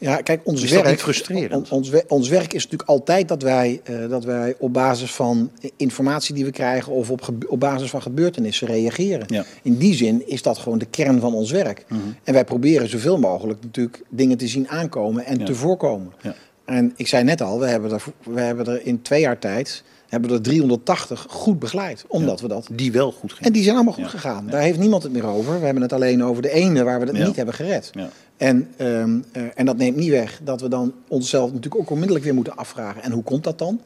Ja, 0.00 0.16
kijk, 0.16 0.40
ons 0.44 0.62
Is 0.62 0.68
dat 0.70 0.78
werk, 0.78 0.90
niet 0.90 1.00
frustrerend? 1.02 1.70
on- 1.70 1.78
Ons, 1.78 1.90
ons 2.08 2.28
werk 2.28 2.52
is 2.52 2.62
natuurlijk 2.62 2.88
altijd 2.90 3.28
dat 3.28 3.42
wij, 3.42 3.80
eh, 3.84 4.08
dat 4.08 4.24
wij 4.24 4.54
op 4.58 4.72
basis 4.72 5.12
van 5.12 5.50
informatie 5.76 6.34
die 6.34 6.44
we 6.44 6.50
krijgen 6.50 6.92
of 6.92 7.10
op, 7.10 7.28
op 7.48 7.60
basis 7.60 7.90
van 7.90 8.02
gebeurtenissen 8.02 8.66
reageren. 8.66 9.24
Ja. 9.26 9.44
In 9.62 9.76
die 9.76 9.94
zin 9.94 10.28
is 10.28 10.42
dat 10.42 10.58
gewoon 10.58 10.78
de 10.78 10.86
kern 10.86 11.20
van 11.20 11.34
ons 11.34 11.50
werk. 11.50 11.84
Mhm. 11.88 12.00
En 12.24 12.32
wij 12.32 12.44
proberen 12.44 12.88
zoveel 12.88 13.18
mogelijk 13.18 13.62
natuurlijk 13.62 14.02
dingen 14.08 14.36
te 14.36 14.48
zien 14.48 14.68
aankomen 14.68 15.24
en 15.24 15.38
Ja. 15.38 15.44
te 15.44 15.54
voorkomen. 15.54 16.12
Ja. 16.22 16.34
En 16.64 16.92
ik 16.96 17.06
zei 17.08 17.24
net 17.24 17.40
al, 17.40 17.58
we 17.60 17.66
hebben 17.66 17.92
er, 17.92 18.02
we 18.24 18.40
hebben 18.40 18.66
er 18.66 18.86
in 18.86 19.02
twee 19.02 19.20
jaar 19.20 19.38
tijd 19.38 19.82
hebben 20.10 20.30
er 20.30 20.40
380 20.42 21.26
goed 21.28 21.58
begeleid. 21.58 22.04
Omdat 22.08 22.40
we 22.40 22.48
dat. 22.48 22.68
Die 22.72 22.92
wel 22.92 23.12
goed. 23.12 23.36
En 23.40 23.52
die 23.52 23.62
zijn 23.62 23.74
allemaal 23.74 23.92
goed 23.94 24.02
Ja. 24.04 24.08
gegaan. 24.10 24.46
Daar 24.46 24.60
heeft 24.60 24.78
niemand 24.78 25.02
het 25.02 25.12
meer 25.12 25.26
over. 25.26 25.58
We 25.58 25.64
hebben 25.64 25.82
het 25.82 25.92
alleen 25.92 26.24
over 26.24 26.42
de 26.42 26.50
ene 26.50 26.84
waar 26.84 27.00
we 27.00 27.06
het 27.06 27.26
niet 27.26 27.36
hebben 27.36 27.54
gered. 27.54 27.90
Ja. 27.94 28.08
En, 28.36 28.68
ehm, 28.76 29.18
eh, 29.32 29.42
en 29.54 29.66
dat 29.66 29.76
neemt 29.76 29.96
niet 29.96 30.10
weg 30.10 30.40
dat 30.44 30.60
we 30.60 30.68
dan 30.68 30.92
onszelf 31.08 31.46
natuurlijk 31.52 31.82
ook 31.82 31.90
onmiddellijk 31.90 32.24
weer 32.24 32.34
moeten 32.34 32.56
afvragen. 32.56 33.02
En 33.02 33.12
hoe 33.12 33.22
komt 33.22 33.44
dat 33.44 33.58
dan? 33.58 33.80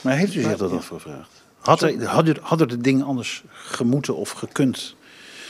Maar 0.00 0.16
heeft 0.16 0.34
u 0.34 0.42
zich 0.42 0.56
dat 0.56 0.72
afgevraagd? 0.72 1.42
Had 1.58 1.82
er, 1.82 2.04
hadden, 2.04 2.36
hadden 2.40 2.68
de 2.68 2.78
dingen 2.80 3.04
anders 3.06 3.44
gemoeten 3.52 4.16
of 4.16 4.30
gekund? 4.30 4.94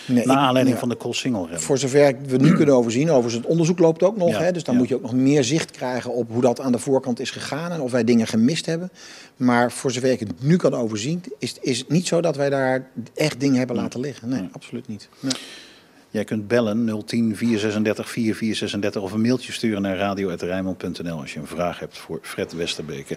Nee, 0.07 0.27
Naar 0.27 0.37
ik- 0.37 0.43
aanleiding 0.43 0.75
ja, 0.75 0.81
van 0.81 0.89
de 0.89 0.95
Koolsingel 0.95 1.49
Voor 1.53 1.79
zover 1.79 2.17
we 2.27 2.37
nu 2.37 2.53
kunnen 2.57 2.75
overzien, 2.75 3.09
overigens 3.11 3.35
het 3.35 3.47
onderzoek 3.47 3.79
loopt 3.79 4.03
ook 4.03 4.17
nog. 4.17 4.29
Ja, 4.31 4.41
hè, 4.41 4.53
dus 4.53 4.65
dan 4.65 4.77
moet 4.77 4.89
je 4.89 4.95
ook 4.95 5.03
nog 5.03 5.13
meer 5.15 5.45
zicht 5.45 5.71
krijgen 5.71 6.13
op 6.15 6.31
hoe 6.31 6.41
dat 6.43 6.61
aan 6.61 6.73
de 6.73 6.79
voorkant 6.79 7.21
is 7.21 7.31
gegaan. 7.31 7.73
En 7.73 7.81
of 7.81 7.91
wij 7.91 8.05
dingen 8.05 8.27
gemist 8.27 8.67
hebben. 8.67 8.91
Maar 9.37 9.73
voor 9.73 9.91
zover 9.91 10.11
ik 10.11 10.21
het 10.21 10.43
nu 10.43 10.57
kan 10.57 10.75
overzien, 10.75 11.23
is, 11.39 11.55
is 11.61 11.79
het 11.79 11.89
niet 11.89 12.07
zo 12.07 12.21
dat 12.21 12.37
wij 12.37 12.51
daar 12.51 12.87
echt 13.15 13.41
dingen 13.41 13.59
hebben 13.59 13.77
laten 13.77 14.01
liggen. 14.01 14.29
Nee, 14.29 14.49
absoluut 14.53 14.89
niet. 14.89 15.09
Jij 16.15 16.25
kunt 16.25 16.49
bellen 16.49 16.87
010 17.05 17.37
436 17.37 18.11
4436 18.11 19.03
of 19.03 19.13
een 19.13 19.21
mailtje 19.21 19.53
sturen 19.53 19.83
naar 19.83 19.97
radio.rijnmond.nl 19.97 21.21
als 21.21 21.33
je 21.33 21.41
een 21.41 21.47
vraag 21.47 21.79
hebt 21.79 21.99
voor 21.99 22.19
Fred 22.23 22.53
Westerbeke. 22.53 23.17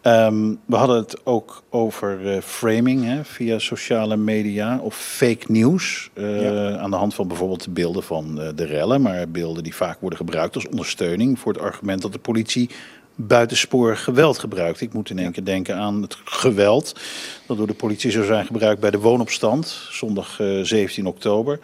Ehm, 0.00 0.54
we 0.66 0.76
hadden 0.76 0.96
het 0.96 1.26
ook 1.26 1.62
over 1.70 2.32
eh, 2.34 2.40
framing 2.42 3.04
hè, 3.04 3.24
via 3.24 3.58
sociale 3.58 4.16
media 4.16 4.78
of 4.78 4.96
fake 4.96 5.44
news. 5.52 6.10
eh, 6.14 6.42
Ja. 6.42 6.76
Aan 6.76 6.90
de 6.90 6.96
hand 6.96 7.14
van 7.14 7.28
bijvoorbeeld 7.28 7.64
de 7.64 7.70
beelden 7.70 8.02
van 8.02 8.40
eh, 8.40 8.48
de 8.54 8.64
rellen, 8.64 9.00
maar 9.02 9.28
beelden 9.28 9.62
die 9.62 9.74
vaak 9.74 10.00
worden 10.00 10.18
gebruikt 10.18 10.54
als 10.54 10.68
ondersteuning 10.68 11.38
voor 11.38 11.52
het 11.52 11.62
argument 11.62 12.02
dat 12.02 12.12
de 12.12 12.18
politie 12.18 12.70
buitensporig 13.14 14.04
geweld 14.04 14.38
gebruikt. 14.38 14.80
Ik 14.80 14.92
moet 14.92 15.10
in 15.10 15.18
één 15.18 15.32
keer 15.32 15.44
denken 15.44 15.76
aan 15.76 16.02
het 16.02 16.16
geweld 16.24 17.00
dat 17.46 17.56
door 17.56 17.66
de 17.66 17.74
politie 17.74 18.10
zou 18.10 18.24
zijn 18.24 18.46
gebruikt 18.46 18.80
bij 18.80 18.90
de 18.90 18.98
woonopstand, 18.98 19.66
zondag 19.90 20.40
eh, 20.40 20.60
17 20.62 21.06
oktober. 21.06 21.58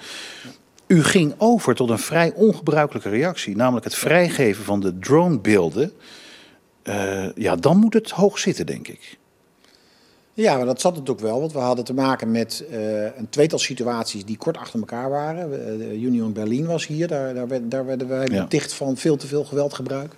U 0.93 1.03
ging 1.05 1.35
over 1.39 1.75
tot 1.75 1.91
een 1.91 1.99
vrij 1.99 2.33
ongebruikelijke 2.35 3.09
reactie, 3.09 3.57
namelijk 3.57 3.85
het 3.85 3.95
vrijgeven 3.95 4.65
van 4.65 4.81
de 4.81 4.99
dronebeelden. 4.99 5.93
Eh, 6.83 7.25
ja, 7.35 7.57
dan 7.57 7.77
moet 7.77 7.95
het 7.95 8.11
hoog 8.11 8.39
zitten, 8.39 8.67
denk 8.67 8.89
ik. 8.89 9.19
Ja, 10.35 10.57
maar 10.57 10.67
dat 10.67 10.81
zat 10.81 10.97
het 10.97 11.11
ook 11.11 11.21
wel. 11.21 11.41
Want 11.41 11.53
we 11.53 11.59
hadden 11.59 11.85
te 11.85 11.95
maken 11.95 12.31
met 12.31 12.65
eh, 12.71 13.05
een 13.05 13.29
tweetal 13.31 13.59
situaties 13.59 14.25
die 14.25 14.37
kort 14.37 14.57
achter 14.57 14.79
elkaar 14.79 15.11
waren. 15.11 15.51
De 15.79 16.01
Union 16.01 16.33
Berlin 16.33 16.67
was 16.67 16.87
hier. 16.87 17.09
Daar, 17.09 17.35
daar, 17.35 17.49
werd- 17.49 17.71
daar 17.71 17.87
werden 17.87 18.09
wij 18.09 18.27
Ja. 18.31 18.43
beticht 18.43 18.73
van 18.73 18.97
veel 18.97 19.17
te 19.17 19.27
veel 19.27 19.45
geweldgebruik. 19.45 20.15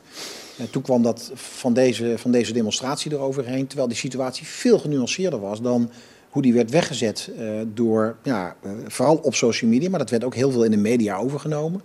En 0.59 0.71
toen 0.71 0.83
kwam 0.83 1.03
dat 1.03 1.31
van 1.35 1.73
deze, 1.73 2.15
van 2.17 2.31
deze 2.31 2.53
demonstratie 2.53 3.13
eroverheen. 3.13 3.67
Terwijl 3.67 3.89
die 3.89 3.97
situatie 3.97 4.47
veel 4.47 4.79
genuanceerder 4.79 5.41
was 5.41 5.61
dan 5.61 5.91
hoe 6.35 6.43
die 6.43 6.53
werd 6.53 6.71
weggezet 6.71 7.31
eh, 7.39 7.47
door, 7.75 8.17
ja, 8.23 8.57
eh, 8.63 8.71
vooral 8.87 9.17
op 9.17 9.35
social 9.35 9.71
media. 9.71 9.91
Maar 9.91 9.99
dat 9.99 10.11
werd 10.11 10.25
ook 10.25 10.35
heel 10.35 10.51
veel 10.51 10.65
in 10.65 10.71
de 10.71 10.77
media 10.77 11.17
overgenomen. 11.17 11.81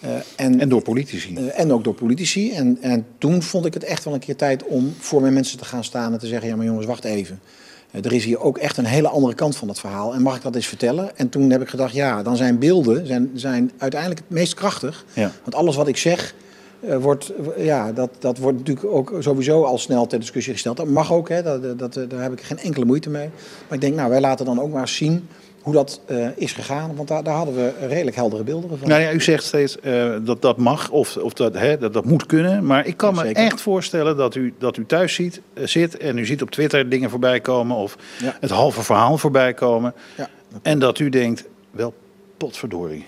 Eh, 0.00 0.10
en, 0.36 0.60
En 0.60 0.68
door 0.68 0.82
politici. 0.82 1.36
en 1.36 1.72
ook 1.72 1.84
door 1.84 1.94
politici. 1.94 2.52
En, 2.52 2.78
en 2.80 3.06
toen 3.18 3.42
vond 3.42 3.66
ik 3.66 3.74
het 3.74 3.84
echt 3.84 4.04
wel 4.04 4.14
een 4.14 4.20
keer 4.20 4.36
tijd 4.36 4.64
om 4.64 4.94
voor 4.98 5.20
mijn 5.20 5.32
mensen 5.32 5.58
te 5.58 5.64
gaan 5.64 5.84
staan 5.84 6.12
en 6.12 6.18
te 6.18 6.26
zeggen: 6.26 6.48
ja, 6.48 6.56
maar 6.56 6.66
jongens, 6.66 6.86
wacht 6.86 7.04
even. 7.04 7.40
Er 7.90 8.12
is 8.12 8.24
hier 8.24 8.40
ook 8.40 8.58
echt 8.58 8.76
een 8.76 8.84
hele 8.84 9.08
andere 9.08 9.34
kant 9.34 9.56
van 9.56 9.68
het 9.68 9.80
verhaal. 9.80 10.14
En 10.14 10.22
mag 10.22 10.36
ik 10.36 10.42
dat 10.42 10.54
eens 10.54 10.66
vertellen? 10.66 11.16
En 11.16 11.28
toen 11.28 11.50
heb 11.50 11.62
ik 11.62 11.68
gedacht: 11.68 11.94
ja, 11.94 12.22
dan 12.22 12.36
zijn 12.36 12.58
beelden 12.58 13.06
zijn, 13.06 13.30
zijn 13.34 13.70
uiteindelijk 13.78 14.20
het 14.20 14.30
meest 14.30 14.54
krachtig. 14.54 15.04
Ja. 15.12 15.32
Want 15.42 15.54
alles 15.54 15.76
wat 15.76 15.88
ik 15.88 15.96
zeg. 15.96 16.34
Eh, 16.88 16.96
wordt, 16.96 17.32
ja, 17.56 17.92
dat, 17.92 18.10
dat 18.18 18.38
wordt 18.38 18.58
natuurlijk 18.58 18.86
ook 18.86 19.14
sowieso 19.18 19.62
al 19.62 19.78
snel 19.78 20.06
ter 20.06 20.18
discussie 20.18 20.52
gesteld. 20.52 20.76
Dat 20.76 20.88
mag 20.88 21.12
ook, 21.12 21.28
hè, 21.28 21.42
dat, 21.42 21.78
dat, 21.78 21.94
daar 22.08 22.22
heb 22.22 22.32
ik 22.32 22.40
geen 22.40 22.58
enkele 22.58 22.84
moeite 22.84 23.10
mee. 23.10 23.28
Maar 23.68 23.74
ik 23.74 23.80
denk, 23.80 23.94
nou, 23.94 24.10
wij 24.10 24.20
laten 24.20 24.44
dan 24.46 24.60
ook 24.60 24.72
maar 24.72 24.80
eens 24.80 24.96
zien 24.96 25.28
hoe 25.64 25.72
dat 25.74 26.00
eh, 26.06 26.26
is 26.36 26.52
gegaan. 26.52 26.96
Want 26.96 27.08
daar, 27.08 27.22
daar 27.22 27.34
hadden 27.34 27.54
we 27.54 27.72
redelijk 27.86 28.16
heldere 28.16 28.42
beelden 28.42 28.78
van. 28.78 28.88
Nou 28.88 29.00
ja, 29.00 29.12
u 29.12 29.20
zegt 29.20 29.44
steeds 29.44 29.80
eh, 29.80 30.14
dat 30.22 30.42
dat 30.42 30.56
mag 30.56 30.90
of, 30.90 31.16
of 31.16 31.32
dat, 31.32 31.54
hè, 31.54 31.78
dat 31.78 31.92
dat 31.92 32.04
moet 32.04 32.26
kunnen. 32.26 32.66
Maar 32.66 32.86
ik 32.86 32.96
kan 32.96 33.14
me 33.14 33.22
echt 33.22 33.60
voorstellen 33.60 34.16
dat 34.16 34.34
u, 34.34 34.54
dat 34.58 34.76
u 34.76 34.86
thuis 34.86 35.14
ziet, 35.14 35.40
eh, 35.54 35.66
zit 35.66 35.96
en 35.96 36.18
u 36.18 36.26
ziet 36.26 36.42
op 36.42 36.50
Twitter 36.50 36.88
dingen 36.88 37.10
voorbij 37.10 37.40
komen 37.40 37.76
of 37.76 37.96
Ja. 38.18 38.36
het 38.40 38.50
halve 38.50 38.82
verhaal 38.82 39.18
voorbij 39.18 39.54
komen. 39.54 39.94
Ja. 40.16 40.28
En 40.62 40.78
dat 40.78 40.98
u 40.98 41.08
denkt, 41.08 41.44
wel 41.70 41.94
potverdorie. 42.36 43.04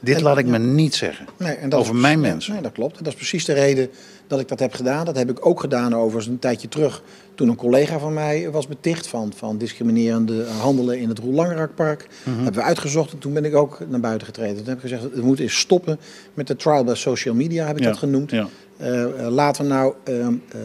Dit 0.00 0.16
En- 0.16 0.22
laat 0.22 0.38
ik 0.38 0.46
me 0.46 0.58
niet 0.58 0.94
zeggen. 0.94 1.26
Nee, 1.38 1.54
en 1.54 1.68
dat 1.68 1.80
Over 1.80 1.94
is- 1.94 2.00
mijn 2.00 2.20
mensen. 2.20 2.52
Nee, 2.52 2.62
dat 2.62 2.72
klopt. 2.72 2.96
En 2.98 3.04
dat 3.04 3.12
is 3.12 3.18
precies 3.18 3.44
de 3.44 3.52
reden 3.52 3.88
dat 4.26 4.40
ik 4.40 4.48
dat 4.48 4.58
heb 4.58 4.72
gedaan. 4.74 5.04
Dat 5.04 5.16
heb 5.16 5.30
ik 5.30 5.46
ook 5.46 5.60
gedaan 5.60 5.94
overigens 5.94 6.26
een 6.26 6.38
tijdje 6.38 6.68
terug. 6.68 7.02
Toen 7.34 7.48
een 7.48 7.56
collega 7.56 7.98
van 7.98 8.14
mij 8.14 8.50
was 8.50 8.66
beticht 8.66 9.06
van, 9.06 9.32
van 9.36 9.58
discriminerende 9.58 10.44
handelen 10.60 10.98
in 10.98 11.08
het 11.08 11.18
Roel 11.18 11.32
Langerakpark. 11.34 12.06
Mhm. 12.22 12.36
Hebben 12.36 12.54
we 12.54 12.62
uitgezocht 12.62 13.12
en 13.12 13.18
toen 13.18 13.32
ben 13.32 13.44
ik 13.44 13.54
ook 13.54 13.78
naar 13.88 14.00
buiten 14.00 14.26
getreden. 14.26 14.56
Toen 14.56 14.64
heb 14.66 14.74
ik 14.74 14.80
gezegd, 14.80 15.02
we 15.14 15.22
moeten 15.22 15.44
eens 15.44 15.58
stoppen 15.58 15.98
met 16.34 16.46
de 16.46 16.56
trial 16.56 16.84
by 16.84 16.94
social 16.94 17.34
media, 17.34 17.66
heb 17.66 17.76
ik 17.76 17.82
Ja, 17.82 17.88
dat 17.88 17.98
genoemd. 17.98 18.30
ja. 18.30 18.48
Eh, 18.76 19.02
eh, 19.02 19.28
laten 19.32 19.62
we 19.64 19.68
nou 19.70 19.94
ehm, 20.04 20.34
eh, 20.48 20.58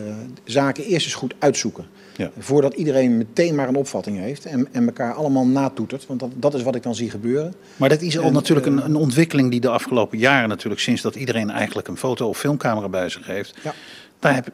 zaken 0.44 0.84
eerst 0.84 1.06
eens 1.06 1.16
goed 1.16 1.34
uitzoeken. 1.40 1.86
Ja. 2.18 2.32
Voordat 2.40 2.74
iedereen 2.74 3.18
meteen 3.18 3.56
maar 3.56 3.68
een 3.68 3.76
opvatting 3.76 4.18
heeft 4.20 4.46
en, 4.46 4.68
en 4.72 4.86
elkaar 4.86 5.14
allemaal 5.14 5.46
natoetert. 5.46 6.06
Want 6.08 6.20
dat, 6.20 6.30
dat 6.36 6.54
is 6.54 6.64
wat 6.64 6.76
ik 6.76 6.84
dan 6.84 6.96
zie 6.96 7.10
gebeuren. 7.10 7.54
Maar 7.76 7.90
dat 7.90 8.02
is 8.02 8.18
al 8.20 8.24
En, 8.26 8.34
natuurlijk 8.34 8.68
een, 8.68 8.80
eh, 8.80 8.86
een 8.86 8.96
ontwikkeling 8.96 9.52
die 9.52 9.60
de 9.60 9.70
afgelopen 9.70 10.18
jaren 10.18 10.50
natuurlijk, 10.50 10.82
sinds 10.82 11.02
dat 11.02 11.16
iedereen 11.16 11.50
eigenlijk 11.50 11.88
een 11.88 11.98
foto- 11.98 12.28
of 12.28 12.38
filmcamera 12.38 12.90
bij 12.90 13.10
zich 13.10 13.26
heeft. 13.28 13.56
Ja. 13.64 13.74
Daar 14.20 14.34
heb, 14.36 14.48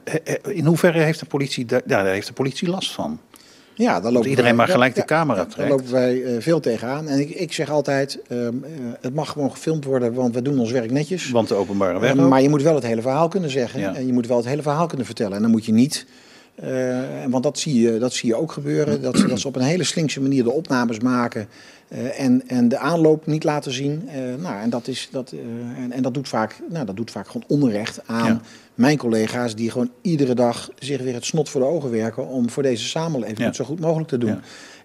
in 0.48 0.66
hoeverre 0.66 1.00
heeft 1.00 1.20
de 1.20 1.26
politie 1.26 1.66
daar, 1.66 1.82
daar 1.86 2.06
heeft 2.06 2.28
de 2.28 2.34
politie 2.34 2.70
last 2.70 2.92
van? 2.92 3.20
Ja, 3.74 4.00
dan 4.02 4.12
lopen 4.12 4.30
iedereen 4.30 4.50
wij- 4.50 4.58
maar 4.58 4.68
ja, 4.68 4.74
gelijk 4.74 4.96
de 4.96 5.06
camera 5.06 5.40
trekt. 5.46 5.56
Daar 5.58 5.68
lopen 5.70 5.92
wij 5.92 6.24
eh, 6.24 6.42
veel 6.42 6.60
tegenaan. 6.60 7.08
En 7.08 7.20
ik, 7.20 7.30
ik 7.30 7.54
zeg 7.54 7.70
altijd, 7.70 8.20
ehm, 8.28 8.40
eh, 8.64 8.70
het 9.02 9.14
mag 9.14 9.30
gewoon 9.32 9.52
gefilmd 9.52 9.86
worden, 9.86 10.14
want 10.14 10.34
we 10.36 10.42
doen 10.42 10.60
ons 10.60 10.72
werk 10.72 10.92
netjes. 10.92 11.30
Want 11.30 11.48
de 11.48 11.56
openbare 11.56 12.00
weg 12.00 12.14
Eh, 12.16 12.24
ook. 12.24 12.30
maar 12.30 12.42
je 12.42 12.50
moet 12.50 12.62
wel 12.62 12.76
het 12.76 12.84
hele 12.86 13.02
verhaal 13.02 13.28
kunnen 13.28 13.50
zeggen. 13.50 13.80
Ja. 13.80 13.96
En 13.96 14.06
je 14.06 14.14
moet 14.14 14.28
wel 14.28 14.38
het 14.38 14.46
hele 14.46 14.62
verhaal 14.62 14.88
kunnen 14.88 15.06
vertellen. 15.06 15.36
En 15.36 15.42
dan 15.42 15.52
moet 15.52 15.66
je 15.66 15.72
niet... 15.74 16.06
eh, 16.62 17.00
want 17.30 17.44
dat 17.44 17.60
zie, 17.60 17.82
je, 17.82 17.98
dat 17.98 18.14
zie 18.14 18.30
je 18.30 18.36
ook 18.36 18.52
gebeuren. 18.52 19.02
Dat, 19.02 19.18
ze- 19.18 19.28
dat 19.28 19.40
ze 19.40 19.48
op 19.48 19.56
een 19.56 19.62
hele 19.62 19.84
slinkse 19.84 20.22
manier 20.22 20.44
de 20.44 20.52
opnames 20.52 21.00
maken. 21.00 21.48
eh, 21.88 22.20
en, 22.20 22.44
en 22.48 22.68
de 22.70 22.78
aanloop 22.78 23.26
niet 23.26 23.44
laten 23.44 23.72
zien. 23.72 24.10
Eh, 24.10 24.20
nou, 24.42 24.62
en, 24.62 24.70
dat 24.70 24.88
is, 24.88 25.10
dat, 25.12 25.34
en, 25.78 25.92
en 25.92 26.02
dat, 26.02 26.14
doet 26.14 26.28
vaak, 26.28 26.60
nou, 26.70 26.86
dat 26.86 26.96
doet 26.96 27.12
vaak 27.12 27.28
gewoon 27.28 27.48
onrecht 27.48 28.00
aan 28.06 28.26
Ja. 28.28 28.42
mijn 28.76 28.98
collega's... 28.98 29.56
die 29.56 29.72
gewoon 29.72 29.90
iedere 30.02 30.34
dag 30.34 30.70
zich 30.80 31.02
weer 31.02 31.14
het 31.14 31.26
snot 31.26 31.50
voor 31.50 31.62
de 31.62 31.68
ogen 31.68 31.92
werken... 31.92 32.28
om 32.28 32.50
voor 32.50 32.64
deze 32.64 32.86
samenleving 32.88 33.38
Ja. 33.40 33.46
het 33.46 33.56
zo 33.56 33.64
goed 33.66 33.80
mogelijk 33.80 34.10
te 34.10 34.18
doen. 34.18 34.30
Ja. 34.30 34.40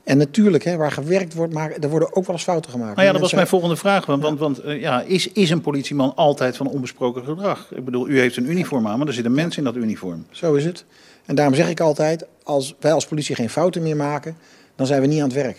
En 0.05 0.19
natuurlijk, 0.19 0.65
hè, 0.65 0.77
waar 0.77 0.93
gewerkt 0.93 1.35
wordt, 1.35 1.53
maar 1.53 1.71
er 1.81 1.89
worden 1.91 2.09
ook 2.17 2.27
wel 2.27 2.35
eens 2.37 2.45
fouten 2.45 2.71
gemaakt. 2.71 2.95
Nou 2.97 3.07
ja, 3.07 3.12
dat 3.12 3.21
was 3.21 3.33
Mensen- 3.33 3.37
mijn 3.37 3.49
volgende 3.49 3.77
vraag. 3.77 4.07
Want, 4.07 4.23
want, 4.23 4.39
want 4.39 4.61
ja, 4.81 5.03
is, 5.03 5.33
is 5.33 5.51
een 5.51 5.61
politieman 5.61 6.12
altijd 6.17 6.57
van 6.57 6.67
onbesproken 6.69 7.25
gedrag? 7.25 7.71
Ik 7.75 7.85
bedoel, 7.85 8.09
u 8.09 8.19
heeft 8.19 8.37
een 8.37 8.51
uniform 8.51 8.87
aan, 8.87 8.99
maar 8.99 9.07
er 9.07 9.12
zit 9.12 9.25
een 9.25 9.35
mens 9.35 9.57
in 9.57 9.65
dat 9.65 9.77
uniform. 9.77 10.27
Zo 10.31 10.55
is 10.55 10.65
het. 10.65 10.85
En 11.27 11.35
daarom 11.35 11.55
zeg 11.55 11.69
ik 11.69 11.81
altijd, 11.81 12.27
als 12.43 12.75
wij 12.81 12.93
als 12.93 13.07
politie 13.07 13.35
geen 13.35 13.51
fouten 13.51 13.83
meer 13.83 13.97
maken, 13.97 14.37
dan 14.77 14.87
zijn 14.87 15.01
we 15.01 15.07
niet 15.07 15.21
aan 15.21 15.29
het 15.29 15.37
werk. 15.37 15.59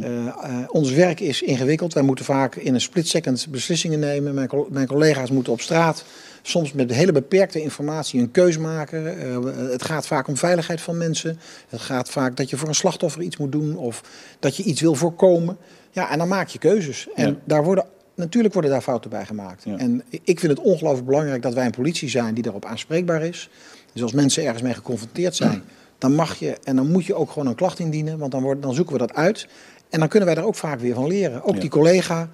Eh, 0.00 0.26
eh, 0.26 0.34
ons 0.68 0.90
werk 0.90 1.20
is 1.20 1.42
ingewikkeld. 1.42 1.92
Wij 1.92 2.02
moeten 2.02 2.24
vaak 2.24 2.54
in 2.54 2.74
een 2.74 2.80
split 2.80 3.08
second 3.08 3.46
beslissingen 3.50 3.98
nemen. 3.98 4.34
Mijn, 4.34 4.48
mijn 4.70 4.86
collega's 4.86 5.30
moeten 5.30 5.52
op 5.52 5.60
straat 5.60 6.04
soms 6.42 6.72
met 6.72 6.92
hele 6.92 7.12
beperkte 7.12 7.60
informatie 7.62 8.20
een 8.20 8.30
keus 8.30 8.58
maken. 8.58 9.20
Eh, 9.20 9.38
het 9.70 9.82
gaat 9.84 10.06
vaak 10.06 10.28
om 10.28 10.36
veiligheid 10.36 10.80
van 10.80 10.98
mensen. 10.98 11.38
Het 11.68 11.80
gaat 11.80 12.10
vaak 12.10 12.36
dat 12.36 12.50
je 12.50 12.56
voor 12.56 12.68
een 12.68 12.74
slachtoffer 12.74 13.22
iets 13.22 13.36
moet 13.36 13.52
doen 13.52 13.76
of 13.76 14.02
dat 14.38 14.56
je 14.56 14.62
iets 14.62 14.80
wil 14.80 14.94
voorkomen. 14.94 15.56
Ja, 15.90 16.10
en 16.10 16.18
dan 16.18 16.28
maak 16.28 16.48
je 16.48 16.58
keuzes. 16.58 17.08
En 17.14 17.28
Ja. 17.28 17.36
daar 17.44 17.64
worden, 17.64 17.84
natuurlijk 18.14 18.52
worden 18.52 18.70
daar 18.70 18.82
fouten 18.82 19.10
bij 19.10 19.24
gemaakt. 19.24 19.64
Ja. 19.64 19.76
En 19.76 20.02
ik 20.24 20.40
vind 20.40 20.52
het 20.52 20.60
ongelooflijk 20.60 21.06
belangrijk 21.06 21.42
dat 21.42 21.54
wij 21.54 21.64
een 21.64 21.70
politie 21.70 22.08
zijn 22.08 22.34
die 22.34 22.42
daarop 22.42 22.64
aanspreekbaar 22.64 23.22
is. 23.22 23.50
Dus 23.92 24.02
als 24.02 24.12
mensen 24.12 24.44
ergens 24.44 24.62
mee 24.62 24.74
geconfronteerd 24.74 25.36
zijn, 25.36 25.62
dan 25.98 26.14
mag 26.14 26.34
je 26.38 26.58
en 26.64 26.76
dan 26.76 26.90
moet 26.90 27.04
je 27.04 27.14
ook 27.14 27.30
gewoon 27.30 27.48
een 27.48 27.54
klacht 27.54 27.78
indienen, 27.78 28.18
want 28.18 28.32
dan, 28.32 28.42
wordt, 28.42 28.62
dan 28.62 28.74
zoeken 28.74 28.92
we 28.92 28.98
dat 28.98 29.14
uit. 29.14 29.46
En 29.88 29.98
dan 29.98 30.08
kunnen 30.08 30.26
wij 30.28 30.36
daar 30.36 30.46
ook 30.46 30.54
vaak 30.54 30.80
weer 30.80 30.94
van 30.94 31.06
leren. 31.06 31.42
Ook 31.44 31.54
Ja. 31.54 31.60
die 31.60 31.70
collega. 31.70 32.28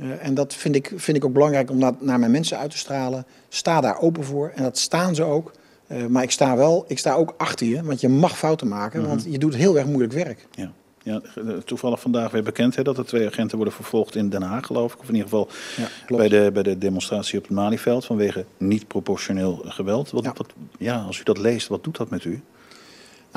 eh, 0.00 0.26
en 0.26 0.34
dat 0.34 0.54
vind 0.54 0.74
ik, 0.74 0.92
vind 0.96 1.16
ik 1.16 1.24
ook 1.24 1.32
belangrijk 1.32 1.70
om 1.70 1.80
dat 1.80 2.00
naar 2.00 2.18
mijn 2.18 2.30
mensen 2.30 2.58
uit 2.58 2.70
te 2.70 2.78
stralen. 2.78 3.26
Sta 3.48 3.80
daar 3.80 4.00
open 4.00 4.24
voor 4.24 4.52
en 4.54 4.62
dat 4.62 4.78
staan 4.78 5.14
ze 5.14 5.22
ook. 5.22 5.52
Eh, 5.86 6.06
maar 6.06 6.22
ik 6.22 6.30
sta 6.30 6.56
wel, 6.56 6.84
ik 6.88 6.98
sta 6.98 7.14
ook 7.14 7.34
achter 7.36 7.66
je, 7.66 7.82
want 7.82 8.00
je 8.00 8.08
mag 8.08 8.38
fouten 8.38 8.68
maken, 8.68 9.00
Mhm. 9.00 9.08
want 9.08 9.26
je 9.30 9.38
doet 9.38 9.54
heel 9.54 9.76
erg 9.78 9.86
moeilijk 9.86 10.12
werk. 10.12 10.46
Ja. 10.54 10.72
Ja, 11.06 11.20
eh, 11.34 11.56
toevallig 11.64 12.00
vandaag 12.00 12.30
weer 12.30 12.42
bekend 12.42 12.76
hè, 12.76 12.82
dat 12.82 12.98
er 12.98 13.06
twee 13.06 13.26
agenten 13.26 13.56
worden 13.56 13.74
vervolgd 13.74 14.14
in 14.14 14.28
Den 14.28 14.42
Haag, 14.42 14.66
geloof 14.66 14.92
ik. 14.92 15.00
Of 15.00 15.08
in 15.08 15.14
ieder 15.14 15.28
geval 15.28 15.48
Ja, 15.76 16.16
bij, 16.16 16.28
de, 16.28 16.50
bij 16.52 16.62
de 16.62 16.78
demonstratie 16.78 17.38
op 17.38 17.44
het 17.44 17.52
Malieveld 17.52 18.04
vanwege 18.04 18.44
niet 18.56 18.86
proportioneel 18.86 19.62
geweld. 19.64 20.10
Wat, 20.10 20.24
Ja. 20.24 20.32
Wat, 20.36 20.52
ja, 20.78 21.02
als 21.02 21.20
u 21.20 21.22
dat 21.22 21.38
leest, 21.38 21.68
wat 21.68 21.84
doet 21.84 21.96
dat 21.96 22.10
met 22.10 22.24
u? 22.24 22.42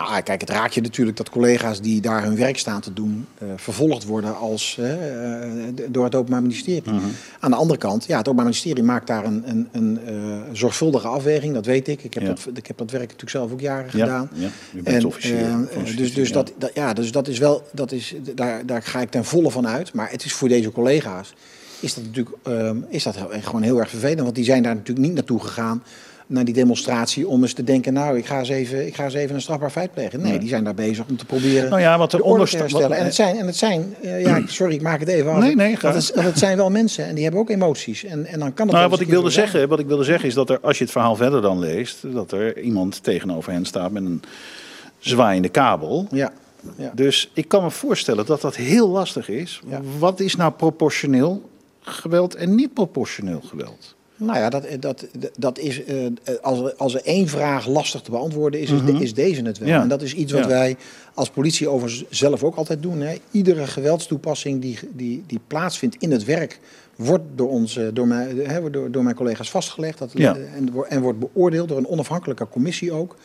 Nou, 0.07 0.21
kijk, 0.21 0.41
het 0.41 0.49
raakt 0.49 0.73
je 0.73 0.81
natuurlijk 0.81 1.17
dat 1.17 1.29
collega's 1.29 1.81
die 1.81 2.01
daar 2.01 2.23
hun 2.23 2.35
werk 2.35 2.57
staan 2.57 2.81
te 2.81 2.93
doen, 2.93 3.25
eh, 3.38 3.47
vervolgd 3.55 4.05
worden 4.05 4.38
als, 4.38 4.77
eh, 4.79 5.43
eh, 5.43 5.73
door 5.89 6.03
het 6.03 6.15
Openbaar 6.15 6.41
Ministerie. 6.41 6.91
Mhm. 6.93 7.05
Aan 7.39 7.51
de 7.51 7.57
andere 7.57 7.79
kant, 7.79 8.05
ja, 8.05 8.17
het 8.17 8.27
Openbaar 8.27 8.45
Ministerie 8.45 8.83
maakt 8.83 9.07
daar 9.07 9.25
een, 9.25 9.43
een, 9.45 9.67
een 9.71 9.99
zorgvuldige 10.51 11.07
afweging, 11.07 11.53
dat 11.53 11.65
weet 11.65 11.88
ik. 11.88 12.03
Ik 12.03 12.13
heb, 12.13 12.23
Ja. 12.23 12.29
dat, 12.29 12.47
ik 12.53 12.67
heb 12.67 12.77
dat 12.77 12.91
werk 12.91 13.03
natuurlijk 13.03 13.29
zelf 13.31 13.51
ook 13.51 13.59
jaren 13.59 13.85
Ja, 13.85 13.89
gedaan. 13.91 14.29
ja, 14.33 14.49
u 14.73 14.83
bent 14.83 15.05
officier 15.05 15.45
van 15.71 15.83
dus 15.95 16.13
dus, 16.13 16.27
ja. 16.27 16.33
dat, 16.33 16.53
dat, 16.57 16.71
ja, 16.73 16.93
dus 16.93 17.12
dat 17.12 17.27
is 17.27 17.38
wel, 17.39 17.63
dat 17.71 17.91
is, 17.91 18.15
daar, 18.35 18.65
daar 18.65 18.83
ga 18.83 19.01
ik 19.01 19.09
ten 19.09 19.25
volle 19.25 19.51
van 19.51 19.67
uit. 19.67 19.93
Maar 19.93 20.12
het 20.12 20.25
is 20.25 20.33
voor 20.33 20.47
deze 20.47 20.71
collega's, 20.71 21.33
is 21.79 21.93
dat 21.93 22.03
natuurlijk 22.03 22.35
eh, 22.43 22.71
is 22.89 23.03
dat 23.03 23.15
gewoon 23.31 23.62
heel 23.62 23.79
erg 23.79 23.89
vervelend. 23.89 24.19
Want 24.21 24.35
die 24.35 24.43
zijn 24.43 24.63
daar 24.63 24.75
natuurlijk 24.75 25.07
niet 25.07 25.15
naartoe 25.15 25.39
gegaan 25.39 25.83
naar 26.29 26.45
die 26.45 26.53
demonstratie 26.53 27.27
om 27.27 27.41
eens 27.41 27.53
te 27.53 27.63
denken, 27.63 27.93
nou, 27.93 28.17
ik 28.17 28.25
ga 28.25 28.39
eens 28.39 28.49
even, 28.49 28.87
ik 28.87 28.95
ga 28.95 29.03
eens 29.03 29.13
even 29.13 29.35
een 29.35 29.41
strafbaar 29.41 29.69
feit 29.69 29.93
plegen. 29.93 30.21
Nee, 30.21 30.39
die 30.39 30.49
zijn 30.49 30.63
daar 30.63 30.73
bezig 30.73 31.05
om 31.09 31.17
te 31.17 31.25
proberen 31.25 31.69
Nou 31.69 31.81
ja, 31.81 31.97
wat 31.97 32.11
de 32.11 32.17
er 32.17 32.23
orde 32.23 32.45
te. 32.45 32.83
En 32.83 33.05
het 33.05 33.15
zijn, 33.15 33.37
en 33.37 33.45
het 33.45 33.55
zijn 33.55 33.95
eh, 34.01 34.21
ja, 34.21 34.41
sorry, 34.47 34.73
ik 34.73 34.81
maak 34.81 34.99
het 34.99 35.09
even 35.09 35.31
af. 35.31 35.39
Nee, 35.39 35.55
nee, 35.55 35.77
dat, 35.81 35.95
is, 35.95 36.11
dat 36.11 36.23
het 36.23 36.37
zijn 36.37 36.57
wel 36.57 36.69
mensen 36.69 37.05
en 37.05 37.13
die 37.15 37.23
hebben 37.23 37.41
ook 37.41 37.49
emoties. 37.49 38.03
En, 38.03 38.25
en 38.25 38.39
dan 38.39 38.53
kan 38.53 38.67
het 38.67 38.75
Nou, 38.75 38.89
wat 38.89 38.99
ik, 38.99 39.07
wilde 39.07 39.29
zeggen, 39.29 39.67
wat 39.67 39.79
ik 39.79 39.87
wilde 39.87 40.03
zeggen 40.03 40.27
is 40.27 40.33
dat 40.33 40.49
er, 40.49 40.59
als 40.61 40.77
je 40.77 40.83
het 40.83 40.93
verhaal 40.93 41.15
verder 41.15 41.41
dan 41.41 41.59
leest, 41.59 42.13
dat 42.13 42.31
er 42.31 42.59
iemand 42.59 43.03
tegenover 43.03 43.51
hen 43.51 43.65
staat 43.65 43.91
met 43.91 44.03
een 44.03 44.21
zwaaiende 44.99 45.49
kabel. 45.49 46.07
Ja, 46.11 46.31
ja. 46.75 46.91
Dus 46.95 47.31
ik 47.33 47.47
kan 47.47 47.63
me 47.63 47.71
voorstellen 47.71 48.25
dat 48.25 48.41
dat 48.41 48.55
heel 48.55 48.89
lastig 48.89 49.29
is. 49.29 49.61
Ja. 49.67 49.81
Wat 49.99 50.19
is 50.19 50.35
nou 50.35 50.51
proportioneel 50.51 51.49
geweld 51.81 52.35
en 52.35 52.55
niet 52.55 52.73
proportioneel 52.73 53.41
geweld? 53.41 53.97
Nou 54.21 54.38
ja, 54.39 54.49
dat, 54.49 54.65
dat, 54.79 55.05
dat 55.38 55.60
is, 55.60 55.84
eh, 55.84 55.95
als, 56.41 56.60
er, 56.60 56.73
als 56.77 56.93
er 56.95 57.01
één 57.03 57.27
vraag 57.27 57.67
lastig 57.67 58.01
te 58.01 58.12
beantwoorden 58.12 58.60
is, 58.60 58.71
is, 58.71 58.84
de- 58.86 58.91
is 58.99 59.13
deze 59.13 59.41
het 59.41 59.58
wel. 59.58 59.67
Mhm. 59.67 59.77
Ja. 59.77 59.84
En 59.84 59.89
dat 59.89 60.01
is 60.01 60.13
iets 60.13 60.32
wat 60.32 60.41
Ja. 60.41 60.47
wij 60.47 60.75
als 61.13 61.29
politie 61.29 61.67
overigens 61.69 62.05
zelf 62.10 62.43
ook 62.43 62.55
altijd 62.55 62.82
doen. 62.82 63.01
Hè. 63.01 63.15
Iedere 63.32 63.67
geweldstoepassing 63.67 64.62
die, 64.62 64.79
die, 64.93 65.23
die 65.27 65.39
plaatsvindt 65.47 65.95
in 65.99 66.12
het 66.12 66.25
werk, 66.25 66.60
wordt 66.95 67.23
door, 67.36 67.49
ons, 67.49 67.77
eh, 67.77 67.88
door, 67.93 68.08
mij, 68.08 68.27
hè, 68.43 68.69
door, 68.69 68.91
door 68.91 69.03
mijn 69.03 69.15
collega's 69.15 69.49
vastgelegd. 69.51 69.97
Dat, 69.97 70.12
Ja. 70.13 70.36
en, 70.55 70.69
en 70.89 71.01
wordt 71.01 71.19
beoordeeld 71.19 71.67
door 71.67 71.77
een 71.77 71.88
onafhankelijke 71.88 72.47
commissie 72.49 72.91
ook. 72.91 73.15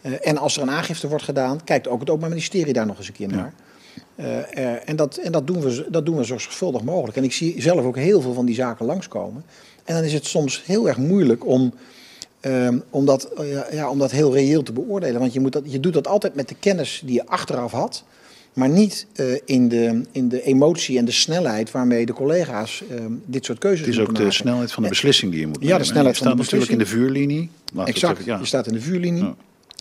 Eh, 0.00 0.12
en 0.28 0.36
als 0.38 0.56
er 0.56 0.62
een 0.62 0.70
aangifte 0.70 1.08
wordt 1.08 1.24
gedaan, 1.24 1.64
kijkt 1.64 1.88
ook 1.88 2.00
het 2.00 2.08
Openbaar 2.08 2.28
Ministerie 2.30 2.72
daar 2.72 2.86
nog 2.86 2.98
eens 2.98 3.08
een 3.08 3.14
keer 3.14 3.28
naar. 3.28 3.52
Eh, 4.14 4.38
eh, 4.74 4.88
en 4.88 4.96
dat, 4.96 5.16
en 5.16 5.32
dat, 5.32 5.46
doen 5.46 5.60
we, 5.60 5.86
dat 5.90 6.06
doen 6.06 6.16
we 6.16 6.24
zo 6.24 6.38
zorgvuldig 6.38 6.82
mogelijk. 6.82 7.16
En 7.16 7.24
ik 7.24 7.32
zie 7.32 7.62
zelf 7.62 7.84
ook 7.84 7.96
heel 7.96 8.20
veel 8.20 8.32
van 8.32 8.46
die 8.46 8.54
zaken 8.54 8.86
langskomen. 8.86 9.44
En 9.90 9.96
dan 9.96 10.04
is 10.04 10.12
het 10.12 10.26
soms 10.26 10.62
heel 10.64 10.88
erg 10.88 10.96
moeilijk 10.96 11.46
om, 11.46 11.74
ehm, 12.40 12.78
om, 12.90 13.04
dat, 13.06 13.32
eh, 13.32 13.72
ja, 13.72 13.90
om 13.90 13.98
dat 13.98 14.10
heel 14.10 14.32
reëel 14.34 14.62
te 14.62 14.72
beoordelen. 14.72 15.20
Want 15.20 15.32
je, 15.32 15.40
moet 15.40 15.52
dat, 15.52 15.62
je 15.66 15.80
doet 15.80 15.92
dat 15.92 16.08
altijd 16.08 16.34
met 16.34 16.48
de 16.48 16.54
kennis 16.60 17.02
die 17.04 17.14
je 17.14 17.26
achteraf 17.26 17.72
had. 17.72 18.04
Maar 18.52 18.68
niet 18.68 19.06
eh, 19.14 19.26
in, 19.44 19.68
de, 19.68 20.02
in 20.12 20.28
de 20.28 20.42
emotie 20.42 20.98
en 20.98 21.04
de 21.04 21.10
snelheid 21.12 21.70
waarmee 21.70 22.06
de 22.06 22.12
collega's 22.12 22.82
ehm, 22.90 23.12
dit 23.24 23.44
soort 23.44 23.58
keuzes 23.58 23.86
Het 23.86 23.94
is 23.94 24.00
ook 24.00 24.06
de 24.06 24.12
maken. 24.12 24.32
snelheid 24.32 24.72
van 24.72 24.82
de 24.82 24.88
beslissing 24.88 25.30
die 25.30 25.40
je 25.40 25.46
moet 25.46 25.56
Ja, 25.56 25.62
de 25.62 25.70
nemen. 25.70 25.86
snelheid 25.86 26.18
je 26.18 26.24
van 26.24 26.36
de 26.36 26.42
staat 26.42 26.58
natuurlijk 26.60 26.72
in 26.72 26.78
de 26.78 27.00
vuurlinie. 27.00 27.50
Exact, 27.84 28.24
ja. 28.24 28.38
je 28.38 28.46
staat 28.46 28.66
in 28.66 28.72
de 28.72 28.80
vuurlinie. 28.80 29.22
Ja. 29.22 29.34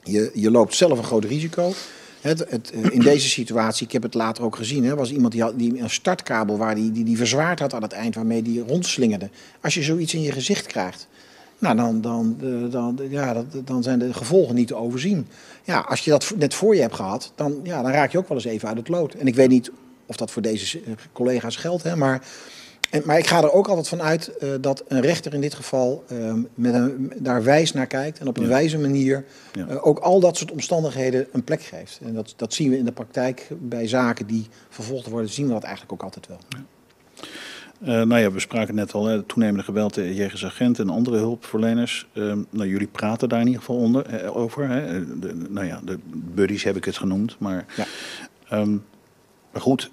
Je, 0.04 0.32
je 0.34 0.52
loopt 0.52 0.76
zelf 0.76 0.98
een 0.98 1.04
groot 1.04 1.26
risico. 1.26 1.74
Het, 2.22 2.72
eh, 2.72 2.84
in 2.92 3.00
deze 3.00 3.30
situatie, 3.30 3.86
ik 3.86 3.92
heb 3.92 4.04
het 4.04 4.14
later 4.14 4.44
ook 4.44 4.56
gezien, 4.56 4.84
hè, 4.84 4.96
was 4.96 5.12
iemand 5.12 5.34
die, 5.34 5.42
had, 5.42 5.60
die 5.60 5.80
een 5.80 5.90
startkabel 5.90 6.58
waar 6.58 6.76
die, 6.76 6.92
die, 6.92 7.04
die 7.04 7.18
verzwaard 7.18 7.60
had 7.60 7.74
aan 7.74 7.82
het 7.82 7.92
eind, 7.92 8.16
waarmee 8.16 8.42
die 8.42 8.64
rondslingerde. 8.64 9.30
Als 9.62 9.74
je 9.74 9.84
zoiets 9.84 10.14
in 10.14 10.22
je 10.22 10.32
gezicht 10.32 10.66
krijgt, 10.66 11.08
nou, 11.60 11.76
dan, 11.76 12.02
dan, 12.02 12.38
eh, 12.42 12.72
dan, 12.72 13.00
ja, 13.10 13.44
dan 13.66 13.84
zijn 13.84 14.00
de 14.00 14.14
gevolgen 14.14 14.56
niet 14.56 14.68
te 14.68 14.76
overzien. 14.76 15.28
Ja, 15.64 15.80
als 15.80 16.00
je 16.00 16.12
dat 16.12 16.34
net 16.38 16.54
voor 16.54 16.76
je 16.76 16.82
hebt 16.82 16.96
gehad, 16.96 17.32
dan, 17.36 17.60
ja, 17.64 17.82
dan 17.82 17.92
raak 17.92 18.12
je 18.12 18.18
ook 18.18 18.28
wel 18.28 18.38
eens 18.38 18.46
even 18.46 18.68
uit 18.68 18.78
het 18.78 18.88
lood. 18.88 19.14
En 19.14 19.28
ik 19.28 19.36
weet 19.36 19.50
niet 19.50 19.72
of 20.06 20.16
dat 20.16 20.32
voor 20.32 20.42
deze 20.42 20.80
eh, 20.80 20.94
collega's 21.12 21.56
geldt, 21.56 21.84
hè, 21.84 21.96
maar 21.96 22.22
en, 22.90 23.02
maar 23.06 23.18
ik 23.18 23.28
ga 23.28 23.38
er 23.44 23.52
ook 23.52 23.68
altijd 23.68 23.88
van 23.88 24.02
uit 24.02 24.38
eh, 24.38 24.50
dat 24.62 24.84
een 24.88 25.02
rechter 25.02 25.34
in 25.34 25.42
dit 25.42 25.54
geval 25.54 26.04
ehm, 26.08 26.40
met 26.56 26.74
een, 26.74 27.14
daar 27.18 27.44
wijs 27.44 27.74
naar 27.74 27.88
kijkt 27.88 28.20
en 28.20 28.28
op 28.28 28.38
een 28.38 28.44
Ja. 28.44 28.50
wijze 28.50 28.78
manier 28.80 29.26
Ja. 29.54 29.68
eh, 29.68 29.88
ook 29.88 30.00
al 30.00 30.20
dat 30.20 30.38
soort 30.38 30.52
omstandigheden 30.52 31.28
een 31.32 31.44
plek 31.44 31.62
geeft. 31.62 32.00
En 32.04 32.14
dat, 32.14 32.34
dat 32.36 32.54
zien 32.54 32.70
we 32.70 32.78
in 32.78 32.86
de 32.86 32.92
praktijk 32.92 33.48
bij 33.60 33.88
zaken 33.88 34.28
die 34.28 34.48
vervolgd 34.70 35.08
worden, 35.08 35.30
zien 35.30 35.48
we 35.48 35.54
dat 35.54 35.64
eigenlijk 35.64 35.94
ook 35.94 36.04
altijd 36.04 36.28
wel. 36.28 36.38
Eh, 37.82 37.88
nou 37.88 38.18
ja, 38.22 38.32
we 38.32 38.40
spraken 38.40 38.76
net 38.76 38.94
al, 38.94 39.06
hè, 39.06 39.24
toenemende 39.24 39.64
geweld 39.64 39.94
tegen 39.94 40.14
jegens 40.16 40.46
agenten 40.46 40.88
en 40.88 40.94
andere 40.94 41.18
hulpverleners. 41.18 42.08
Ehm, 42.14 42.40
nou, 42.50 42.68
jullie 42.70 42.88
praten 42.88 43.30
daar 43.30 43.40
in 43.40 43.46
ieder 43.48 43.62
geval 43.62 43.76
onder, 43.82 44.06
eh, 44.06 44.36
over. 44.38 44.68
Hè. 44.70 45.20
De, 45.20 45.36
nou 45.50 45.66
ja, 45.66 45.80
de 45.86 46.00
buddies 46.14 46.64
heb 46.64 46.76
ik 46.76 46.86
het 46.86 46.98
genoemd. 46.98 47.36
Maar, 47.40 47.66
Ja. 47.76 47.86
ehm, 48.50 48.72
maar 49.52 49.62
goed, 49.62 49.92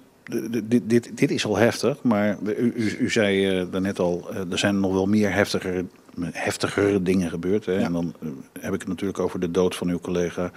dit, 0.63 0.89
dit, 0.89 1.17
dit 1.17 1.31
is 1.31 1.45
al 1.45 1.57
heftig. 1.57 2.01
Maar 2.01 2.37
u, 2.41 2.73
u, 2.75 2.97
u 2.99 3.09
zei 3.09 3.59
eh, 3.59 3.65
daarnet 3.71 3.99
al, 3.99 4.27
eh, 4.31 4.51
er 4.51 4.57
zijn 4.57 4.79
nog 4.79 4.93
wel 4.93 5.05
meer 5.05 5.33
heftiger 5.33 5.85
heftigere 6.31 7.01
dingen 7.01 7.29
gebeurd. 7.29 7.65
Hè? 7.65 7.73
Ja. 7.73 7.79
En 7.79 7.91
dan 7.91 8.13
eh, 8.21 8.29
heb 8.59 8.73
ik 8.73 8.79
het 8.79 8.89
natuurlijk 8.89 9.19
over 9.19 9.39
de 9.39 9.51
dood 9.51 9.75
van 9.75 9.89
uw 9.89 9.99
collega 9.99 10.51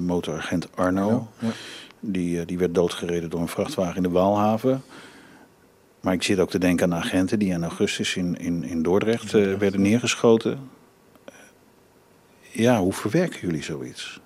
motoragent 0.00 0.68
Arno. 0.74 1.28
Ja. 1.38 1.48
Die, 2.00 2.44
die 2.44 2.58
werd 2.58 2.74
doodgereden 2.74 3.30
door 3.30 3.40
een 3.40 3.48
vrachtwagen 3.48 3.96
in 3.96 4.02
de 4.02 4.08
Waalhaven. 4.08 4.82
Maar 6.00 6.12
ik 6.12 6.22
zit 6.22 6.38
ook 6.38 6.50
te 6.50 6.58
denken 6.58 6.92
aan 6.92 6.98
agenten 6.98 7.38
die 7.38 7.52
in 7.52 7.62
augustus 7.62 8.16
in, 8.16 8.36
in, 8.38 8.64
in 8.64 8.82
Dordrecht 8.82 9.30
werden 9.32 9.82
neergeschoten. 9.82 10.58
Ja, 12.50 12.80
hoe 12.80 12.92
verwerken 12.92 13.40
jullie 13.40 13.62
zoiets? 13.62 14.20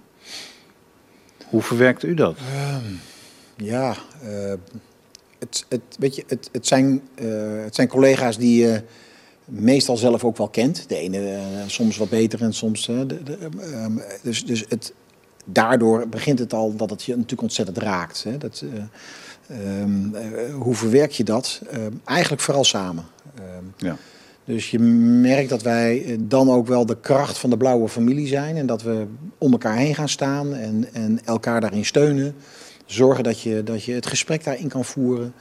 Hoe 1.44 1.62
verwerkt 1.62 2.03
u 2.03 2.14
dat? 2.14 2.38
Ja, 3.59 3.96
eh, 4.22 4.52
het, 5.38 5.66
het, 5.68 5.80
weet 5.98 6.16
je, 6.16 6.24
het, 6.26 6.48
het, 6.52 6.66
zijn, 6.66 7.02
eh, 7.14 7.26
het 7.64 7.74
zijn 7.74 7.88
collega's 7.88 8.38
die 8.38 8.61
je 8.61 8.82
meestal 9.44 9.96
zelf 9.96 10.24
ook 10.24 10.36
wel 10.36 10.48
kent. 10.48 10.88
De 10.88 10.96
ene 10.96 11.18
eh, 11.18 11.42
soms 11.66 11.96
wat 11.96 12.09
beter 12.09 12.42
en 12.42 12.54
soms. 12.54 12.86
de, 12.86 13.06
de, 13.06 13.38
ehm, 13.61 13.92
dus 14.22 14.44
dus 14.44 14.64
het, 14.68 14.92
daardoor 15.44 16.09
begint 16.09 16.38
het 16.38 16.52
al 16.52 16.76
dat 16.76 16.90
het 16.90 17.02
je 17.02 17.12
natuurlijk 17.12 17.42
ontzettend 17.42 17.78
raakt. 17.78 18.24
Hè? 18.24 18.38
Dat, 18.38 18.64
eh, 19.48 19.82
ehm, 19.82 20.14
eh, 20.14 20.54
hoe 20.54 20.74
verwerk 20.74 21.11
je 21.11 21.24
dat? 21.24 21.61
Ehm, 21.70 21.92
eigenlijk 22.04 22.42
vooral 22.42 22.64
samen. 22.64 23.04
Ja. 23.76 23.96
dus 24.44 24.70
je 24.70 24.78
merkt 24.78 25.48
dat 25.48 25.62
wij 25.62 26.16
dan 26.20 26.50
ook 26.50 26.66
wel 26.66 26.86
de 26.86 27.00
kracht 27.00 27.38
van 27.38 27.50
de 27.50 27.56
blauwe 27.56 27.88
familie 27.88 28.26
zijn. 28.26 28.56
En 28.56 28.66
dat 28.66 28.82
we 28.82 29.06
om 29.38 29.52
elkaar 29.52 29.76
heen 29.76 29.94
gaan 29.94 30.09
staan 30.09 30.54
en, 30.54 30.88
en 30.92 31.20
elkaar 31.24 31.61
daarin 31.61 31.84
steunen. 31.84 32.34
Zorgen 32.89 33.24
dat 33.24 33.41
je, 33.41 33.62
dat 33.62 33.84
je 33.84 33.93
het 33.93 34.07
gesprek 34.07 34.45
daarin 34.45 34.68
kan 34.68 34.84
voeren. 34.84 35.32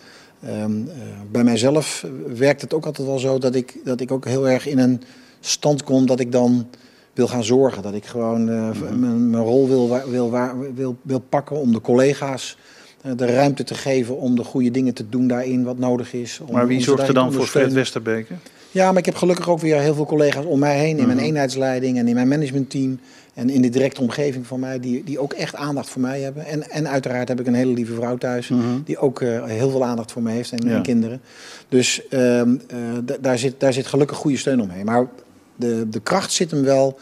Ehm, 0.44 0.54
eh, 0.88 0.96
bij 1.32 1.44
mijzelf 1.44 2.06
werkt 2.36 2.62
het 2.62 2.74
ook 2.74 2.86
altijd 2.86 3.08
wel 3.08 3.20
zo 3.20 3.38
dat 3.40 3.56
ik, 3.56 3.76
dat 3.84 4.00
ik 4.02 4.12
ook 4.12 4.26
heel 4.26 4.50
erg 4.50 4.68
in 4.68 4.78
een 4.80 5.02
stand 5.40 5.84
kom 5.84 6.06
dat 6.06 6.20
ik 6.20 6.32
dan 6.32 6.68
wil 7.14 7.28
gaan 7.28 7.44
zorgen. 7.44 7.82
Dat 7.82 7.94
ik 7.94 8.06
gewoon 8.06 8.50
eh, 8.50 8.70
Mhm. 8.70 9.00
mijn, 9.00 9.30
mijn 9.30 9.44
rol 9.44 9.68
wil, 9.68 10.02
wil, 10.10 10.32
wil, 10.76 10.96
wil 11.02 11.20
pakken 11.20 11.56
om 11.60 11.74
de 11.74 11.82
collega's 11.82 12.58
eh, 13.02 13.12
de 13.16 13.26
ruimte 13.26 13.64
te 13.64 13.74
geven 13.76 14.18
om 14.18 14.36
de 14.36 14.44
goede 14.44 14.72
dingen 14.72 14.94
te 14.94 15.10
doen 15.10 15.28
daarin 15.28 15.64
wat 15.64 15.78
nodig 15.78 16.14
is. 16.14 16.40
Om, 16.46 16.54
Maar 16.54 16.68
wie 16.68 16.82
zorgt 16.82 17.08
er 17.08 17.14
dan 17.14 17.34
voor 17.34 17.46
Fred. 17.48 17.74
Westerbeker? 17.74 18.38
Ja, 18.72 18.90
maar 18.90 18.98
ik 19.00 19.06
heb 19.06 19.16
gelukkig 19.16 19.50
ook 19.50 19.60
weer 19.60 19.80
heel 19.80 19.94
veel 19.94 20.06
collega's 20.06 20.46
om 20.46 20.60
mij 20.60 20.78
heen. 20.80 20.98
In 20.98 21.06
mijn 21.06 21.18
Mhm. 21.18 21.26
eenheidsleiding 21.28 21.98
en 21.98 22.08
in 22.08 22.16
mijn 22.16 22.28
managementteam. 22.28 23.00
En 23.38 23.50
in 23.50 23.62
de 23.62 23.70
directe 23.70 24.02
omgeving 24.02 24.48
van 24.48 24.60
mij. 24.60 24.80
Die, 24.80 25.04
die 25.04 25.20
ook 25.20 25.34
echt 25.34 25.56
aandacht 25.56 25.90
voor 25.90 26.02
mij 26.02 26.22
hebben. 26.22 26.46
En, 26.46 26.70
en 26.70 26.88
uiteraard 26.90 27.28
heb 27.28 27.40
ik 27.40 27.48
een 27.48 27.54
hele 27.54 27.74
lieve 27.74 27.94
vrouw 27.94 28.18
thuis. 28.18 28.48
Mhm. 28.48 28.62
Die 28.86 28.98
ook 28.98 29.22
eh, 29.22 29.44
heel 29.44 29.70
veel 29.70 29.86
aandacht 29.86 30.12
voor 30.12 30.22
me 30.22 30.32
heeft. 30.32 30.52
En, 30.52 30.68
Ja. 30.68 30.76
en 30.76 30.82
kinderen. 30.82 31.22
Dus 31.70 32.08
ehm, 32.08 32.56
eh, 32.68 32.78
daar, 33.22 33.38
zit, 33.38 33.60
daar 33.60 33.74
zit 33.74 33.86
gelukkig 33.88 34.18
goede 34.18 34.38
steun 34.38 34.62
omheen. 34.62 34.86
Maar 34.86 35.08
de, 35.56 35.90
de 35.90 36.00
kracht 36.00 36.32
zit 36.32 36.52
hem 36.52 36.64
wel 36.64 37.00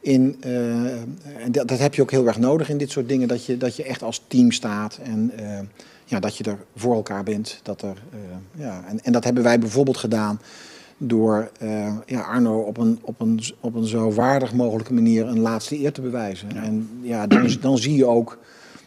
in. 0.00 0.36
eh, 0.40 0.52
en 1.44 1.52
dat, 1.52 1.68
dat 1.68 1.78
heb 1.78 1.94
je 1.94 2.02
ook 2.02 2.10
heel 2.10 2.26
erg 2.26 2.38
nodig 2.38 2.68
in 2.68 2.78
dit 2.78 2.90
soort 2.90 3.08
dingen. 3.08 3.28
Dat 3.28 3.44
je, 3.46 3.56
dat 3.56 3.76
je 3.76 3.84
echt 3.84 4.02
als 4.02 4.22
team 4.26 4.52
staat. 4.52 4.98
En 5.02 5.32
ja, 6.04 6.20
dat 6.20 6.36
je 6.36 6.44
er 6.44 6.58
voor 6.76 6.94
elkaar 6.94 7.22
bent. 7.22 7.60
Dat 7.62 7.82
er, 7.82 7.96
ja, 8.54 8.84
en, 8.88 9.00
en 9.02 9.12
dat 9.12 9.24
hebben 9.24 9.42
wij 9.42 9.58
bijvoorbeeld 9.58 9.96
gedaan 9.96 10.40
door 11.08 11.50
eh, 11.58 11.94
ja, 12.06 12.20
Arno 12.20 12.58
op 12.60 12.76
een, 12.78 12.98
op, 13.02 13.20
een, 13.20 13.40
op 13.60 13.74
een 13.74 13.86
zo 13.86 14.12
waardig 14.12 14.52
mogelijke 14.52 14.92
manier 14.94 15.26
een 15.26 15.40
laatste 15.40 15.78
eer 15.80 15.92
te 15.92 16.00
bewijzen. 16.00 16.48
En 16.56 16.88
ja, 17.00 17.26
dan, 17.26 17.56
dan 17.60 17.78
zie 17.78 17.96
je 17.96 18.06
ook, 18.06 18.38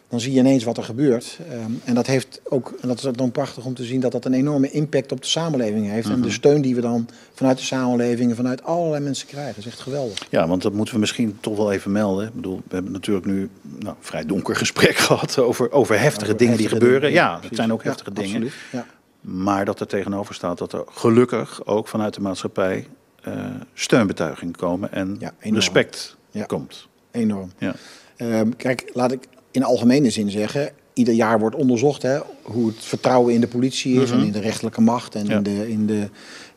dan 0.08 0.20
zie 0.20 0.32
je 0.32 0.38
ineens 0.38 0.64
wat 0.64 0.76
er 0.76 0.82
gebeurt. 0.84 1.38
Ehm, 1.50 1.70
en 1.84 1.94
dat 1.94 2.06
heeft 2.06 2.40
ook, 2.48 2.74
en 2.80 2.88
dat 2.88 2.96
is 3.04 3.12
dan 3.12 3.30
prachtig 3.30 3.64
om 3.64 3.74
te 3.74 3.84
zien 3.84 4.00
dat 4.00 4.12
dat 4.12 4.24
een 4.24 4.34
enorme 4.34 4.70
impact 4.70 5.12
op 5.12 5.20
de 5.20 5.26
samenleving 5.26 5.90
heeft. 5.90 6.08
En 6.08 6.20
de 6.20 6.30
steun 6.30 6.60
die 6.62 6.74
we 6.74 6.80
dan 6.80 7.08
vanuit 7.34 7.56
de 7.58 7.64
samenleving 7.64 8.30
en 8.30 8.36
vanuit 8.36 8.62
allerlei 8.64 9.02
mensen 9.04 9.26
krijgen, 9.26 9.58
is 9.58 9.66
echt 9.66 9.80
geweldig. 9.80 10.18
Ja, 10.30 10.48
want 10.48 10.62
dat 10.62 10.72
moeten 10.72 10.94
we 10.94 11.00
misschien 11.00 11.36
toch 11.40 11.56
wel 11.56 11.72
even 11.72 11.92
melden. 11.92 12.26
Ik 12.26 12.34
bedoel, 12.34 12.56
we 12.68 12.74
hebben 12.74 12.92
natuurlijk 12.92 13.26
nu 13.26 13.48
nou, 13.62 13.88
een 13.88 13.94
vrij 14.00 14.24
donker 14.26 14.56
gesprek 14.56 14.96
gehad 15.08 15.38
over, 15.38 15.72
over 15.72 16.00
heftige 16.00 16.24
Over 16.24 16.36
dingen 16.36 16.56
die 16.56 16.68
gebeuren. 16.68 17.00
dingen, 17.00 17.14
ja, 17.16 17.30
het 17.30 17.38
precies. 17.38 17.56
zijn 17.56 17.72
ook 17.72 17.82
Ja, 17.82 17.88
heftige 17.88 18.12
dingen. 18.12 18.30
absoluut. 18.30 18.52
Ja. 18.72 18.86
Maar 19.28 19.64
dat 19.64 19.80
er 19.80 19.86
tegenover 19.86 20.34
staat 20.34 20.58
dat 20.58 20.72
er 20.72 20.84
gelukkig 20.90 21.66
ook 21.66 21.88
vanuit 21.88 22.14
de 22.14 22.20
maatschappij 22.20 22.86
eh, 23.22 23.44
steunbetuiging 23.74 24.56
komen 24.56 24.92
en 24.92 25.16
Ja, 25.18 25.32
respect 25.40 26.16
Ja. 26.30 26.44
komt. 26.44 26.88
Enorm. 27.10 27.50
Ja. 27.58 27.74
Ehm, 28.16 28.50
kijk, 28.56 28.90
laat 28.92 29.12
ik 29.12 29.26
in 29.50 29.64
algemene 29.64 30.10
zin 30.10 30.30
zeggen. 30.30 30.70
Ieder 30.92 31.14
jaar 31.14 31.38
wordt 31.38 31.56
onderzocht 31.56 32.02
hè, 32.02 32.18
hoe 32.42 32.66
het 32.66 32.84
vertrouwen 32.84 33.34
in 33.34 33.40
de 33.40 33.46
politie 33.48 34.00
is 34.02 34.10
en 34.10 34.20
in 34.20 34.32
de 34.32 34.40
rechterlijke 34.40 34.80
macht 34.80 35.14
en 35.14 35.24
Mhm. 35.26 35.32
In, 35.36 35.42
de, 35.42 35.70
in, 35.70 35.86
de, 35.86 36.08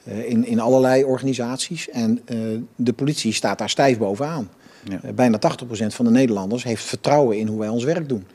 eh, 0.03 0.30
in, 0.30 0.45
in 0.45 0.59
allerlei 0.59 1.03
organisaties. 1.03 1.89
En 1.89 2.22
eh, 2.26 2.38
de 2.76 2.93
politie 2.93 3.34
staat 3.34 3.57
daar 3.57 3.70
stijf 3.70 3.97
bovenaan. 3.97 4.49
Ja. 4.89 5.11
Bijna 5.13 5.38
80% 5.38 5.93
van 5.95 6.05
de 6.05 6.11
Nederlanders 6.11 6.63
heeft 6.63 6.84
vertrouwen 6.84 7.38
in 7.38 7.47
hoe 7.47 7.59
wij 7.59 7.70
ons 7.70 7.84
werk 7.84 8.09
doen. 8.09 8.26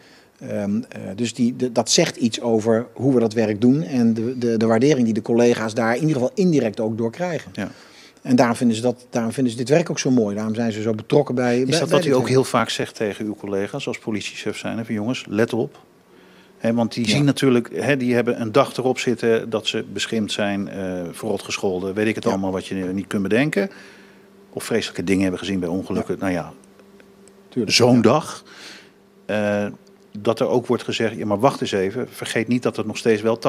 Ehm, 0.48 0.82
eh, 0.88 1.00
dus 1.14 1.34
die, 1.34 1.56
de- 1.56 1.72
dat 1.72 1.90
zegt 1.90 2.16
iets 2.16 2.40
over 2.40 2.86
hoe 2.92 3.14
we 3.14 3.20
dat 3.20 3.32
werk 3.32 3.60
doen 3.60 3.82
en 3.82 4.14
de, 4.14 4.38
de, 4.38 4.56
de 4.56 4.66
waardering 4.66 5.04
die 5.04 5.14
de 5.14 5.22
collega's 5.22 5.74
daar 5.74 5.94
in 5.94 6.00
ieder 6.00 6.14
geval 6.14 6.30
indirect 6.34 6.80
ook 6.80 6.98
door 6.98 7.10
krijgen. 7.10 7.50
Ja. 7.54 7.70
En 8.22 8.36
daarom 8.36 8.56
vinden, 8.56 8.76
ze 8.76 8.82
dat, 8.82 9.06
daarom 9.10 9.32
vinden 9.32 9.52
ze 9.52 9.58
dit 9.58 9.68
werk 9.68 9.90
ook 9.90 9.98
zo 9.98 10.10
mooi. 10.10 10.34
Daarom 10.34 10.54
zijn 10.54 10.72
ze 10.72 10.82
zo 10.82 10.92
betrokken 10.94 11.34
bij. 11.34 11.58
Is 11.60 11.68
bij- 11.68 11.78
dat 11.78 11.88
bij 11.88 11.98
wat 11.98 12.06
u 12.06 12.10
ook 12.10 12.16
werk. 12.18 12.28
heel 12.30 12.44
vaak 12.44 12.68
zegt 12.70 12.94
tegen 12.94 13.24
uw 13.24 13.34
collega's 13.34 13.86
als 13.86 13.98
politiechef 13.98 14.56
zijn? 14.58 14.84
Van 14.84 14.94
jongens, 14.94 15.24
let 15.28 15.52
op. 15.52 15.82
Want 16.74 16.92
die 16.94 17.04
Ja. 17.06 17.10
zien 17.10 17.24
natuurlijk, 17.24 17.98
die 17.98 18.14
hebben 18.14 18.40
een 18.40 18.52
dag 18.52 18.76
erop 18.76 18.98
zitten 18.98 19.50
dat 19.50 19.66
ze 19.66 19.84
beschimd 19.92 20.32
zijn, 20.32 20.68
eh 20.68 21.02
verrot 21.10 21.42
gescholden, 21.42 21.94
weet 21.94 22.06
ik 22.06 22.14
het 22.14 22.24
Ja. 22.24 22.30
allemaal 22.30 22.52
wat 22.52 22.66
je 22.66 22.74
niet 22.74 23.06
kunt 23.06 23.22
bedenken. 23.22 23.70
Of 24.50 24.64
vreselijke 24.64 25.04
dingen 25.04 25.22
hebben 25.22 25.38
gezien 25.40 25.60
bij 25.60 25.68
ongelukken. 25.68 26.16
Nou 26.18 26.32
ja, 26.32 26.52
zo'n 27.66 28.02
dag. 28.02 28.44
eh, 29.26 29.66
dat 30.18 30.40
er 30.40 30.48
ook 30.48 30.66
wordt 30.66 30.82
gezegd, 30.82 31.16
ja 31.16 31.26
maar 31.26 31.40
wacht 31.40 31.60
eens 31.60 31.72
even. 31.72 32.08
Vergeet 32.10 32.48
niet 32.48 32.62
dat 32.62 32.76
er 32.76 32.86
nog 32.86 32.96
steeds 32.96 33.22
wel 33.22 33.38
80% 33.38 33.40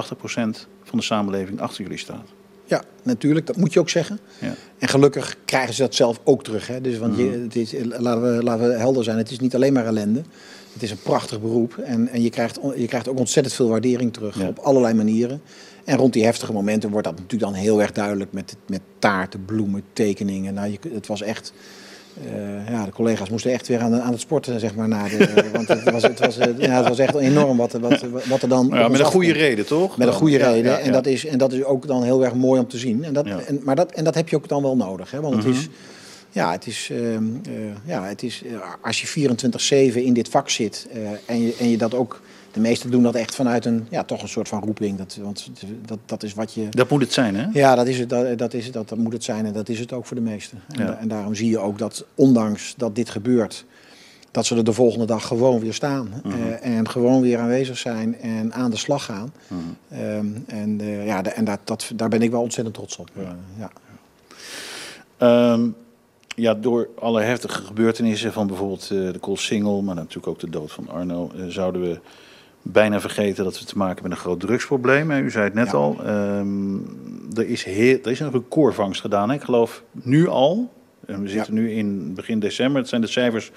van 0.84 0.97
de 0.97 1.01
samenleving 1.01 1.59
achter 1.59 1.84
jullie 1.84 1.97
staat. 1.97 2.28
Ja, 2.66 2.84
natuurlijk. 3.03 3.47
Dat 3.47 3.57
moet 3.57 3.74
je 3.74 3.80
ook 3.80 3.89
zeggen. 3.89 4.20
Ja. 4.39 4.53
En 4.78 4.88
gelukkig 4.88 5.36
krijgen 5.45 5.74
ze 5.74 5.82
dat 5.82 5.95
zelf 5.95 6.20
ook 6.24 6.43
terug. 6.43 6.68
Hè? 6.68 6.82
Dus, 6.82 6.97
want 6.97 7.18
je, 7.18 7.24
het 7.43 7.55
is, 7.55 7.74
laten, 7.97 8.38
we, 8.38 8.43
laten 8.43 8.68
we 8.68 8.74
helder 8.74 9.03
zijn, 9.03 9.18
het 9.18 9.32
is 9.32 9.39
niet 9.39 9.55
alleen 9.55 9.74
maar 9.74 9.86
ellende. 9.86 10.22
Het 10.74 10.84
is 10.84 10.91
een 10.91 11.01
prachtig 11.03 11.41
beroep. 11.41 11.78
En, 11.78 12.07
en 12.07 12.22
je, 12.22 12.30
krijgt, 12.30 12.59
je 12.76 12.88
krijgt 12.88 13.07
ook 13.09 13.20
ontzettend 13.20 13.55
veel 13.55 13.70
waardering 13.70 14.13
terug 14.13 14.39
Ja. 14.39 14.47
op 14.47 14.57
allerlei 14.59 14.93
manieren. 14.93 15.41
En 15.84 15.97
rond 15.97 16.13
die 16.13 16.24
heftige 16.26 16.53
momenten 16.53 16.89
wordt 16.89 17.07
dat 17.07 17.16
natuurlijk 17.16 17.51
dan 17.51 17.61
heel 17.61 17.82
erg 17.82 17.91
duidelijk 17.91 18.32
met, 18.32 18.55
met 18.68 18.82
taarten, 18.99 19.45
bloemen, 19.45 19.84
tekeningen. 19.93 20.53
Nou, 20.53 20.72
je, 20.72 20.80
het 20.93 21.07
was 21.07 21.22
echt. 21.22 21.53
Eh, 22.24 22.70
ja, 22.70 22.86
de 22.86 22.91
collega's 22.91 23.30
moesten 23.30 23.51
echt 23.51 23.68
weer 23.68 23.80
aan, 23.80 24.01
aan 24.01 24.11
het 24.11 24.20
sporten, 24.22 24.59
zeg 24.59 24.76
maar. 24.76 24.88
Na 24.88 25.07
de, 25.07 25.28
want 25.53 25.68
het 25.68 25.89
was, 25.91 26.03
het, 26.03 26.20
was, 26.20 26.38
eh, 26.38 26.47
ja, 26.57 26.78
het 26.78 26.88
was 26.88 26.99
echt 26.99 27.16
enorm 27.16 27.57
wat, 27.57 27.72
wat, 27.72 28.05
wat 28.28 28.41
er 28.41 28.49
dan. 28.49 28.68
Maar 28.68 28.80
ja, 28.80 28.88
met 28.88 28.99
een 28.99 29.05
goede 29.05 29.32
reden, 29.34 29.66
toch? 29.66 29.97
Met 29.97 30.07
een 30.07 30.13
goede 30.13 30.38
Ja, 30.38 30.49
reden. 30.51 30.72
ja, 30.72 30.78
En, 30.80 30.91
dat 30.91 31.05
is, 31.05 31.26
en 31.26 31.38
dat 31.38 31.53
is 31.53 31.63
ook 31.63 31.88
dan 31.88 32.03
heel 32.03 32.24
erg 32.26 32.34
mooi 32.34 32.59
om 32.59 32.68
te 32.68 32.78
zien. 32.78 33.03
En 33.03 33.13
dat, 33.13 33.26
en, 33.26 33.59
maar 33.63 33.76
dat, 33.76 33.91
en 33.91 34.03
dat 34.03 34.16
heb 34.16 34.30
je 34.30 34.36
ook 34.36 34.47
dan 34.47 34.61
wel 34.61 34.76
nodig. 34.76 35.11
Hè? 35.11 35.22
Want 35.22 35.36
het 35.36 35.45
Mhm. 35.45 35.53
is, 35.53 35.68
ja, 36.30 36.51
het 36.51 36.68
is, 36.68 36.89
ehm, 36.91 37.24
eh, 37.45 37.51
ja, 37.86 38.03
het 38.05 38.24
is 38.24 38.41
als 38.82 39.01
je 39.01 39.07
24-7 39.07 40.03
in 40.03 40.13
dit 40.13 40.30
vak 40.30 40.49
zit 40.49 40.88
en, 41.26 41.41
je, 41.41 41.55
en 41.59 41.70
je 41.70 41.78
dat 41.78 41.93
ook. 41.93 42.22
De 42.56 42.62
meesten 42.62 42.91
doen 42.91 43.03
dat 43.03 43.16
echt 43.16 43.36
vanuit 43.36 43.66
een, 43.66 43.88
ja, 43.89 44.03
toch 44.03 44.22
een 44.22 44.28
soort 44.28 44.47
van 44.47 44.64
roeping. 44.64 44.97
Dat, 44.97 45.18
want 45.22 45.49
dat, 45.86 45.99
dat 46.06 46.24
is 46.24 46.34
wat 46.34 46.53
je. 46.53 46.68
Dat 46.70 46.89
moet 46.89 47.01
het 47.01 47.14
zijn, 47.14 47.36
hè? 47.36 47.45
Ja, 47.53 47.76
dat, 47.76 47.88
is 47.88 47.99
het, 47.99 48.10
dat, 48.10 48.38
dat, 48.38 48.53
is 48.53 48.64
het, 48.66 48.74
dat, 48.74 48.89
dat 48.89 48.97
moet 48.97 49.14
het 49.14 49.24
zijn 49.24 49.45
en 49.45 49.53
dat 49.53 49.70
is 49.70 49.80
het 49.80 49.93
ook 49.93 50.06
voor 50.06 50.16
de 50.16 50.22
meesten. 50.24 50.62
En, 50.72 50.86
Ja. 50.86 50.97
en 50.97 51.08
daarom 51.08 51.36
zie 51.36 51.49
je 51.49 51.60
ook 51.60 51.78
dat, 51.78 52.06
ondanks 52.16 52.74
dat 52.78 52.95
dit 52.95 53.10
gebeurt, 53.10 53.66
dat 54.32 54.45
ze 54.45 54.56
er 54.56 54.64
de 54.64 54.74
volgende 54.74 55.06
dag 55.06 55.28
gewoon 55.28 55.60
weer 55.60 55.74
staan. 55.74 56.10
Mhm. 56.24 56.36
eh, 56.41 56.78
en 56.78 56.89
gewoon 56.89 57.22
weer 57.22 57.39
aanwezig 57.39 57.78
zijn 57.78 58.20
en 58.20 58.53
aan 58.53 58.72
de 58.72 58.78
slag 58.78 59.06
gaan. 59.06 59.34
Mhm. 59.47 59.60
Ehm, 60.01 60.26
en 60.47 60.82
eh, 60.82 61.06
ja, 61.06 61.22
de- 61.22 61.30
en 61.30 61.45
dat, 61.45 61.60
dat, 61.64 61.91
daar 61.95 62.10
ben 62.10 62.22
ik 62.22 62.32
wel 62.32 62.41
ontzettend 62.41 62.76
trots 62.76 62.97
op. 62.97 63.10
eh, 63.18 63.24
ja. 63.60 63.72
Ehm, 65.18 65.68
ja, 66.36 66.53
door 66.53 66.88
alle 66.99 67.22
heftige 67.22 67.62
gebeurtenissen 67.64 68.34
van 68.34 68.47
bijvoorbeeld 68.47 68.82
eh, 68.84 69.12
de 69.12 69.20
Koolsingel, 69.20 69.82
maar 69.82 69.95
natuurlijk 69.95 70.28
ook 70.28 70.39
de 70.39 70.49
dood 70.49 70.72
van 70.72 70.89
Arno, 70.89 71.32
zouden 71.47 71.82
we 71.82 71.99
bijna 72.72 72.99
vergeten 72.99 73.43
dat 73.43 73.59
we 73.59 73.66
te 73.66 73.78
maken 73.78 73.93
hebben 73.93 74.09
met 74.09 74.20
een 74.20 74.26
groot 74.26 74.39
drugsprobleem. 74.39 75.11
U 75.11 75.32
zei 75.32 75.43
het 75.43 75.53
net 75.53 75.66
Ja. 75.72 75.74
al. 75.78 75.97
Ehm, 76.05 76.76
er, 77.36 77.47
is 77.47 77.66
er 77.66 78.07
is 78.11 78.20
een 78.20 78.32
recordvangst 78.32 79.01
gedaan. 79.01 79.30
Hè. 79.30 79.36
Ik 79.36 79.41
geloof 79.41 79.84
nu 79.91 80.28
al. 80.28 80.74
En 81.05 81.22
we 81.22 81.30
zitten 81.30 81.53
nu 81.53 81.72
in 81.72 82.13
begin 82.13 82.39
december. 82.39 82.82
Het 82.82 82.89
zijn 82.89 83.01
de 83.01 83.07
cijfers 83.07 83.51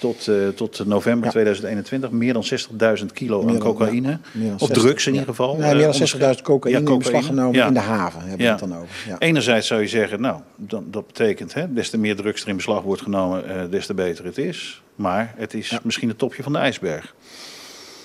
tot, 0.00 0.28
eh, 0.28 0.48
tot 0.48 0.86
november 0.86 1.24
Ja. 1.24 1.30
2021. 1.30 2.10
Meer 2.10 2.32
dan 2.32 2.44
60.000 2.44 3.12
kilo 3.12 3.48
aan 3.48 3.58
cocaïne. 3.58 4.18
ja, 4.32 4.52
of 4.52 4.58
60, 4.58 4.68
drugs 4.82 5.06
in 5.06 5.12
ja. 5.12 5.18
ieder 5.18 5.34
geval. 5.34 5.52
Eh, 5.54 5.58
meer 5.58 5.68
dan 5.68 5.92
onderscheid- 5.92 6.22
60.000 6.36 6.42
cocaïne, 6.42 6.80
Ja, 6.80 6.90
in 6.92 6.98
beslag 6.98 7.26
genomen 7.26 7.54
Ja. 7.54 7.66
in 7.66 7.72
de 7.74 7.80
haven 7.80 8.20
hebben 8.20 8.38
Ja. 8.46 8.54
we 8.54 8.60
het 8.60 8.70
dan 8.70 8.78
over. 8.78 8.94
Ja. 9.08 9.18
Enerzijds 9.18 9.66
zou 9.66 9.80
je 9.80 9.88
zeggen, 9.88 10.20
nou, 10.20 10.40
dan, 10.56 10.84
dat 10.90 11.06
betekent, 11.06 11.54
hè, 11.54 11.72
des 11.72 11.90
te 11.90 11.98
meer 11.98 12.16
drugs 12.16 12.42
er 12.42 12.48
in 12.48 12.56
beslag 12.56 12.82
wordt 12.82 13.02
genomen, 13.02 13.48
eh, 13.48 13.70
des 13.70 13.86
te 13.86 13.94
beter 13.94 14.24
het 14.24 14.38
is. 14.38 14.82
Maar 14.94 15.34
het 15.36 15.54
is 15.54 15.68
Ja. 15.70 15.80
misschien 15.82 16.08
het 16.08 16.18
topje 16.18 16.42
van 16.42 16.52
de 16.52 16.58
ijsberg. 16.58 17.14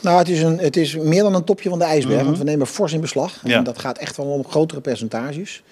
Nou, 0.08 0.20
het 0.20 0.30
is, 0.30 0.42
een, 0.42 0.58
het 0.60 0.78
is 0.78 0.98
meer 0.98 1.24
dan 1.24 1.36
een 1.36 1.44
topje 1.44 1.70
van 1.70 1.80
de 1.80 1.86
ijsberg, 1.86 2.18
Mhm. 2.18 2.26
want 2.26 2.38
we 2.38 2.44
nemen 2.44 2.68
fors 2.68 2.94
in 2.94 3.02
beslag. 3.02 3.40
En 3.44 3.50
Ja. 3.50 3.62
dat 3.62 3.80
gaat 3.80 3.98
echt 3.98 4.18
wel 4.18 4.26
om 4.26 4.46
grotere 4.46 4.82
percentages. 4.82 5.64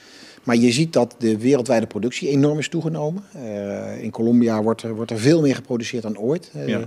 Maar 0.43 0.55
je 0.55 0.71
ziet 0.71 0.93
dat 0.93 1.15
de 1.17 1.37
wereldwijde 1.37 1.85
productie 1.87 2.29
enorm 2.29 2.57
is 2.59 2.69
toegenomen. 2.69 3.23
Uh, 3.35 4.03
in 4.03 4.11
Colombia 4.11 4.61
wordt 4.63 4.81
er, 4.81 4.95
wordt 4.95 5.11
er 5.11 5.19
veel 5.19 5.41
meer 5.41 5.55
geproduceerd 5.55 6.03
dan 6.03 6.17
ooit. 6.17 6.51
Uh, 6.55 6.67
ja. 6.67 6.81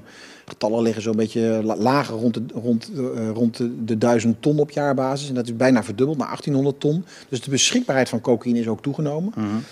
Getallen 0.46 0.82
liggen 0.82 1.03
zo'n 1.03 1.16
beetje 1.16 1.61
lager 1.78 2.14
rond, 2.14 2.34
de, 2.34 2.42
rond, 2.55 2.90
uh, 2.94 3.30
rond 3.34 3.57
de, 3.57 3.84
de 3.84 3.99
1000 3.99 4.42
ton 4.42 4.59
op 4.59 4.70
jaarbasis. 4.70 5.28
En 5.28 5.34
dat 5.34 5.44
is 5.44 5.57
bijna 5.57 5.84
verdubbeld 5.84 6.18
naar 6.18 6.26
1800 6.26 6.80
ton. 6.80 7.05
Dus 7.28 7.40
de 7.40 7.51
beschikbaarheid 7.51 8.09
van 8.09 8.20
cocaïne 8.20 8.59
is 8.59 8.68
ook 8.68 8.82
toegenomen. 8.82 9.32
Mm 9.36 9.44
-hmm. 9.49 9.62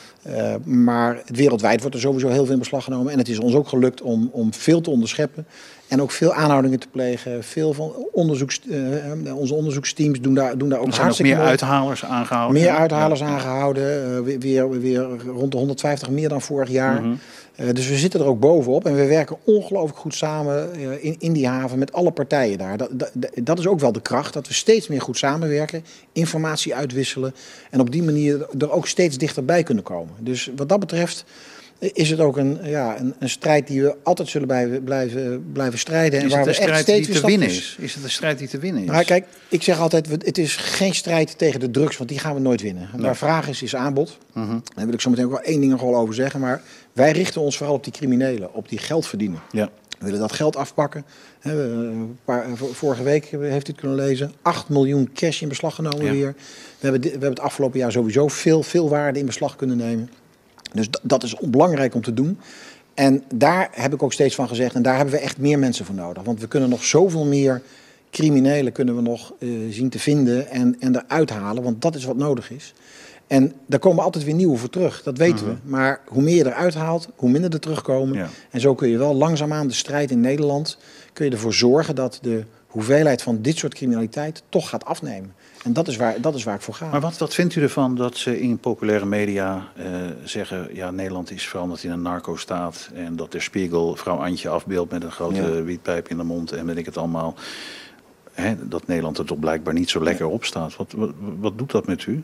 Maar 0.64 1.22
wereldwijd 1.26 1.80
wordt 1.80 1.94
er 1.94 2.00
sowieso 2.00 2.28
heel 2.28 2.44
veel 2.44 2.52
in 2.52 2.58
beslag 2.58 2.84
genomen. 2.84 3.12
En 3.12 3.18
het 3.18 3.28
is 3.28 3.38
ons 3.38 3.54
ook 3.54 3.68
gelukt 3.68 4.02
om, 4.02 4.28
om 4.32 4.54
veel 4.54 4.80
te 4.80 4.90
onderscheppen. 4.90 5.46
En 5.88 6.02
ook 6.02 6.10
veel 6.10 6.32
aanhoudingen 6.32 6.78
te 6.78 6.88
plegen. 6.90 7.44
Veel 7.44 7.72
van 7.72 7.92
onderzoeks, 8.12 8.60
uh, 8.64 9.34
onze 9.34 9.54
onderzoeksteams 9.54 10.20
doen 10.20 10.34
daar, 10.34 10.58
doen 10.58 10.68
daar 10.68 10.78
ook 10.78 10.94
ook 11.00 11.18
meer 11.18 11.38
uithalers 11.38 12.04
aangehouden. 12.04 12.62
Meer 12.62 12.70
uithalers 12.70 13.20
ja. 13.20 13.26
aangehouden. 13.26 14.24
Uh, 14.26 14.38
weer, 14.38 14.70
weer 14.80 15.06
rond 15.26 15.52
de 15.52 15.58
150 15.58 16.10
meer 16.10 16.28
dan 16.28 16.40
vorig 16.40 16.68
jaar. 16.68 17.00
Mm 17.00 17.06
-hmm. 17.06 17.18
Uh, 17.56 17.72
dus 17.72 17.88
we 17.88 17.96
zitten 17.96 18.20
er 18.20 18.26
ook 18.26 18.40
bovenop. 18.40 18.86
En 18.86 18.94
we 18.94 19.06
werken 19.06 19.36
ongelooflijk 19.44 19.98
goed 19.98 20.14
samen 20.14 20.74
in, 21.00 21.16
in 21.18 21.32
die 21.32 21.46
haven 21.46 21.78
met 21.78 21.92
alle 21.92 22.10
partijen 22.10 22.58
daar. 22.58 22.76
Dat, 22.76 22.90
dat, 22.92 23.10
dat, 23.34 23.58
is 23.58 23.66
ook 23.66 23.80
wel 23.80 23.92
de 23.92 24.00
kracht. 24.00 24.32
Dat 24.32 24.48
we 24.48 24.54
steeds 24.54 24.88
meer 24.88 25.00
goed 25.00 25.18
samenwerken. 25.18 25.84
Informatie 26.12 26.74
uitwisselen. 26.74 27.34
En 27.70 27.80
op 27.80 27.90
die 27.90 28.02
manier 28.02 28.46
er 28.58 28.70
ook 28.70 28.86
steeds 28.86 29.18
dichterbij 29.18 29.62
kunnen 29.62 29.84
komen. 29.84 30.14
Dus 30.18 30.50
wat 30.56 30.68
dat 30.68 30.80
betreft 30.80 31.24
is 31.78 32.10
het 32.10 32.20
ook 32.20 32.36
een, 32.36 32.58
ja, 32.62 32.98
een, 32.98 33.14
een, 33.18 33.28
strijd 33.28 33.66
die 33.66 33.82
we 33.82 33.96
altijd 34.02 34.28
zullen 34.28 34.46
blijven, 34.46 34.84
blijven, 34.84 35.52
blijven 35.52 35.78
strijden. 35.78 36.18
Is 36.18 36.24
en 36.24 36.30
waar 36.30 36.46
het 36.46 36.58
een 36.58 36.64
we 36.64 36.70
echt 36.70 36.80
steeds 36.80 37.06
die 37.06 37.20
te 37.20 37.26
winnen 37.26 37.48
is? 37.48 37.76
Is 37.80 37.94
het 37.94 38.04
een 38.04 38.10
strijd 38.10 38.38
die 38.38 38.48
te 38.48 38.58
winnen 38.58 38.82
is? 38.82 38.88
Maar 38.88 39.04
kijk, 39.04 39.26
ik 39.48 39.62
zeg 39.62 39.78
altijd, 39.78 40.08
het 40.08 40.38
is 40.38 40.56
geen 40.56 40.94
strijd 40.94 41.38
tegen 41.38 41.60
de 41.60 41.70
drugs, 41.70 41.96
want 41.96 42.08
die 42.08 42.18
gaan 42.18 42.34
we 42.34 42.40
nooit 42.40 42.62
winnen. 42.62 42.88
Nee. 42.92 43.02
Waar 43.02 43.16
vraag 43.16 43.48
is, 43.48 43.62
is 43.62 43.76
aanbod. 43.76 44.18
Uh 44.34 44.48
-huh. 44.48 44.56
Daar 44.74 44.84
wil 44.84 44.94
ik 44.94 45.00
zo 45.00 45.10
meteen 45.10 45.24
ook 45.24 45.30
wel 45.30 45.40
één 45.40 45.60
ding 45.60 45.72
nog 45.72 45.80
wel 45.80 45.96
over 45.96 46.14
zeggen. 46.14 46.40
Maar 46.40 46.62
wij 46.92 47.12
richten 47.12 47.40
ons 47.40 47.56
vooral 47.56 47.74
op 47.74 47.84
die 47.84 47.92
criminelen, 47.92 48.54
op 48.54 48.68
die 48.68 48.78
geld 48.78 49.06
verdienen. 49.06 49.40
Ja. 49.50 49.70
We 49.98 50.04
willen 50.04 50.20
dat 50.20 50.32
geld 50.32 50.56
afpakken. 50.56 51.04
Paar, 52.24 52.46
vorige 52.56 53.02
week 53.02 53.24
heeft 53.24 53.68
u 53.68 53.70
het 53.70 53.80
kunnen 53.80 53.96
lezen. 53.96 54.32
8 54.42 54.68
miljoen 54.68 55.10
cash 55.14 55.42
in 55.42 55.48
beslag 55.48 55.74
genomen 55.74 56.04
ja. 56.04 56.12
weer. 56.12 56.34
We 56.36 56.42
hebben, 56.78 57.00
we 57.00 57.08
hebben 57.08 57.30
het 57.30 57.40
afgelopen 57.40 57.78
jaar 57.78 57.92
sowieso 57.92 58.28
veel, 58.28 58.62
veel 58.62 58.88
waarde 58.88 59.18
in 59.18 59.26
beslag 59.26 59.56
kunnen 59.56 59.76
nemen. 59.76 60.10
Dus 60.76 60.88
dat 61.02 61.22
is 61.22 61.36
belangrijk 61.40 61.94
om 61.94 62.02
te 62.02 62.14
doen. 62.14 62.38
En 62.94 63.22
daar 63.34 63.68
heb 63.72 63.94
ik 63.94 64.02
ook 64.02 64.12
steeds 64.12 64.34
van 64.34 64.48
gezegd, 64.48 64.74
en 64.74 64.82
daar 64.82 64.96
hebben 64.96 65.14
we 65.14 65.20
echt 65.20 65.38
meer 65.38 65.58
mensen 65.58 65.84
voor 65.84 65.94
nodig. 65.94 66.22
Want 66.22 66.40
we 66.40 66.48
kunnen 66.48 66.68
nog 66.68 66.84
zoveel 66.84 67.24
meer 67.24 67.62
criminelen 68.10 68.72
kunnen 68.72 68.96
we 68.96 69.02
nog 69.02 69.32
uh, 69.38 69.72
zien 69.72 69.88
te 69.88 69.98
vinden 69.98 70.50
en, 70.50 70.76
en 70.78 70.96
eruit 70.96 71.30
halen, 71.30 71.62
want 71.62 71.82
dat 71.82 71.94
is 71.94 72.04
wat 72.04 72.16
nodig 72.16 72.50
is. 72.50 72.74
En 73.26 73.52
daar 73.66 73.78
komen 73.78 74.04
altijd 74.04 74.24
weer 74.24 74.34
nieuwe 74.34 74.56
voor 74.56 74.70
terug, 74.70 75.02
dat 75.02 75.18
weten 75.18 75.46
uh 75.46 75.52
-huh. 75.52 75.52
we. 75.62 75.70
Maar 75.70 76.00
hoe 76.06 76.22
meer 76.22 76.36
je 76.36 76.46
eruit 76.46 76.74
haalt, 76.74 77.08
hoe 77.16 77.30
minder 77.30 77.52
er 77.52 77.60
terugkomen. 77.60 78.16
Ja. 78.16 78.28
En 78.50 78.60
zo 78.60 78.74
kun 78.74 78.88
je 78.88 78.98
wel 78.98 79.14
langzaamaan 79.14 79.68
de 79.68 79.74
strijd 79.74 80.10
in 80.10 80.20
Nederland, 80.20 80.78
kun 81.12 81.24
je 81.24 81.30
ervoor 81.30 81.54
zorgen 81.54 81.94
dat 81.94 82.18
de 82.22 82.44
hoeveelheid 82.66 83.22
van 83.22 83.42
dit 83.42 83.56
soort 83.56 83.74
criminaliteit 83.74 84.42
toch 84.48 84.68
gaat 84.68 84.84
afnemen. 84.84 85.32
En 85.66 85.72
dat 85.72 85.88
is 85.88 85.96
waar, 85.96 86.20
dat 86.20 86.34
is 86.34 86.44
waar 86.44 86.54
ik 86.54 86.60
voor 86.60 86.74
ga. 86.74 86.88
Maar 86.90 87.00
wat, 87.00 87.18
wat 87.18 87.34
vindt 87.34 87.54
u 87.54 87.62
ervan 87.62 87.94
dat 87.94 88.16
ze 88.16 88.40
in 88.40 88.58
populaire 88.58 89.06
media 89.06 89.68
uh, 89.78 89.84
zeggen... 90.24 90.68
ja, 90.72 90.90
Nederland 90.90 91.30
is 91.30 91.48
veranderd 91.48 91.84
in 91.84 91.90
een 91.90 92.02
narco-staat... 92.02 92.90
en 92.94 93.16
dat 93.16 93.32
de 93.32 93.40
Spiegel 93.40 93.96
vrouw 93.96 94.16
Antje 94.16 94.48
afbeeldt 94.48 94.92
met 94.92 95.02
een 95.02 95.12
grote 95.12 95.42
ja. 95.42 95.62
wietpijp 95.62 96.08
in 96.08 96.16
de 96.16 96.22
mond... 96.22 96.52
en 96.52 96.66
weet 96.66 96.76
ik 96.76 96.86
het 96.86 96.96
allemaal. 96.96 97.34
Hè, 98.32 98.68
dat 98.68 98.86
Nederland 98.86 99.18
er 99.18 99.24
toch 99.24 99.38
blijkbaar 99.38 99.74
niet 99.74 99.90
zo 99.90 100.02
lekker 100.02 100.26
op 100.26 100.44
staat. 100.44 100.76
Wat, 100.76 100.92
wat, 100.96 101.10
wat 101.18 101.58
doet 101.58 101.70
dat 101.70 101.86
met 101.86 102.06
u? 102.06 102.22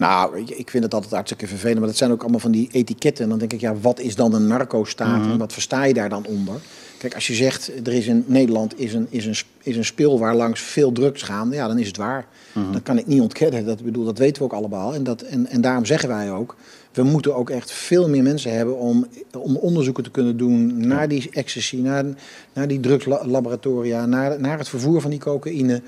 Nou, 0.00 0.44
ik 0.46 0.70
vind 0.70 0.84
het 0.84 0.94
altijd 0.94 1.12
hartstikke 1.12 1.46
vervelend. 1.46 1.78
Maar 1.78 1.88
dat 1.88 1.96
zijn 1.96 2.10
ook 2.10 2.20
allemaal 2.20 2.40
van 2.40 2.50
die 2.50 2.68
etiketten. 2.72 3.24
En 3.24 3.30
dan 3.30 3.38
denk 3.38 3.52
ik, 3.52 3.60
ja, 3.60 3.74
wat 3.80 4.00
is 4.00 4.14
dan 4.14 4.34
een 4.34 4.46
narco-staat? 4.46 5.16
Mm 5.16 5.22
-hmm. 5.22 5.30
En 5.30 5.38
wat 5.38 5.52
versta 5.52 5.84
je 5.84 5.94
daar 5.94 6.08
dan 6.08 6.26
onder? 6.26 6.60
Kijk, 6.98 7.14
als 7.14 7.26
je 7.26 7.34
zegt, 7.34 7.72
er 7.86 7.92
is 7.92 8.06
in 8.06 8.24
Nederland 8.26 8.80
is 8.80 8.94
een, 8.94 9.06
is 9.10 9.26
een, 9.26 9.34
is 9.62 9.76
een 9.76 9.84
spil 9.84 10.18
waar 10.18 10.34
langs 10.34 10.60
veel 10.60 10.92
drugs 10.92 11.22
gaan, 11.22 11.50
ja, 11.50 11.66
dan 11.66 11.78
is 11.78 11.86
het 11.86 11.96
waar. 11.96 12.26
Mm 12.52 12.62
-hmm. 12.62 12.72
Dat 12.72 12.82
kan 12.82 12.98
ik 12.98 13.06
niet 13.06 13.20
ontkennen. 13.20 13.64
Dat, 13.64 13.82
bedoel, 13.82 14.04
dat 14.04 14.18
weten 14.18 14.42
we 14.42 14.48
ook 14.48 14.58
allemaal. 14.58 14.94
En, 14.94 15.04
dat, 15.04 15.22
en, 15.22 15.46
en 15.46 15.60
daarom 15.60 15.84
zeggen 15.84 16.08
wij 16.08 16.32
ook, 16.32 16.56
we 16.92 17.02
moeten 17.02 17.34
ook 17.34 17.50
echt 17.50 17.72
veel 17.72 18.08
meer 18.08 18.22
mensen 18.22 18.56
hebben 18.56 18.78
om, 18.78 19.06
om 19.38 19.56
onderzoeken 19.56 20.04
te 20.04 20.10
kunnen 20.10 20.36
doen 20.36 20.86
naar 20.86 21.08
die 21.08 21.28
ecstasy, 21.32 21.76
naar, 21.76 22.04
naar 22.52 22.68
die 22.68 22.80
drugslaboratoria, 22.80 24.06
naar, 24.06 24.40
naar 24.40 24.58
het 24.58 24.68
vervoer 24.68 25.00
van 25.00 25.10
die 25.10 25.20
cocaïne. 25.20 25.82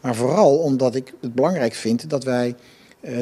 Maar 0.00 0.14
vooral 0.14 0.58
omdat 0.58 0.94
ik 0.94 1.14
het 1.20 1.34
belangrijk 1.34 1.74
vind 1.74 2.10
dat 2.10 2.24
wij 2.24 2.54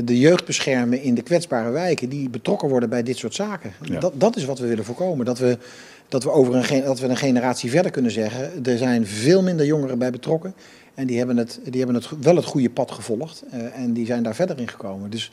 de 0.04 0.18
jeugd 0.18 0.44
beschermen 0.44 1.02
in 1.02 1.14
de 1.14 1.22
kwetsbare 1.22 1.70
wijken 1.70 2.08
die 2.08 2.30
betrokken 2.30 2.68
worden 2.68 2.88
bij 2.88 3.02
dit 3.02 3.16
soort 3.16 3.34
zaken. 3.34 3.72
Ja. 3.82 4.00
Dat, 4.00 4.12
dat 4.16 4.36
is 4.36 4.44
wat 4.44 4.58
we 4.58 4.66
willen 4.66 4.84
voorkomen. 4.84 5.26
Dat 5.26 5.38
we, 5.38 5.58
dat, 6.08 6.24
we 6.24 6.30
over 6.30 6.72
een, 6.72 6.84
dat 6.84 7.00
we 7.00 7.06
een 7.06 7.16
generatie 7.16 7.70
verder 7.70 7.90
kunnen 7.90 8.10
zeggen, 8.10 8.64
er 8.64 8.78
zijn 8.78 9.06
veel 9.06 9.42
minder 9.42 9.66
jongeren 9.66 9.98
bij 9.98 10.10
betrokken. 10.10 10.54
En 10.94 11.06
die 11.06 11.18
hebben 11.18 11.36
het, 11.36 11.60
die 11.62 11.82
hebben 11.82 11.94
het 11.94 12.08
wel 12.20 12.36
het 12.36 12.44
goede 12.44 12.70
pad 12.70 12.90
gevolgd. 12.90 13.42
Uh, 13.54 13.78
en 13.78 13.92
die 13.92 14.06
zijn 14.06 14.22
daar 14.22 14.34
verder 14.34 14.58
in 14.58 14.68
gekomen. 14.68 15.10
Dus, 15.10 15.32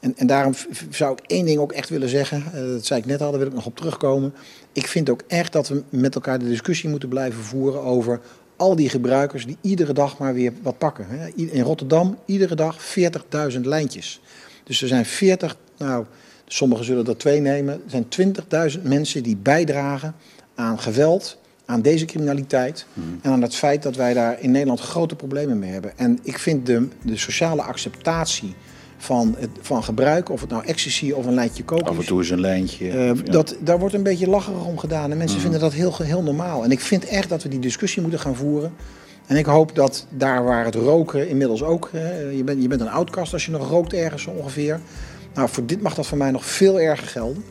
en, 0.00 0.12
en 0.16 0.26
daarom 0.26 0.54
zou 0.90 1.12
ik 1.12 1.24
één 1.26 1.46
ding 1.46 1.58
ook 1.58 1.72
echt 1.72 1.88
willen 1.88 2.08
zeggen. 2.08 2.42
Uh, 2.54 2.72
dat 2.72 2.86
zei 2.86 3.00
ik 3.00 3.06
net 3.06 3.22
al, 3.22 3.30
daar 3.30 3.38
wil 3.38 3.48
ik 3.48 3.54
nog 3.54 3.66
op 3.66 3.76
terugkomen. 3.76 4.34
Ik 4.72 4.86
vind 4.86 5.10
ook 5.10 5.22
echt 5.26 5.52
dat 5.52 5.68
we 5.68 5.82
met 5.88 6.14
elkaar 6.14 6.38
de 6.38 6.48
discussie 6.48 6.88
moeten 6.88 7.08
blijven 7.08 7.42
voeren 7.42 7.82
over 7.82 8.20
al 8.56 8.76
die 8.76 8.88
gebruikers 8.88 9.46
die 9.46 9.56
iedere 9.60 9.92
dag 9.92 10.18
maar 10.18 10.34
weer 10.34 10.52
wat 10.62 10.78
pakken. 10.78 11.06
In 11.34 11.62
Rotterdam 11.62 12.18
iedere 12.24 12.54
dag 12.54 12.76
40.000 13.52 13.60
lijntjes. 13.60 14.20
Dus 14.64 14.82
er 14.82 14.88
zijn 14.88 15.06
40, 15.06 15.56
nou, 15.76 16.04
sommigen 16.46 16.84
zullen 16.84 17.06
er 17.06 17.16
twee 17.16 17.40
nemen. 17.40 17.74
Er 17.74 18.04
zijn 18.08 18.34
20.000 18.76 18.82
mensen 18.82 19.22
die 19.22 19.36
bijdragen 19.36 20.14
aan 20.54 20.78
geweld, 20.80 21.38
aan 21.64 21.82
deze 21.82 22.04
criminaliteit. 22.04 22.86
Mm. 22.92 23.18
En 23.22 23.30
aan 23.30 23.42
het 23.42 23.54
feit 23.54 23.82
dat 23.82 23.96
wij 23.96 24.14
daar 24.14 24.40
in 24.40 24.50
Nederland 24.50 24.80
grote 24.80 25.14
problemen 25.14 25.58
mee 25.58 25.70
hebben. 25.70 25.98
En 25.98 26.18
ik 26.22 26.38
vind 26.38 26.66
de, 26.66 26.88
de 27.02 27.16
sociale 27.16 27.62
acceptatie 27.62 28.54
van, 28.96 29.34
het, 29.38 29.50
van 29.60 29.84
gebruik, 29.84 30.30
of 30.30 30.40
het 30.40 30.50
nou 30.50 30.64
ecstasy 30.64 31.10
of 31.12 31.26
een 31.26 31.34
lijntje 31.34 31.64
koken 31.64 31.86
Af 31.86 31.98
en 31.98 32.06
toe 32.06 32.20
is 32.20 32.30
een 32.30 32.40
lijntje. 32.40 32.86
Uh, 32.86 33.10
of, 33.10 33.18
ja. 33.24 33.32
dat, 33.32 33.56
daar 33.60 33.78
wordt 33.78 33.94
een 33.94 34.02
beetje 34.02 34.28
lacherig 34.28 34.64
om 34.64 34.78
gedaan 34.78 35.10
en 35.10 35.16
mensen 35.16 35.36
mm. 35.36 35.42
vinden 35.42 35.60
dat 35.60 35.72
heel, 35.72 35.94
heel 36.02 36.22
normaal. 36.22 36.64
En 36.64 36.70
ik 36.70 36.80
vind 36.80 37.04
echt 37.04 37.28
dat 37.28 37.42
we 37.42 37.48
die 37.48 37.58
discussie 37.58 38.02
moeten 38.02 38.20
gaan 38.20 38.36
voeren. 38.36 38.72
En 39.26 39.36
ik 39.36 39.46
hoop 39.46 39.74
dat 39.74 40.06
daar 40.10 40.44
waar 40.44 40.64
het 40.64 40.74
roken 40.74 41.28
inmiddels 41.28 41.62
ook... 41.62 41.90
Je, 42.32 42.42
bent, 42.44 42.62
je 42.62 42.68
bent 42.68 42.80
een 42.80 42.90
oudkast 42.90 43.32
als 43.32 43.44
je 43.44 43.50
nog 43.50 43.68
rookt 43.68 43.92
ergens 43.92 44.26
ongeveer. 44.26 44.80
Nou, 45.34 45.48
voor 45.48 45.66
dit 45.66 45.82
mag 45.82 45.94
dat 45.94 46.06
voor 46.06 46.18
mij 46.18 46.30
nog 46.30 46.44
veel 46.44 46.80
erger 46.80 47.06
gelden. 47.06 47.44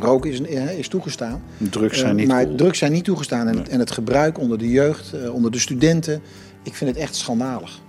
Roken 0.00 0.30
is, 0.30 0.40
is 0.76 0.88
toegestaan. 0.88 1.42
Drugs 1.58 1.98
zijn 1.98 2.16
niet 2.16 2.24
uh, 2.24 2.32
Maar 2.32 2.54
drugs 2.54 2.78
zijn 2.78 2.92
niet 2.92 3.04
toegestaan. 3.04 3.48
En, 3.48 3.54
nee. 3.54 3.64
en 3.64 3.78
het 3.78 3.90
gebruik 3.90 4.38
onder 4.38 4.58
de 4.58 4.70
jeugd, 4.70 5.30
onder 5.30 5.50
de 5.50 5.58
studenten... 5.58 6.22
ik 6.62 6.74
vind 6.74 6.90
het 6.90 6.98
echt 6.98 7.14
schandalig. 7.14 7.80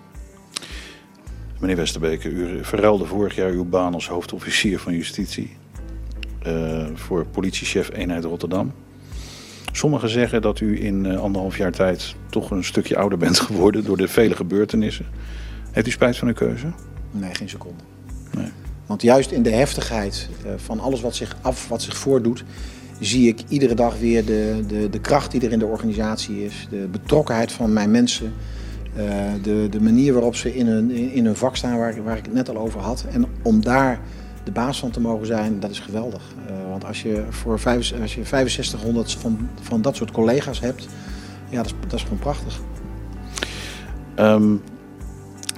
Meneer 1.64 1.78
Westerbeke, 1.78 2.30
u 2.30 2.64
verruilde 2.64 3.06
vorig 3.06 3.36
jaar 3.36 3.52
uw 3.52 3.66
baan 3.66 3.94
als 3.94 4.08
hoofdofficier 4.08 4.80
van 4.80 4.94
justitie 4.94 5.56
uh, 6.48 6.86
voor 6.94 7.26
politiechef 7.26 7.90
eenheid 7.94 8.24
Rotterdam. 8.24 8.72
Sommigen 9.72 10.10
zeggen 10.10 10.42
dat 10.42 10.60
u 10.60 10.84
in 10.84 11.06
uh, 11.06 11.20
anderhalf 11.20 11.58
jaar 11.58 11.72
tijd 11.72 12.16
toch 12.30 12.52
een 12.52 12.64
stukje 12.64 12.98
ouder 12.98 13.18
bent 13.18 13.40
geworden 13.48 13.84
door 13.84 13.98
de 13.98 14.08
vele 14.08 14.36
gebeurtenissen. 14.36 15.06
Heeft 15.72 15.88
u 15.88 15.92
spijt 15.92 16.18
van 16.18 16.28
uw 16.28 16.34
keuze? 16.34 16.68
Nee, 17.12 17.36
geen 17.36 17.50
seconde. 17.50 17.84
Nee. 18.38 18.52
Want 18.86 19.02
juist 19.02 19.32
in 19.32 19.44
de 19.44 19.52
heftigheid 19.52 20.30
uh, 20.46 20.52
van 20.56 20.80
alles 20.80 21.02
wat 21.02 21.16
zich 21.16 21.36
af, 21.42 21.68
wat 21.68 21.82
zich 21.82 21.98
voordoet, 21.98 22.44
zie 23.00 23.28
ik 23.28 23.40
iedere 23.48 23.76
dag 23.76 24.00
weer 24.00 24.26
de, 24.26 24.64
de, 24.68 24.90
de 24.90 25.00
kracht 25.00 25.32
die 25.32 25.42
er 25.42 25.52
in 25.52 25.60
de 25.60 25.66
organisatie 25.66 26.46
is, 26.46 26.68
de 26.70 26.88
betrokkenheid 26.92 27.52
van 27.52 27.74
mijn 27.74 27.92
mensen. 27.92 28.34
Uh, 28.98 29.04
de, 29.42 29.68
de 29.70 29.82
manier 29.82 30.14
waarop 30.14 30.36
ze 30.36 30.56
in 30.56 30.68
hun, 30.68 30.92
in 30.92 31.26
hun 31.26 31.36
vak 31.36 31.56
staan, 31.56 31.78
waar, 31.78 32.04
waar 32.04 32.18
ik 32.18 32.26
het 32.26 32.34
net 32.34 32.50
al 32.50 32.58
over 32.58 32.80
had. 32.80 33.06
En 33.12 33.26
om 33.42 33.62
daar 33.62 34.00
de 34.44 34.52
baas 34.52 34.80
van 34.80 34.92
te 34.92 35.00
mogen 35.00 35.26
zijn, 35.26 35.60
dat 35.60 35.70
is 35.70 35.80
geweldig. 35.80 36.22
Uh, 36.50 36.70
want 36.70 36.86
als 36.86 37.02
je 37.02 37.24
voor 37.30 37.60
vijf, 37.60 38.02
als 38.02 38.16
je 38.16 38.24
6500 38.26 39.14
van, 39.14 39.50
van 39.62 39.82
dat 39.82 39.96
soort 39.96 40.12
collega's 40.12 40.60
hebt, 40.60 40.88
ja, 41.50 41.58
dat 41.58 41.66
is, 41.66 41.74
dat 41.88 41.94
is 41.94 42.04
gewoon 42.04 42.20
prachtig. 42.20 42.60
Um, 44.20 44.62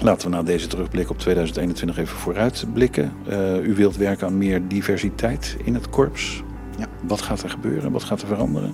laten 0.02 0.30
we 0.30 0.36
na 0.36 0.44
deze 0.44 0.68
terugblik 0.68 1.10
op 1.10 1.20
2021 1.20 1.98
even 1.98 2.18
vooruitblikken. 2.18 3.12
Uh, 3.30 3.68
u 3.68 3.76
wilt 3.76 3.98
werken 3.98 4.28
aan 4.28 4.38
meer 4.38 4.68
diversiteit 4.68 5.58
in 5.64 5.74
het 5.74 5.90
korps. 5.90 6.44
Ja. 6.78 6.88
Wat 7.02 7.22
gaat 7.22 7.44
er 7.44 7.50
gebeuren? 7.50 7.92
Wat 7.92 8.04
gaat 8.04 8.22
er 8.22 8.28
veranderen? 8.28 8.74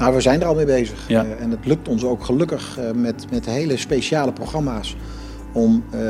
Nou, 0.00 0.14
we 0.14 0.20
zijn 0.20 0.40
er 0.40 0.46
al 0.46 0.54
mee 0.54 0.64
bezig. 0.64 1.08
Ja. 1.08 1.24
Uh, 1.24 1.42
en 1.42 1.50
het 1.50 1.66
lukt 1.66 1.88
ons 1.88 2.04
ook 2.04 2.24
gelukkig 2.24 2.78
uh, 2.78 2.90
met, 2.90 3.30
met 3.30 3.46
hele 3.46 3.76
speciale 3.76 4.32
programma's 4.32 4.96
om 5.52 5.84
uh, 5.94 6.00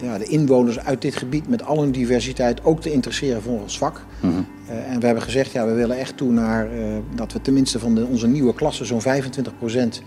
ja, 0.00 0.18
de 0.18 0.24
inwoners 0.24 0.78
uit 0.80 1.02
dit 1.02 1.16
gebied 1.16 1.48
met 1.48 1.64
al 1.64 1.80
hun 1.80 1.92
diversiteit 1.92 2.64
ook 2.64 2.80
te 2.80 2.92
interesseren 2.92 3.42
voor 3.42 3.60
ons 3.60 3.78
vak. 3.78 4.04
Mm 4.20 4.30
-hmm. 4.30 4.46
en 4.88 5.00
we 5.00 5.06
hebben 5.06 5.24
gezegd, 5.24 5.52
ja, 5.52 5.66
we 5.66 5.72
willen 5.72 5.98
echt 5.98 6.16
toe 6.16 6.32
naar 6.32 6.68
dat 7.14 7.32
we 7.32 7.40
tenminste 7.40 7.78
van 7.78 7.94
de, 7.94 8.04
onze 8.04 8.26
nieuwe 8.26 8.54
klassen 8.54 8.86
zo'n 8.86 9.00
25 9.00 9.58
procent 9.58 10.02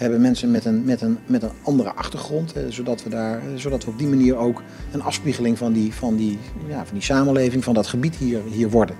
hebben 0.00 0.20
mensen 0.20 0.50
met 0.50 0.64
een, 0.64 0.84
met 0.84 1.00
een, 1.00 1.18
met 1.26 1.42
een 1.42 1.50
andere 1.62 1.92
achtergrond. 1.92 2.52
eh, 2.52 2.62
zodat, 2.68 3.02
we 3.02 3.10
daar, 3.10 3.38
eh, 3.38 3.44
zodat 3.56 3.84
we 3.84 3.90
op 3.90 3.98
die 3.98 4.06
manier 4.06 4.36
ook 4.36 4.62
een 4.92 5.02
afspiegeling 5.02 5.58
van 5.58 5.72
die, 5.72 5.94
van 5.94 6.16
die, 6.16 6.38
ja, 6.68 6.84
van 6.84 6.94
die 6.94 7.02
samenleving, 7.02 7.64
van 7.64 7.74
dat 7.74 7.86
gebied 7.86 8.16
hier, 8.16 8.40
hier 8.50 8.70
worden. 8.70 8.96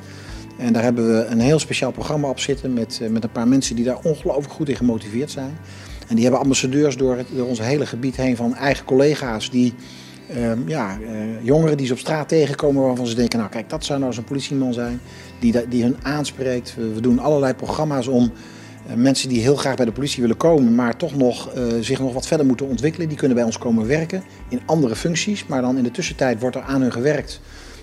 En 0.60 0.72
daar 0.72 0.82
hebben 0.82 1.16
we 1.16 1.24
een 1.24 1.40
heel 1.40 1.58
speciaal 1.58 1.90
programma 1.90 2.28
op 2.28 2.38
zitten 2.38 2.72
met, 2.72 2.98
eh, 3.02 3.08
met 3.08 3.24
een 3.24 3.32
paar 3.32 3.48
mensen 3.48 3.76
die 3.76 3.84
daar 3.84 3.98
ongelooflijk 4.02 4.52
goed 4.52 4.68
in 4.68 4.76
gemotiveerd 4.76 5.30
zijn. 5.30 5.58
En 6.08 6.14
die 6.14 6.24
hebben 6.24 6.42
ambassadeurs 6.42 6.96
door, 6.96 7.18
door 7.30 7.46
ons 7.46 7.60
hele 7.60 7.86
gebied 7.86 8.16
heen 8.16 8.36
van 8.36 8.54
eigen 8.54 8.84
collega's 8.84 9.50
die 9.50 9.74
Ehm, 10.34 10.68
ja, 10.68 10.98
eh, 11.00 11.44
jongeren 11.44 11.76
die 11.76 11.86
ze 11.86 11.92
op 11.92 11.98
straat 11.98 12.28
tegenkomen 12.28 12.82
waarvan 12.82 13.06
ze 13.06 13.14
denken, 13.14 13.38
nou 13.38 13.50
kijk, 13.50 13.70
dat 13.70 13.84
zou 13.84 14.00
nou 14.00 14.16
een 14.16 14.24
politieman 14.24 14.72
zijn. 14.72 15.00
Die, 15.40 15.68
die 15.68 15.82
hun 15.82 15.96
aanspreekt. 16.02 16.74
We, 16.94 17.00
doen 17.00 17.18
allerlei 17.18 17.54
programma's 17.54 18.06
om 18.06 18.32
eh, 18.86 18.94
mensen 18.94 19.28
die 19.28 19.40
heel 19.40 19.56
graag 19.56 19.76
bij 19.76 19.84
de 19.84 19.92
politie 19.92 20.20
willen 20.20 20.36
komen, 20.36 20.74
maar 20.74 20.96
toch 20.96 21.16
nog 21.16 21.52
zich 21.80 21.98
nog 21.98 22.12
wat 22.12 22.26
verder 22.26 22.46
moeten 22.46 22.68
ontwikkelen. 22.68 23.08
Die 23.08 23.16
kunnen 23.16 23.36
bij 23.36 23.46
ons 23.46 23.58
komen 23.58 23.86
werken 23.86 24.22
in 24.48 24.60
andere 24.66 24.96
functies. 24.96 25.46
Maar 25.46 25.62
dan 25.62 25.76
in 25.76 25.82
de 25.82 25.90
tussentijd 25.90 26.40
wordt 26.40 26.56
er 26.56 26.62
aan 26.62 26.80
hun 26.80 26.92
gewerkt 26.92 27.40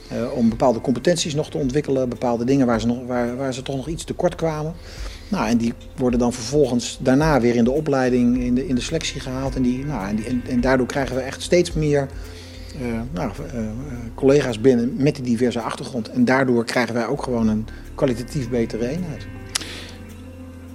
eh, 0.07 0.31
om 0.33 0.49
bepaalde 0.49 0.81
competenties 0.81 1.35
nog 1.35 1.49
te 1.49 1.57
ontwikkelen. 1.57 2.09
Bepaalde 2.09 2.43
dingen 2.43 2.67
waar 2.67 2.79
ze, 2.79 2.87
nog, 2.87 3.05
waar, 3.05 3.35
waar 3.35 3.53
ze 3.53 3.61
toch 3.61 3.75
nog 3.75 3.87
iets 3.87 4.03
tekort 4.03 4.35
kwamen. 4.35 4.73
Nou, 5.29 5.47
en 5.47 5.57
die 5.57 5.73
worden 5.95 6.19
dan 6.19 6.33
vervolgens 6.33 6.97
daarna 7.01 7.41
weer 7.41 7.55
in 7.55 7.63
de 7.63 7.71
opleiding, 7.71 8.37
in 8.37 8.55
de, 8.55 8.67
in 8.67 8.75
de 8.75 8.81
selectie 8.81 9.21
gehaald. 9.21 9.55
En, 9.55 9.61
die, 9.61 9.85
nou, 9.85 10.07
en, 10.07 10.15
die, 10.15 10.25
en, 10.25 10.43
en 10.49 10.61
daardoor 10.61 10.87
krijgen 10.87 11.15
we 11.15 11.21
echt 11.21 11.41
steeds 11.41 11.73
meer 11.73 12.07
eh, 12.81 12.99
nou, 13.11 13.31
eh, 13.53 13.59
collega's 14.15 14.61
binnen 14.61 14.93
met 14.97 15.15
die 15.15 15.23
diverse 15.23 15.61
achtergrond. 15.61 16.09
En 16.09 16.25
daardoor 16.25 16.65
krijgen 16.65 16.93
wij 16.93 17.07
ook 17.07 17.23
gewoon 17.23 17.47
een 17.47 17.65
kwalitatief 17.95 18.49
betere 18.49 18.87
eenheid. 18.87 19.27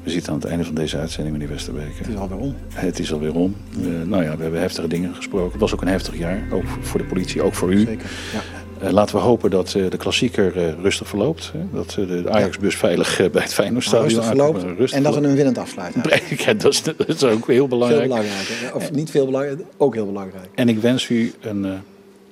We 0.03 0.11
zitten 0.11 0.33
aan 0.33 0.39
het 0.39 0.49
einde 0.49 0.65
van 0.65 0.75
deze 0.75 0.99
uitzending, 0.99 1.37
meneer 1.37 1.53
Westerbeek. 1.53 1.99
Het 1.99 2.09
is 2.09 2.17
alweer 2.17 2.39
om. 2.39 2.55
Het 2.75 2.99
is 2.99 3.13
alweer 3.13 3.35
om. 3.35 3.57
Nou 4.05 4.23
ja, 4.23 4.37
we 4.37 4.43
hebben 4.43 4.61
heftige 4.61 4.89
dingen 4.89 5.15
gesproken. 5.15 5.51
Het 5.51 5.61
was 5.61 5.75
ook 5.75 5.81
een 5.81 5.89
heftig 5.89 6.19
jaar, 6.19 6.43
ook 6.53 6.65
voor 6.81 7.01
de 7.01 7.07
politie, 7.07 7.43
ook 7.43 7.55
voor 7.55 7.73
u. 7.73 7.79
Zeker. 7.79 8.11
Ja. 8.33 8.62
Eh, 8.83 8.91
laten 8.91 9.15
we 9.17 9.21
hopen 9.21 9.51
dat 9.51 9.75
eh, 9.75 9.91
de 9.91 9.97
klassieker 9.97 10.57
eh, 10.57 10.81
rustig 10.81 11.09
verloopt. 11.09 11.51
Hè? 11.53 11.59
Dat 11.73 11.91
de 11.91 12.25
Ajax-bus 12.31 12.77
veilig 12.77 13.17
bij 13.31 13.43
het 13.43 13.55
Feyenoordstadion 13.55 14.09
rustig 14.09 14.25
aankomt. 14.25 14.61
verloopt 14.61 14.79
Rustig 14.79 14.99
en 14.99 15.03
dat 15.05 15.15
we 15.15 15.21
hem 15.21 15.35
winnend 15.35 15.59
afsluiten. 15.59 16.03
Ja, 16.45 16.53
dat, 16.55 16.73
is, 16.73 16.83
dat 16.83 17.09
is 17.09 17.25
ook 17.25 17.47
heel 17.47 17.57
Veel 17.57 17.69
belangrijk. 17.69 18.03
belangrijk. 18.03 18.71
Of 18.75 18.93
niet 18.93 19.11
veel 19.11 19.25
belangrijk, 19.25 19.61
ook 19.77 19.95
heel 19.95 20.07
belangrijk. 20.07 20.49
En 20.55 20.69
ik 20.69 20.79
wens 20.79 21.09
u 21.09 21.33
een 21.41 21.65
eh, 21.65 21.73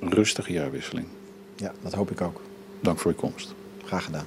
rustige 0.01 0.53
jaarwisseling. 0.53 1.07
Ja, 1.57 1.73
dat 1.83 1.93
hoop 1.95 2.11
ik 2.11 2.21
ook. 2.21 2.41
Dank 2.81 2.99
voor 2.99 3.11
uw 3.11 3.17
komst. 3.17 3.55
Graag 3.85 4.05
gedaan. 4.05 4.25